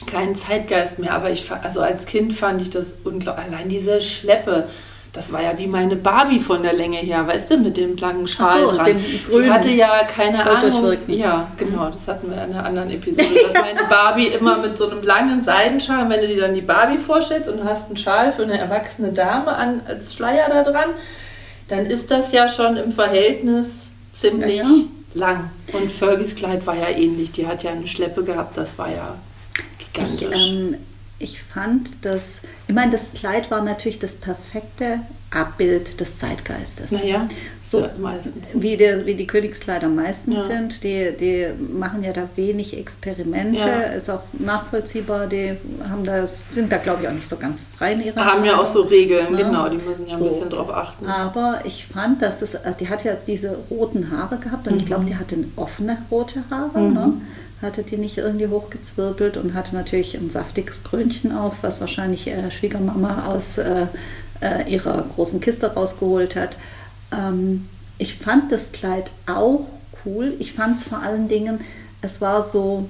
kein 0.07 0.37
Zeitgeist 0.37 0.99
mehr, 0.99 1.15
aber 1.15 1.31
ich, 1.31 1.51
also 1.51 1.81
als 1.81 2.07
Kind 2.07 2.33
fand 2.33 2.63
ich 2.63 2.71
das 2.71 2.95
unglaublich. 3.05 3.47
Allein 3.47 3.69
diese 3.69 4.01
Schleppe, 4.01 4.69
das 5.13 5.33
war 5.33 5.43
ja 5.43 5.59
wie 5.59 5.67
meine 5.67 5.97
Barbie 5.97 6.41
von 6.41 6.63
der 6.63 6.73
Länge 6.73 6.99
her, 6.99 7.27
weißt 7.27 7.51
du, 7.51 7.59
mit 7.59 7.77
dem 7.77 7.97
langen 7.97 8.27
Schal 8.29 8.69
so, 8.69 8.77
dran. 8.77 8.97
Die 8.97 9.51
hatte 9.51 9.71
ja 9.71 10.05
keine 10.05 10.45
Ahnung. 10.45 10.97
Ja, 11.07 11.51
genau, 11.57 11.91
das 11.91 12.07
hatten 12.09 12.31
wir 12.31 12.43
in 12.45 12.53
einer 12.53 12.65
anderen 12.65 12.91
Episode, 12.91 13.29
dass 13.53 13.63
meine 13.63 13.89
Barbie 13.89 14.27
immer 14.27 14.59
mit 14.59 14.77
so 14.77 14.89
einem 14.89 15.03
langen 15.03 15.45
Seidenschal, 15.45 16.09
wenn 16.11 16.21
du 16.21 16.29
dir 16.29 16.41
dann 16.41 16.55
die 16.55 16.61
Barbie 16.61 16.99
vorstellst 16.99 17.49
und 17.49 17.65
hast 17.65 17.89
einen 17.89 17.97
Schal 17.97 18.33
für 18.33 18.43
eine 18.43 18.59
erwachsene 18.59 19.13
Dame 19.13 19.53
an, 19.53 19.81
als 19.87 20.15
Schleier 20.15 20.49
da 20.49 20.63
dran, 20.63 20.91
dann 21.69 21.87
ist 21.87 22.11
das 22.11 22.33
ja 22.33 22.49
schon 22.49 22.77
im 22.77 22.93
Verhältnis 22.93 23.89
ziemlich 24.13 24.59
ja, 24.59 24.65
ja 24.65 24.71
lang. 25.17 25.51
Und 25.73 25.91
Fergies 25.91 26.35
Kleid 26.35 26.67
war 26.67 26.77
ja 26.77 26.89
ähnlich. 26.91 27.33
Die 27.33 27.47
hat 27.47 27.63
ja 27.63 27.71
eine 27.71 27.89
Schleppe 27.89 28.23
gehabt. 28.23 28.57
Das 28.57 28.79
war 28.79 28.91
ja. 28.91 29.17
Gigantisch. 29.79 30.29
Ich, 30.31 30.53
ähm, 30.53 30.77
ich 31.19 31.43
fand 31.43 31.91
das, 32.03 32.41
ich 32.69 32.75
meine, 32.75 32.93
das 32.93 33.09
Kleid 33.15 33.51
war 33.51 33.63
natürlich 33.63 33.99
das 33.99 34.17
perfekte 34.17 35.01
Abbild 35.31 35.99
des 35.99 36.19
Zeitgeistes. 36.19 36.93
Naja, 36.93 37.27
so 37.63 37.81
ja, 37.81 37.91
meistens. 37.99 38.51
Wie, 38.55 38.77
der, 38.77 39.07
wie 39.07 39.15
die 39.15 39.27
Königskleider 39.27 39.89
meistens 39.89 40.35
ja. 40.35 40.47
sind. 40.47 40.83
Die, 40.83 41.13
die 41.19 41.47
machen 41.73 42.05
ja 42.05 42.13
da 42.13 42.29
wenig 42.37 42.77
Experimente, 42.77 43.59
ja. 43.59 43.81
ist 43.93 44.11
auch 44.11 44.23
nachvollziehbar. 44.39 45.27
Die 45.27 45.57
haben 45.89 46.05
da, 46.05 46.27
sind 46.29 46.71
da, 46.71 46.77
glaube 46.77 47.03
ich, 47.03 47.09
auch 47.09 47.13
nicht 47.13 47.29
so 47.29 47.37
ganz 47.37 47.65
frei 47.77 47.95
in 47.95 48.03
ihrer 48.03 48.25
Haben 48.25 48.45
ja 48.45 48.61
auch 48.61 48.67
so 48.67 48.83
Regeln, 48.83 49.33
ne? 49.33 49.39
genau, 49.39 49.69
die 49.69 49.79
müssen 49.79 50.07
ja 50.07 50.19
so. 50.19 50.25
ein 50.25 50.31
bisschen 50.31 50.51
drauf 50.51 50.71
achten. 50.71 51.07
Aber 51.07 51.61
ich 51.65 51.87
fand, 51.87 52.21
dass 52.21 52.43
es, 52.43 52.57
die 52.79 52.89
hat 52.89 53.05
ja 53.05 53.13
jetzt 53.13 53.27
diese 53.27 53.57
roten 53.71 54.11
Haare 54.11 54.37
gehabt 54.37 54.69
und 54.69 54.75
mhm. 54.75 54.81
ich 54.81 54.87
glaube, 54.87 55.07
die 55.07 55.17
hatte 55.17 55.37
offene 55.57 55.99
rote 56.11 56.45
Haare. 56.51 56.79
Mhm. 56.79 56.95
Ne? 56.95 57.13
Hatte 57.63 57.83
die 57.83 57.97
nicht 57.97 58.19
irgendwie 58.19 58.49
hochgezwirbelt 58.49 59.37
und 59.37 59.55
hatte 59.55 59.75
natürlich 59.75 60.15
ein 60.17 60.31
saftiges 60.31 60.85
Krönchen 60.85 61.33
auf, 61.33 61.55
was 61.63 61.81
wahrscheinlich 61.81 62.27
äh, 62.27 62.51
Schwiegermama 62.51 63.27
aus 63.27 63.59
äh, 63.59 63.87
äh, 64.41 64.71
ihrer 64.71 65.03
großen 65.15 65.41
Kiste 65.41 65.73
rausgeholt 65.75 66.37
hat. 66.37 66.57
Ähm, 67.13 67.69
ich 67.99 68.17
fand 68.17 68.53
das 68.53 68.73
Kleid 68.73 69.11
auch 69.27 69.67
cool. 70.05 70.35
Ich 70.39 70.53
fand 70.53 70.79
es 70.79 70.85
vor 70.85 70.99
allen 70.99 71.29
Dingen, 71.29 71.61
es 72.03 72.21
war 72.21 72.43
so, 72.45 72.89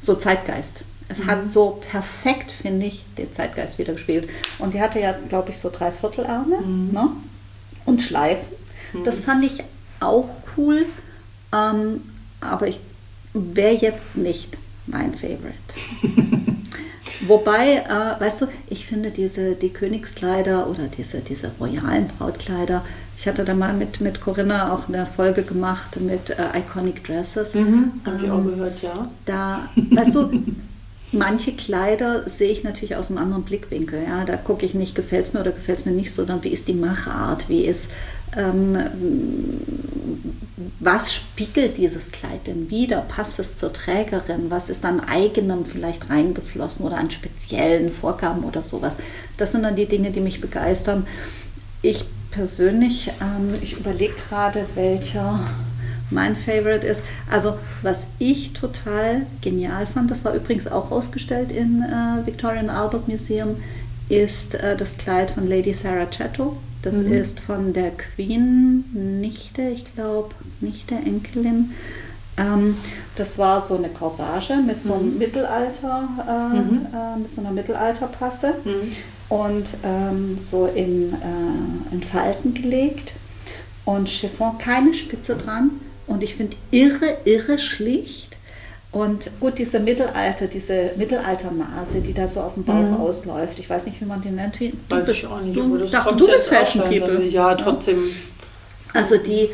so 0.00 0.14
Zeitgeist. 0.14 0.84
Es 1.08 1.18
mhm. 1.18 1.26
hat 1.26 1.46
so 1.46 1.82
perfekt, 1.90 2.50
finde 2.50 2.86
ich, 2.86 3.04
den 3.18 3.32
Zeitgeist 3.32 3.78
wieder 3.78 3.92
gespielt. 3.92 4.28
Und 4.58 4.74
die 4.74 4.80
hatte 4.80 4.98
ja, 4.98 5.14
glaube 5.28 5.50
ich, 5.50 5.58
so 5.58 5.70
drei 5.70 5.92
Viertelarme 5.92 6.60
mhm. 6.62 6.92
ne? 6.92 7.10
und 7.84 8.00
Schleifen. 8.00 8.48
Mhm. 8.94 9.04
Das 9.04 9.20
fand 9.20 9.44
ich 9.44 9.62
auch 10.00 10.28
cool. 10.56 10.86
Ähm, 11.52 12.02
aber 12.40 12.68
ich 12.68 12.80
wäre 13.54 13.74
jetzt 13.74 14.16
nicht 14.16 14.56
mein 14.86 15.14
Favorite. 15.14 15.54
Wobei, 17.26 17.76
äh, 17.76 18.20
weißt 18.20 18.42
du, 18.42 18.46
ich 18.68 18.86
finde 18.86 19.10
diese, 19.10 19.54
die 19.54 19.70
Königskleider 19.70 20.68
oder 20.68 20.88
diese, 20.88 21.20
diese 21.20 21.50
royalen 21.58 22.08
Brautkleider, 22.08 22.84
ich 23.18 23.26
hatte 23.26 23.44
da 23.44 23.54
mal 23.54 23.72
mit, 23.72 24.00
mit 24.00 24.20
Corinna 24.20 24.72
auch 24.72 24.88
eine 24.88 25.06
Folge 25.06 25.42
gemacht 25.42 25.98
mit 26.00 26.30
äh, 26.30 26.58
Iconic 26.58 27.02
Dresses. 27.04 27.54
Mhm, 27.54 27.92
Habe 28.04 28.18
ich 28.22 28.30
auch 28.30 28.38
ähm, 28.38 28.50
gehört, 28.50 28.82
ja. 28.82 29.08
Da, 29.24 29.68
weißt 29.74 30.14
du, 30.14 30.30
manche 31.16 31.52
Kleider 31.52 32.28
sehe 32.28 32.50
ich 32.50 32.62
natürlich 32.62 32.96
aus 32.96 33.08
einem 33.08 33.18
anderen 33.18 33.42
Blickwinkel. 33.42 34.02
Ja? 34.06 34.24
Da 34.24 34.36
gucke 34.36 34.64
ich 34.64 34.74
nicht, 34.74 34.94
gefällt 34.94 35.26
es 35.26 35.32
mir 35.32 35.40
oder 35.40 35.52
gefällt 35.52 35.80
es 35.80 35.84
mir 35.84 35.92
nicht, 35.92 36.14
sondern 36.14 36.42
wie 36.44 36.50
ist 36.50 36.68
die 36.68 36.74
Machart, 36.74 37.48
wie 37.48 37.64
ist, 37.64 37.90
ähm, 38.36 38.78
was 40.80 41.12
spiegelt 41.12 41.78
dieses 41.78 42.12
Kleid 42.12 42.46
denn 42.46 42.70
wieder? 42.70 43.00
Passt 43.00 43.38
es 43.38 43.58
zur 43.58 43.72
Trägerin? 43.72 44.50
Was 44.50 44.70
ist 44.70 44.84
an 44.84 45.00
eigenem 45.00 45.64
vielleicht 45.64 46.08
reingeflossen 46.10 46.86
oder 46.86 46.98
an 46.98 47.10
speziellen 47.10 47.90
Vorgaben 47.90 48.44
oder 48.44 48.62
sowas? 48.62 48.92
Das 49.36 49.52
sind 49.52 49.62
dann 49.62 49.76
die 49.76 49.86
Dinge, 49.86 50.10
die 50.10 50.20
mich 50.20 50.40
begeistern. 50.40 51.06
Ich 51.82 52.04
persönlich, 52.30 53.10
ähm, 53.20 53.54
ich 53.62 53.78
überlege 53.78 54.14
gerade, 54.28 54.66
welcher 54.74 55.40
mein 56.10 56.36
Favorite 56.36 56.86
ist. 56.86 57.02
Also 57.30 57.54
was 57.82 58.06
ich 58.18 58.52
total 58.52 59.26
genial 59.40 59.86
fand, 59.86 60.10
das 60.10 60.24
war 60.24 60.34
übrigens 60.34 60.66
auch 60.66 60.90
ausgestellt 60.90 61.50
im 61.52 61.82
äh, 61.82 62.26
Victorian 62.26 62.70
Albert 62.70 63.08
Museum, 63.08 63.56
ist 64.08 64.54
äh, 64.54 64.76
das 64.76 64.96
Kleid 64.98 65.32
von 65.32 65.48
Lady 65.48 65.74
Sarah 65.74 66.06
Chatto. 66.06 66.56
Das 66.82 66.94
mhm. 66.94 67.12
ist 67.12 67.40
von 67.40 67.72
der 67.72 67.90
Queen 67.90 68.84
Nichte, 69.20 69.62
ich 69.62 69.92
glaube, 69.94 70.34
Nichte, 70.60 70.94
Enkelin. 70.94 71.72
Ähm, 72.36 72.76
das 73.16 73.38
war 73.38 73.60
so 73.60 73.76
eine 73.76 73.88
Corsage 73.88 74.54
mit 74.64 74.82
so 74.84 74.94
einem 74.94 75.14
mhm. 75.14 75.18
Mittelalter, 75.18 76.08
äh, 76.28 76.56
mhm. 76.56 76.86
äh, 76.94 77.18
mit 77.18 77.34
so 77.34 77.40
einer 77.40 77.50
Mittelalterpasse 77.50 78.54
mhm. 78.62 78.92
und 79.28 79.66
ähm, 79.82 80.38
so 80.40 80.66
in, 80.66 81.12
äh, 81.14 81.94
in 81.94 82.02
Falten 82.02 82.54
gelegt 82.54 83.14
und 83.84 84.08
Chiffon, 84.08 84.58
keine 84.58 84.92
Spitze 84.94 85.34
dran 85.36 85.70
und 86.06 86.22
ich 86.22 86.34
finde 86.34 86.56
irre, 86.70 87.16
irre 87.24 87.58
schlicht 87.58 88.36
und 88.96 89.30
gut, 89.40 89.58
diese 89.58 89.78
Mittelalter, 89.78 90.46
diese 90.46 90.92
Mittelalternase, 90.96 92.00
die 92.00 92.14
da 92.14 92.28
so 92.28 92.40
auf 92.40 92.54
dem 92.54 92.64
Bauch 92.64 92.74
mhm. 92.74 92.96
ausläuft, 92.96 93.58
ich 93.58 93.68
weiß 93.68 93.84
nicht, 93.86 94.00
wie 94.00 94.06
man 94.06 94.22
den 94.22 94.36
nennt. 94.36 94.58
Du 94.58 94.72
weiß 94.88 95.04
bist, 95.04 95.18
ich 95.18 95.26
auch 95.26 95.40
nicht, 95.42 95.54
du, 95.54 95.76
das 95.76 95.90
dachte, 95.90 96.16
du 96.16 96.26
bist 96.26 96.48
Fashion 96.48 96.82
People. 96.82 97.24
Ja, 97.24 97.54
trotzdem. 97.54 98.04
Also 98.94 99.18
die 99.18 99.50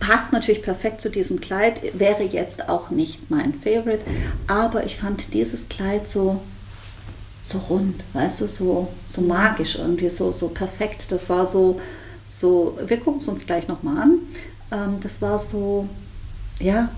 passt 0.00 0.32
natürlich 0.32 0.62
perfekt 0.62 1.00
zu 1.00 1.10
diesem 1.10 1.40
Kleid, 1.40 1.80
wäre 1.96 2.24
jetzt 2.24 2.68
auch 2.68 2.90
nicht 2.90 3.30
mein 3.30 3.54
Favorite, 3.54 4.00
aber 4.48 4.84
ich 4.84 4.96
fand 4.96 5.32
dieses 5.32 5.68
Kleid 5.68 6.08
so, 6.08 6.40
so 7.44 7.58
rund, 7.58 8.02
weißt 8.14 8.40
du, 8.40 8.48
so, 8.48 8.88
so 9.06 9.20
magisch 9.20 9.76
irgendwie, 9.76 10.08
so, 10.08 10.32
so 10.32 10.48
perfekt. 10.48 11.04
Das 11.10 11.30
war 11.30 11.46
so, 11.46 11.80
so, 12.26 12.76
wir 12.84 12.96
gucken 12.96 13.20
es 13.20 13.28
uns 13.28 13.46
gleich 13.46 13.68
nochmal 13.68 13.98
an. 13.98 14.18
Ähm, 14.72 14.98
das 15.02 15.22
war 15.22 15.38
so, 15.38 15.88
ja, 16.58 16.88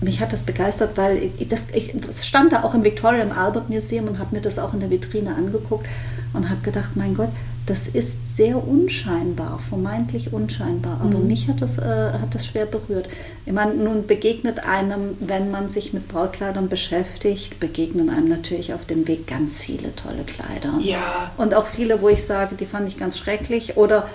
mich 0.00 0.20
hat 0.20 0.32
das 0.32 0.42
begeistert, 0.42 0.96
weil 0.96 1.30
ich, 1.38 1.48
das, 1.48 1.62
ich 1.72 1.94
stand 2.22 2.52
da 2.52 2.64
auch 2.64 2.74
im 2.74 2.84
Victorian 2.84 3.32
Albert 3.32 3.70
Museum 3.70 4.08
und 4.08 4.18
habe 4.18 4.34
mir 4.34 4.42
das 4.42 4.58
auch 4.58 4.74
in 4.74 4.80
der 4.80 4.90
Vitrine 4.90 5.34
angeguckt 5.34 5.86
und 6.32 6.50
habe 6.50 6.60
gedacht, 6.62 6.96
mein 6.96 7.16
Gott, 7.16 7.30
das 7.66 7.88
ist 7.88 8.12
sehr 8.36 8.56
unscheinbar, 8.56 9.58
vermeintlich 9.70 10.32
unscheinbar, 10.34 11.00
aber 11.00 11.18
mhm. 11.18 11.26
mich 11.28 11.48
hat 11.48 11.62
das, 11.62 11.78
äh, 11.78 12.12
hat 12.12 12.34
das 12.34 12.44
schwer 12.46 12.66
berührt. 12.66 13.08
Ich 13.46 13.52
meine, 13.52 13.74
nun 13.74 14.06
begegnet 14.06 14.68
einem, 14.68 15.16
wenn 15.20 15.50
man 15.50 15.70
sich 15.70 15.94
mit 15.94 16.08
Brautkleidern 16.08 16.68
beschäftigt, 16.68 17.58
begegnen 17.60 18.10
einem 18.10 18.28
natürlich 18.28 18.74
auf 18.74 18.84
dem 18.84 19.08
Weg 19.08 19.26
ganz 19.26 19.60
viele 19.60 19.94
tolle 19.96 20.24
Kleider. 20.24 20.78
Ja. 20.80 21.30
Und 21.38 21.54
auch 21.54 21.66
viele, 21.66 22.02
wo 22.02 22.08
ich 22.10 22.24
sage, 22.24 22.56
die 22.56 22.66
fand 22.66 22.88
ich 22.88 22.98
ganz 22.98 23.16
schrecklich 23.16 23.78
oder 23.78 24.08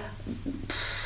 pff, 0.68 0.99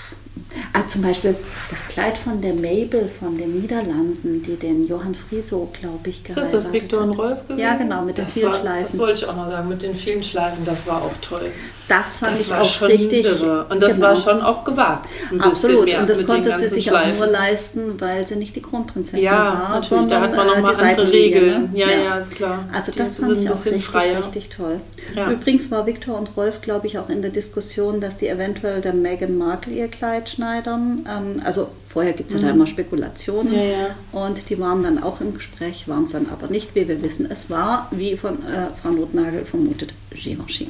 Ah, 0.74 0.88
zum 0.88 1.02
Beispiel 1.02 1.36
das 1.70 1.88
Kleid 1.88 2.18
von 2.18 2.42
der 2.42 2.54
Mabel 2.54 3.10
von 3.20 3.38
den 3.38 3.62
Niederlanden, 3.62 4.44
die 4.44 4.56
den 4.56 4.88
Johann 4.88 5.16
Frieso, 5.16 5.70
glaube 5.80 6.10
ich, 6.10 6.24
geheiratet 6.24 6.54
Ist 6.54 6.66
das 6.66 6.74
Victor 6.74 7.02
und 7.02 7.12
Rolf 7.12 7.48
gewesen? 7.48 7.60
Ja, 7.60 7.76
genau, 7.76 8.04
mit 8.04 8.18
den 8.18 8.26
das 8.26 8.34
vielen 8.34 8.52
war, 8.52 8.62
Schleifen. 8.62 8.86
Das 8.92 8.98
wollte 8.98 9.14
ich 9.14 9.26
auch 9.26 9.36
noch 9.36 9.50
sagen, 9.50 9.70
mit 9.70 9.82
den 9.82 9.96
vielen 9.96 10.24
Schleifen, 10.24 10.66
das 10.66 10.86
war 10.88 11.02
auch 11.02 11.14
toll. 11.22 11.52
Das 11.88 12.18
fand 12.18 12.32
das 12.32 12.42
ich 12.42 12.54
auch 12.54 12.82
richtig. 12.88 13.26
Irre. 13.26 13.66
Und 13.70 13.82
das 13.82 13.96
genau. 13.96 14.08
war 14.08 14.16
schon 14.16 14.42
auch 14.42 14.64
gewagt. 14.64 15.08
Absolut, 15.38 15.94
und 15.94 16.10
das 16.10 16.26
konnte 16.26 16.58
sie 16.58 16.68
sich 16.70 16.86
Schleifen. 16.86 17.14
auch 17.14 17.26
nur 17.26 17.28
leisten, 17.28 18.00
weil 18.00 18.26
sie 18.26 18.36
nicht 18.36 18.56
die 18.56 18.62
Kronprinzessin 18.62 19.22
ja, 19.22 19.32
war. 19.32 19.54
Ja, 19.54 19.80
natürlich, 19.80 20.08
da 20.08 20.22
hat 20.22 20.36
man 20.36 20.48
nochmal 20.48 20.76
äh, 20.76 20.90
andere 20.90 21.12
Regeln. 21.12 21.72
Ne? 21.74 21.80
Ja, 21.80 21.90
ja, 21.90 21.98
ja, 21.98 22.18
ist 22.18 22.32
klar. 22.32 22.66
Also 22.72 22.92
die 22.92 23.00
das 23.00 23.18
fand 23.18 23.38
ich 23.38 23.50
auch 23.50 23.66
richtig, 23.66 23.86
freier. 23.86 24.20
richtig 24.20 24.50
toll. 24.50 24.80
Ja. 25.16 25.30
Übrigens 25.30 25.70
war 25.72 25.86
Victor 25.86 26.18
und 26.18 26.30
Rolf, 26.38 26.62
glaube 26.62 26.88
ich, 26.88 26.98
auch 27.00 27.10
in 27.10 27.22
der 27.22 27.32
Diskussion, 27.32 28.00
dass 28.00 28.20
sie 28.20 28.28
eventuell 28.30 28.82
der 28.82 28.94
Meghan 28.94 29.38
Markle 29.38 29.74
ihr 29.74 29.88
Kleid 29.90 30.30
schneidern. 30.30 31.06
Ähm, 31.10 31.42
also 31.44 31.68
vorher 31.88 32.14
gibt 32.14 32.30
es 32.30 32.36
ja 32.36 32.42
mhm. 32.42 32.46
da 32.46 32.52
immer 32.54 32.68
Spekulationen. 32.68 33.54
Ja, 33.54 33.64
ja. 33.64 33.88
Und 34.14 34.50
die 34.50 34.60
waren 34.60 34.84
dann 34.84 35.04
auch 35.04 35.20
im 35.20 35.34
Gespräch, 35.34 35.88
waren 35.88 36.06
es 36.06 36.14
dann 36.14 36.28
aber 36.32 36.48
nicht, 36.48 36.76
wie 36.76 36.88
wir 36.88 37.02
wissen. 37.02 37.30
Es 37.30 37.50
war, 37.50 37.90
wie 37.92 38.16
von 38.16 38.36
äh, 38.36 38.68
Frau 38.82 38.90
Notnagel 38.90 39.44
vermutet, 39.46 39.94
Givenchy. 40.12 40.68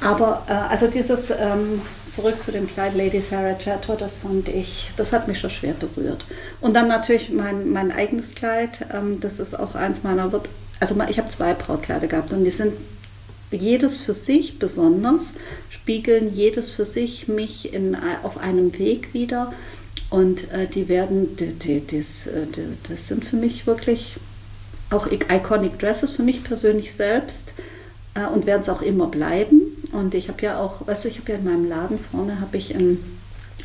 Aber 0.00 0.44
äh, 0.48 0.52
also 0.52 0.86
dieses 0.86 1.30
ähm, 1.30 1.82
zurück 2.10 2.42
zu 2.42 2.52
dem 2.52 2.66
Kleid 2.66 2.94
Lady 2.96 3.20
Sarah 3.20 3.54
Chatto, 3.54 3.94
das 3.94 4.18
fand 4.18 4.48
ich, 4.48 4.90
das 4.96 5.12
hat 5.12 5.28
mich 5.28 5.38
schon 5.38 5.50
schwer 5.50 5.74
berührt. 5.74 6.24
Und 6.60 6.74
dann 6.74 6.88
natürlich 6.88 7.30
mein, 7.30 7.70
mein 7.70 7.92
eigenes 7.92 8.34
Kleid, 8.34 8.86
ähm, 8.92 9.20
das 9.20 9.38
ist 9.38 9.58
auch 9.58 9.74
eins 9.74 10.02
meiner, 10.02 10.30
also 10.80 10.96
ich 11.08 11.18
habe 11.18 11.28
zwei 11.28 11.54
Brautkleider 11.54 12.06
gehabt 12.06 12.32
und 12.32 12.44
die 12.44 12.50
sind 12.50 12.72
jedes 13.50 13.98
für 13.98 14.14
sich 14.14 14.58
besonders, 14.58 15.34
spiegeln 15.68 16.34
jedes 16.34 16.70
für 16.70 16.84
sich 16.84 17.28
mich 17.28 17.74
in, 17.74 17.96
auf 18.22 18.38
einem 18.38 18.78
Weg 18.78 19.12
wieder. 19.12 19.52
Und 20.08 20.50
äh, 20.52 20.66
die 20.66 20.88
werden, 20.88 21.36
die, 21.36 21.52
die, 21.52 21.86
das, 21.86 22.26
äh, 22.26 22.46
die, 22.46 22.62
das 22.88 23.08
sind 23.08 23.24
für 23.24 23.36
mich 23.36 23.66
wirklich 23.66 24.16
auch 24.90 25.06
iconic 25.06 25.78
Dresses, 25.78 26.12
für 26.12 26.22
mich 26.22 26.42
persönlich 26.42 26.92
selbst 26.92 27.54
äh, 28.14 28.26
und 28.26 28.46
werden 28.46 28.62
es 28.62 28.68
auch 28.68 28.82
immer 28.82 29.06
bleiben. 29.06 29.60
Und 29.92 30.14
ich 30.14 30.28
habe 30.28 30.42
ja 30.42 30.58
auch, 30.58 30.86
weißt 30.86 31.04
du, 31.04 31.08
ich 31.08 31.18
habe 31.18 31.32
ja 31.32 31.38
in 31.38 31.44
meinem 31.44 31.68
Laden 31.68 31.98
vorne 31.98 32.40
habe 32.40 32.56
ich 32.56 32.74
ein, 32.74 32.98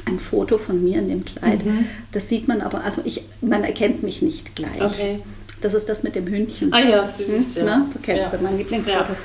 ein 0.06 0.20
Foto 0.20 0.58
von 0.58 0.84
mir 0.84 1.00
in 1.00 1.10
dem 1.10 1.26
Kleid. 1.26 1.66
Mhm. 1.66 1.86
Das 2.12 2.30
sieht 2.30 2.48
man 2.48 2.62
aber, 2.62 2.84
also 2.84 3.02
ich, 3.06 3.24
man 3.42 3.64
erkennt 3.64 4.04
mich 4.04 4.22
nicht 4.22 4.56
gleich. 4.56 4.82
Okay. 4.82 5.20
Das 5.62 5.74
ist 5.74 5.88
das 5.88 6.04
mit 6.04 6.16
dem 6.16 6.28
Hündchen. 6.28 6.74
Ah 6.74 6.80
ja, 6.80 7.04
süß. 7.04 7.56
Hm? 7.56 7.66
Ja. 7.66 7.78
Ne? 7.78 7.86
Du 7.94 8.00
kennst 8.00 8.34
ja. 8.34 8.40
mein 8.42 8.58
Lieblingsfoto. 8.58 8.98
Ja. 8.98 9.18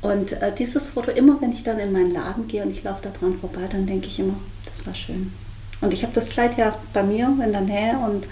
Und 0.00 0.32
äh, 0.32 0.52
dieses 0.56 0.86
Foto, 0.86 1.10
immer 1.10 1.40
wenn 1.40 1.52
ich 1.52 1.64
dann 1.64 1.78
in 1.78 1.92
meinen 1.92 2.12
Laden 2.12 2.46
gehe 2.46 2.62
und 2.62 2.70
ich 2.70 2.84
laufe 2.84 3.00
da 3.02 3.10
dran 3.10 3.36
vorbei, 3.38 3.68
dann 3.70 3.86
denke 3.86 4.06
ich 4.06 4.18
immer, 4.18 4.34
das 4.66 4.86
war 4.86 4.94
schön. 4.94 5.32
Und 5.80 5.92
ich 5.92 6.02
habe 6.02 6.12
das 6.14 6.28
Kleid 6.28 6.56
ja 6.56 6.76
bei 6.92 7.02
mir 7.02 7.26
in 7.44 7.52
der 7.52 7.60
Nähe 7.60 7.98
und 7.98 8.26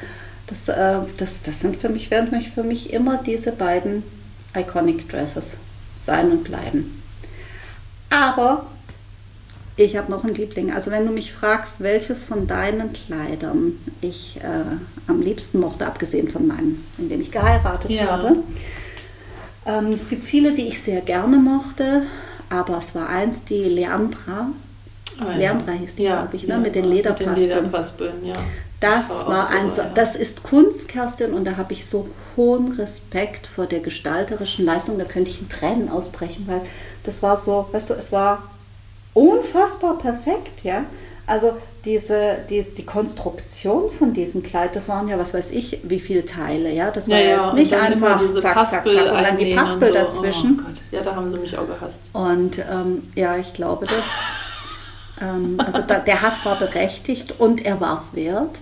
das, 0.46 0.68
äh, 0.68 0.98
das, 1.16 1.42
das 1.42 1.60
sind 1.60 1.76
für 1.76 1.88
mich, 1.88 2.10
werden 2.10 2.28
für 2.54 2.62
mich 2.62 2.92
immer 2.92 3.18
diese 3.24 3.52
beiden 3.52 4.02
Iconic 4.56 5.08
Dresses 5.08 5.54
sein 6.04 6.30
und 6.30 6.44
bleiben. 6.44 7.02
Aber 8.10 8.66
Ich 9.78 9.96
habe 9.96 10.10
noch 10.10 10.24
einen 10.24 10.34
Liebling. 10.34 10.72
Also 10.72 10.90
wenn 10.90 11.06
du 11.06 11.12
mich 11.12 11.32
fragst, 11.32 11.80
welches 11.80 12.24
von 12.24 12.46
deinen 12.46 12.94
Kleidern 12.94 13.78
ich 14.00 14.38
äh, 14.42 15.10
am 15.10 15.20
liebsten 15.20 15.60
mochte, 15.60 15.86
abgesehen 15.86 16.28
von 16.28 16.46
meinem, 16.46 16.82
in 16.96 17.10
dem 17.10 17.20
ich 17.20 17.30
geheiratet 17.30 17.90
ja. 17.90 18.06
habe. 18.06 18.36
Ähm, 19.66 19.92
es 19.92 20.08
gibt 20.08 20.24
viele, 20.24 20.52
die 20.52 20.68
ich 20.68 20.80
sehr 20.80 21.02
gerne 21.02 21.36
mochte, 21.36 22.04
aber 22.48 22.78
es 22.78 22.94
war 22.94 23.10
eins, 23.10 23.44
die 23.44 23.64
Leandra. 23.64 24.48
Ah, 25.18 25.32
ja. 25.32 25.36
Leandra 25.36 25.72
hieß 25.72 25.94
die, 25.96 26.04
ja, 26.04 26.22
glaube 26.22 26.36
ich, 26.36 26.44
ne? 26.44 26.54
Ja, 26.54 26.58
mit 26.58 26.74
den 26.74 26.84
Lederpaspeln. 26.84 27.36
Das, 28.80 29.08
das 29.08 29.10
war, 29.10 29.26
war 29.26 29.50
ein, 29.50 29.70
so, 29.70 29.82
das 29.94 30.16
ist 30.16 30.42
Kunst, 30.42 30.88
Kerstin, 30.88 31.34
und 31.34 31.44
da 31.44 31.56
habe 31.56 31.74
ich 31.74 31.84
so 31.86 32.08
hohen 32.36 32.72
Respekt 32.72 33.46
vor 33.46 33.66
der 33.66 33.80
gestalterischen 33.80 34.64
Leistung. 34.64 34.98
Da 34.98 35.04
könnte 35.04 35.30
ich 35.30 35.40
in 35.40 35.48
Tränen 35.48 35.88
ausbrechen, 35.88 36.44
weil 36.46 36.60
das 37.04 37.22
war 37.22 37.36
so, 37.36 37.68
weißt 37.72 37.90
du, 37.90 37.94
es 37.94 38.12
war 38.12 38.42
unfassbar 39.14 39.98
perfekt, 39.98 40.62
ja. 40.62 40.84
Also 41.26 41.56
diese, 41.84 42.38
die, 42.48 42.62
die 42.62 42.84
Konstruktion 42.84 43.90
von 43.90 44.12
diesem 44.12 44.42
Kleid, 44.42 44.76
das 44.76 44.88
waren 44.88 45.08
ja, 45.08 45.18
was 45.18 45.34
weiß 45.34 45.50
ich, 45.50 45.80
wie 45.82 46.00
viele 46.00 46.24
Teile, 46.24 46.72
ja. 46.72 46.90
Das 46.90 47.08
war 47.08 47.18
ja, 47.18 47.28
ja 47.28 47.44
jetzt 47.46 47.54
nicht 47.54 47.74
einfach 47.74 48.20
zack, 48.40 48.68
zack, 48.68 48.68
zack 48.68 48.86
und 48.86 48.94
dann 48.94 49.38
die 49.38 49.54
Paspel 49.54 49.88
so. 49.88 49.94
dazwischen. 49.94 50.60
Oh 50.60 50.64
Gott. 50.64 50.82
Ja, 50.92 51.02
da 51.02 51.16
haben 51.16 51.32
sie 51.32 51.38
mich 51.38 51.56
auch 51.56 51.66
gehasst. 51.66 52.00
Und 52.12 52.58
ähm, 52.58 53.02
ja, 53.14 53.36
ich 53.36 53.54
glaube 53.54 53.86
das. 53.86 54.04
ähm, 55.20 55.58
also 55.58 55.80
da, 55.86 55.98
der 55.98 56.22
Hass 56.22 56.44
war 56.44 56.56
berechtigt 56.56 57.34
und 57.38 57.64
er 57.64 57.80
war 57.80 57.96
es 57.96 58.14
wert. 58.14 58.58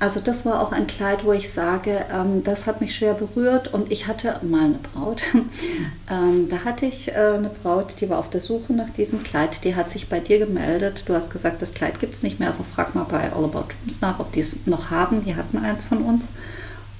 Also 0.00 0.18
das 0.18 0.46
war 0.46 0.62
auch 0.62 0.72
ein 0.72 0.86
Kleid, 0.86 1.26
wo 1.26 1.32
ich 1.32 1.52
sage, 1.52 2.06
ähm, 2.10 2.42
das 2.42 2.66
hat 2.66 2.80
mich 2.80 2.94
schwer 2.94 3.12
berührt 3.12 3.72
und 3.74 3.92
ich 3.92 4.06
hatte 4.06 4.40
mal 4.42 4.64
eine 4.64 4.78
Braut. 4.78 5.20
ähm, 6.10 6.48
da 6.48 6.64
hatte 6.64 6.86
ich 6.86 7.08
äh, 7.08 7.34
eine 7.34 7.50
Braut, 7.50 7.96
die 8.00 8.08
war 8.08 8.18
auf 8.18 8.30
der 8.30 8.40
Suche 8.40 8.72
nach 8.72 8.88
diesem 8.88 9.22
Kleid. 9.22 9.62
Die 9.62 9.76
hat 9.76 9.90
sich 9.90 10.08
bei 10.08 10.18
dir 10.18 10.38
gemeldet. 10.38 11.04
Du 11.06 11.14
hast 11.14 11.30
gesagt, 11.30 11.60
das 11.60 11.74
Kleid 11.74 12.00
gibt 12.00 12.14
es 12.14 12.22
nicht 12.22 12.40
mehr, 12.40 12.48
aber 12.48 12.64
frag 12.74 12.94
mal 12.94 13.04
bei 13.04 13.30
All 13.30 13.44
About 13.44 13.66
Dreams 13.68 14.00
nach, 14.00 14.18
ob 14.20 14.32
die 14.32 14.40
es 14.40 14.52
noch 14.64 14.90
haben. 14.90 15.22
Die 15.22 15.36
hatten 15.36 15.58
eins 15.58 15.84
von 15.84 15.98
uns. 15.98 16.24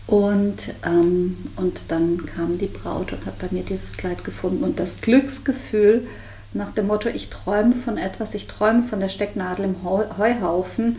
Und, 0.07 0.74
ähm, 0.84 1.38
und 1.57 1.80
dann 1.88 2.26
kam 2.26 2.59
die 2.59 2.66
Braut 2.66 3.14
und 3.14 3.24
hat 3.24 3.38
bei 3.38 3.48
mir 3.51 3.62
dieses 3.62 3.96
Kleid 3.96 4.24
gefunden. 4.24 4.62
Und 4.62 4.78
das 4.78 5.01
Glücksgefühl 5.01 6.07
nach 6.53 6.72
dem 6.72 6.88
Motto, 6.88 7.09
ich 7.09 7.30
träume 7.30 7.76
von 7.76 7.96
etwas, 7.96 8.34
ich 8.34 8.46
träume 8.46 8.82
von 8.82 9.01
der 9.01 9.09
Stecknadel 9.09 9.64
im 9.64 9.76
Heuhaufen, 9.84 10.96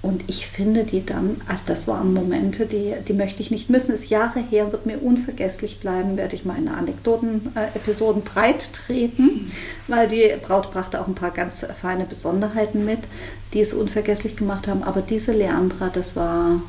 und 0.00 0.22
ich 0.28 0.46
finde 0.46 0.84
die 0.84 1.04
dann, 1.04 1.40
also 1.48 1.64
das 1.66 1.88
waren 1.88 2.14
Momente, 2.14 2.66
die, 2.66 2.94
die 3.06 3.12
möchte 3.12 3.42
ich 3.42 3.50
nicht 3.50 3.68
missen. 3.68 3.92
Ist 3.92 4.10
Jahre 4.10 4.38
her, 4.38 4.70
wird 4.70 4.86
mir 4.86 5.02
unvergesslich 5.02 5.80
bleiben, 5.80 6.16
werde 6.16 6.36
ich 6.36 6.44
meine 6.44 6.74
Anekdoten-Episoden 6.74 8.22
äh, 8.22 8.24
breit 8.24 8.72
treten, 8.72 9.50
weil 9.88 10.08
die 10.08 10.32
Braut 10.40 10.72
brachte 10.72 11.00
auch 11.00 11.08
ein 11.08 11.16
paar 11.16 11.32
ganz 11.32 11.66
feine 11.80 12.04
Besonderheiten 12.04 12.84
mit, 12.84 13.00
die 13.52 13.60
es 13.60 13.74
unvergesslich 13.74 14.36
gemacht 14.36 14.68
haben. 14.68 14.84
Aber 14.84 15.02
diese 15.02 15.32
Leandra, 15.32 15.90
das 15.92 16.14
war, 16.14 16.62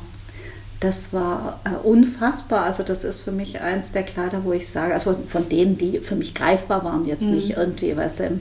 das 0.80 1.12
war 1.12 1.60
äh, 1.64 1.86
unfassbar. 1.86 2.64
Also 2.64 2.82
das 2.82 3.04
ist 3.04 3.20
für 3.20 3.32
mich 3.32 3.60
eins 3.60 3.92
der 3.92 4.02
Kleider, 4.02 4.40
wo 4.42 4.52
ich 4.52 4.68
sage, 4.68 4.92
also 4.92 5.14
von 5.28 5.48
denen, 5.48 5.78
die 5.78 6.00
für 6.00 6.16
mich 6.16 6.34
greifbar 6.34 6.82
waren, 6.82 7.04
jetzt 7.04 7.22
mhm. 7.22 7.30
nicht 7.36 7.50
irgendwie, 7.50 7.96
weißt 7.96 8.18
du, 8.18 8.40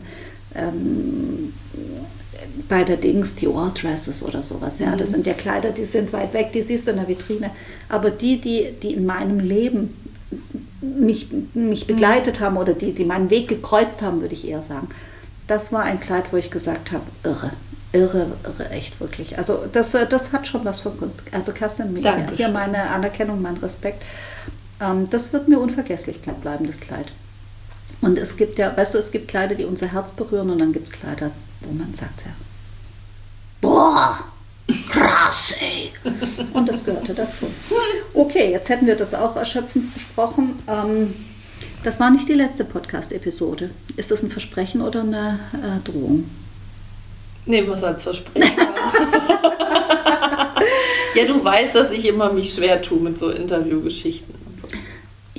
ähm, 0.55 1.53
bei 2.67 2.83
der 2.83 2.97
Dings 2.97 3.35
die 3.35 3.47
Dresses 3.47 4.23
oder 4.23 4.43
sowas. 4.43 4.79
Ja, 4.79 4.95
das 4.95 5.09
mhm. 5.09 5.13
sind 5.15 5.27
ja 5.27 5.33
Kleider, 5.33 5.71
die 5.71 5.85
sind 5.85 6.13
weit 6.13 6.33
weg, 6.33 6.51
die 6.53 6.61
siehst 6.61 6.87
du 6.87 6.91
in 6.91 6.97
der 6.97 7.07
Vitrine. 7.07 7.51
Aber 7.87 8.09
die, 8.09 8.39
die, 8.39 8.73
die 8.81 8.93
in 8.93 9.05
meinem 9.05 9.39
Leben 9.39 9.93
mich, 10.81 11.27
mich 11.53 11.87
begleitet 11.87 12.39
mhm. 12.39 12.43
haben 12.43 12.57
oder 12.57 12.73
die, 12.73 12.91
die 12.91 13.05
meinen 13.05 13.29
Weg 13.29 13.47
gekreuzt 13.47 14.01
haben, 14.01 14.21
würde 14.21 14.33
ich 14.33 14.47
eher 14.47 14.61
sagen. 14.61 14.89
Das 15.47 15.71
war 15.71 15.83
ein 15.83 15.99
Kleid, 15.99 16.25
wo 16.31 16.37
ich 16.37 16.51
gesagt 16.51 16.91
habe, 16.91 17.03
irre. 17.23 17.51
Irre, 17.91 18.27
irre, 18.43 18.69
echt 18.69 18.99
wirklich. 18.99 19.39
Also 19.39 19.63
das, 19.73 19.91
das 19.91 20.31
hat 20.31 20.47
schon 20.47 20.63
was 20.63 20.81
von 20.81 20.95
Kunst. 20.97 21.23
Also 21.31 21.53
Kerstin, 21.53 21.91
mir 21.91 22.27
hier 22.35 22.49
meine 22.49 22.89
Anerkennung, 22.91 23.41
mein 23.41 23.57
Respekt. 23.57 24.03
Ähm, 24.79 25.09
das 25.09 25.33
wird 25.33 25.47
mir 25.47 25.59
unvergesslich 25.59 26.19
bleiben, 26.21 26.67
das 26.67 26.79
Kleid. 26.79 27.07
Und 28.01 28.17
es 28.17 28.37
gibt 28.37 28.59
ja, 28.59 28.75
weißt 28.75 28.93
du, 28.93 28.97
es 28.97 29.11
gibt 29.11 29.27
Kleider, 29.27 29.55
die 29.55 29.65
unser 29.65 29.91
Herz 29.91 30.11
berühren 30.11 30.49
und 30.51 30.59
dann 30.59 30.71
gibt 30.71 30.87
es 30.87 30.93
Kleider, 30.93 31.31
wo 31.61 31.71
man 31.73 31.93
sagt, 31.93 32.25
ja, 32.25 32.31
boah, 33.61 34.19
krass, 34.89 35.53
ey. 35.59 35.91
Und 36.53 36.67
das 36.67 36.83
gehörte 36.83 37.13
dazu. 37.13 37.47
Okay, 38.13 38.51
jetzt 38.51 38.69
hätten 38.69 38.87
wir 38.87 38.95
das 38.95 39.13
auch 39.13 39.35
erschöpfend 39.35 39.93
besprochen. 39.93 40.59
Ähm, 40.67 41.13
das 41.83 41.99
war 41.99 42.11
nicht 42.11 42.27
die 42.27 42.33
letzte 42.33 42.65
Podcast-Episode. 42.65 43.71
Ist 43.95 44.11
das 44.11 44.23
ein 44.23 44.31
Versprechen 44.31 44.81
oder 44.81 45.01
eine 45.01 45.39
äh, 45.53 45.79
Drohung? 45.89 46.29
Nehmen 47.45 47.67
wir 47.67 47.75
es 47.75 47.83
als 47.83 48.03
Versprechen. 48.03 48.51
ja, 51.15 51.25
du 51.25 51.43
weißt, 51.43 51.75
dass 51.75 51.91
ich 51.91 52.05
immer 52.05 52.31
mich 52.33 52.53
schwer 52.53 52.81
tue 52.81 52.99
mit 52.99 53.17
so 53.17 53.29
Interviewgeschichten. 53.29 54.35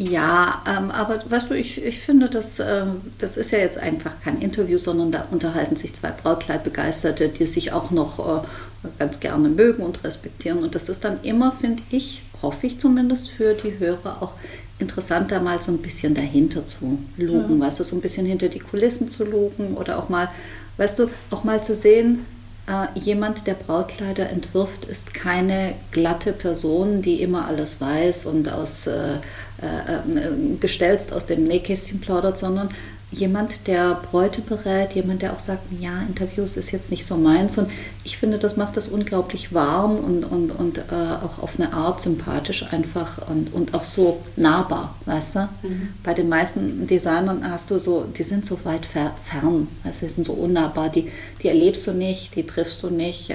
Ja, 0.03 0.63
ähm, 0.67 0.91
aber 0.91 1.23
weißt 1.29 1.51
du, 1.51 1.55
ich, 1.55 1.85
ich 1.85 2.01
finde, 2.01 2.31
das, 2.31 2.59
äh, 2.59 2.87
das 3.19 3.37
ist 3.37 3.51
ja 3.51 3.59
jetzt 3.59 3.77
einfach 3.77 4.13
kein 4.25 4.41
Interview, 4.41 4.79
sondern 4.79 5.13
da 5.13 5.27
unterhalten 5.31 5.77
sich 5.77 5.93
zwei 5.93 6.11
Brautkleidbegeisterte, 6.11 7.29
die 7.29 7.45
sich 7.47 7.75
auch 7.75 7.91
noch 7.91 8.19
äh, 8.19 8.89
ganz 8.99 9.21
gerne 9.21 9.51
mögen 9.51 9.83
und 9.83 10.03
respektieren. 10.03 10.63
Und 10.63 10.75
das 10.75 10.89
ist 10.89 11.05
dann 11.05 11.23
immer, 11.23 11.53
finde 11.53 11.83
ich, 11.91 12.23
hoffe 12.41 12.67
ich 12.67 12.79
zumindest 12.79 13.29
für 13.29 13.53
die 13.53 13.79
Hörer 13.79 14.23
auch 14.23 14.33
interessant, 14.79 15.33
da 15.33 15.39
mal 15.39 15.61
so 15.61 15.71
ein 15.71 15.83
bisschen 15.83 16.15
dahinter 16.15 16.65
zu 16.65 16.99
lugen, 17.19 17.61
ja. 17.61 17.67
weißt 17.67 17.81
du, 17.81 17.85
so 17.85 17.95
ein 17.95 18.01
bisschen 18.01 18.25
hinter 18.25 18.49
die 18.49 18.61
Kulissen 18.61 19.11
zu 19.11 19.27
lugen 19.27 19.77
oder 19.77 19.99
auch 19.99 20.09
mal, 20.09 20.31
weißt 20.79 20.99
du, 20.99 21.11
auch 21.31 21.45
mal 21.45 21.63
zu 21.63 21.75
sehen, 21.75 22.25
äh, 22.71 22.99
jemand, 22.99 23.47
der 23.47 23.55
Brautkleider 23.55 24.31
entwirft, 24.31 24.85
ist 24.85 25.13
keine 25.13 25.75
glatte 25.91 26.33
Person, 26.33 27.03
die 27.03 27.21
immer 27.21 27.49
alles 27.49 27.81
weiß 27.81 28.27
und 28.27 28.49
aus, 28.49 28.87
äh, 28.87 29.17
äh, 29.63 29.95
äh 29.95 30.57
gestelzt 30.59 31.13
aus 31.13 31.27
dem 31.27 31.45
Nähkästchen 31.45 32.01
plaudert, 32.01 32.39
sondern 32.39 32.71
jemand, 33.13 33.67
der 33.67 33.95
Bräute 34.11 34.41
berät, 34.41 34.93
jemand, 34.93 35.23
der 35.23 35.33
auch 35.33 35.41
sagt, 35.41 35.63
ja, 35.81 36.03
Interviews 36.09 36.57
ist 36.57 36.71
jetzt 36.71 36.91
nicht 36.91 37.05
so 37.05 37.17
meins. 37.17 37.59
Und 37.59 37.71
ich 38.05 38.19
finde, 38.19 38.39
das 38.39 38.57
macht 38.57 38.77
das 38.77 38.89
unglaublich 38.89 39.53
warm 39.53 39.97
und, 39.97 40.25
und, 40.25 40.51
und 40.51 40.79
äh, 40.79 40.83
auch 41.25 41.43
auf 41.43 41.59
eine 41.59 41.73
Art 41.73 42.01
sympathisch 42.01 42.65
einfach 42.71 43.29
und, 43.29 43.53
und 43.53 43.75
auch 43.75 43.85
so 43.85 44.21
nahbar, 44.37 44.95
weißt 45.07 45.35
du? 45.35 45.49
Mhm. 45.63 45.89
Bei 46.05 46.15
den 46.15 46.29
meisten 46.29 46.87
Designern 46.87 47.49
hast 47.51 47.71
du 47.71 47.79
so, 47.79 48.05
die 48.17 48.23
sind 48.23 48.47
so 48.47 48.59
weit 48.65 48.87
fern, 48.87 49.69
weißt 49.85 50.03
du, 50.03 50.07
die 50.07 50.13
sind 50.13 50.27
so 50.27 50.33
unnahbar, 50.33 50.89
die, 50.89 51.11
die 51.43 51.49
erlebst 51.49 51.87
du 51.87 51.93
nicht, 51.93 52.37
die 52.37 52.47
triffst 52.47 52.83
du 52.83 52.91
nicht. 52.91 53.31
Äh, 53.31 53.35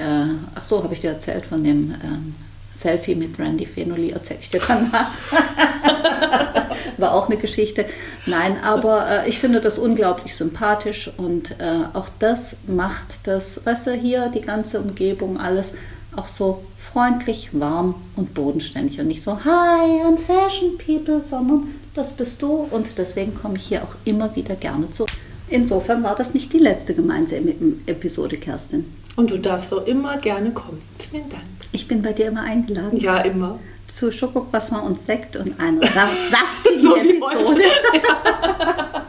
ach 0.54 0.64
so, 0.64 0.82
habe 0.82 0.94
ich 0.94 1.00
dir 1.00 1.10
erzählt 1.10 1.44
von 1.44 1.62
dem 1.62 1.94
ähm, 2.02 2.34
Selfie 2.76 3.14
mit 3.14 3.38
Randy 3.38 3.66
Fenoli, 3.66 4.10
erzähle 4.10 4.40
ich 4.40 4.50
dir 4.50 4.60
dann 4.66 4.90
mal. 4.90 5.06
War 6.98 7.14
auch 7.14 7.28
eine 7.28 7.36
Geschichte. 7.36 7.86
Nein, 8.26 8.56
aber 8.62 9.08
äh, 9.08 9.28
ich 9.28 9.38
finde 9.38 9.60
das 9.60 9.78
unglaublich 9.78 10.36
sympathisch 10.36 11.10
und 11.16 11.52
äh, 11.52 11.84
auch 11.92 12.08
das 12.18 12.56
macht 12.66 13.20
das, 13.24 13.60
weißt 13.64 13.88
du, 13.88 13.92
hier 13.92 14.30
die 14.34 14.40
ganze 14.40 14.80
Umgebung, 14.80 15.38
alles 15.38 15.72
auch 16.14 16.28
so 16.28 16.64
freundlich, 16.78 17.50
warm 17.52 17.94
und 18.16 18.32
bodenständig 18.34 19.00
und 19.00 19.08
nicht 19.08 19.22
so, 19.22 19.44
hi, 19.44 20.02
I'm 20.02 20.16
Fashion 20.16 20.78
People, 20.78 21.22
sondern 21.24 21.74
das 21.94 22.10
bist 22.10 22.40
du 22.40 22.66
und 22.70 22.86
deswegen 22.96 23.34
komme 23.34 23.56
ich 23.56 23.66
hier 23.66 23.82
auch 23.82 23.94
immer 24.04 24.34
wieder 24.34 24.54
gerne 24.54 24.90
zurück. 24.90 25.10
Insofern 25.48 26.02
war 26.02 26.16
das 26.16 26.34
nicht 26.34 26.52
die 26.52 26.58
letzte 26.58 26.94
gemeinsame 26.94 27.54
Episode, 27.86 28.36
Kerstin. 28.36 28.84
Und 29.14 29.30
du 29.30 29.38
darfst 29.38 29.72
auch 29.72 29.86
immer 29.86 30.18
gerne 30.18 30.50
kommen. 30.50 30.82
Vielen 31.10 31.28
Dank. 31.30 31.55
Ich 31.72 31.88
bin 31.88 32.02
bei 32.02 32.12
dir 32.12 32.26
immer 32.26 32.42
eingeladen. 32.42 32.98
Ja, 32.98 33.18
immer. 33.18 33.58
Zu 33.90 34.12
Schokocroissant 34.12 34.84
und 34.84 35.00
Sekt 35.00 35.36
und 35.36 35.58
einer 35.58 35.80
saftigen 36.30 36.82
so 36.82 36.96
Episode. 36.96 37.62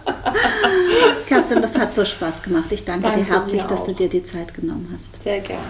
Kerstin, 1.28 1.62
das 1.62 1.78
hat 1.78 1.93
so 1.93 2.05
Spaß 2.05 2.43
gemacht. 2.43 2.72
Ich 2.72 2.86
danke, 2.86 3.03
danke 3.03 3.20
dir 3.24 3.34
herzlich, 3.34 3.62
dass 3.64 3.86
du 3.86 3.93
dir 3.93 4.10
die 4.10 4.24
Zeit 4.24 4.53
genommen 4.53 4.88
hast. 4.93 5.24
Sehr 5.24 5.39
gerne. 5.39 5.64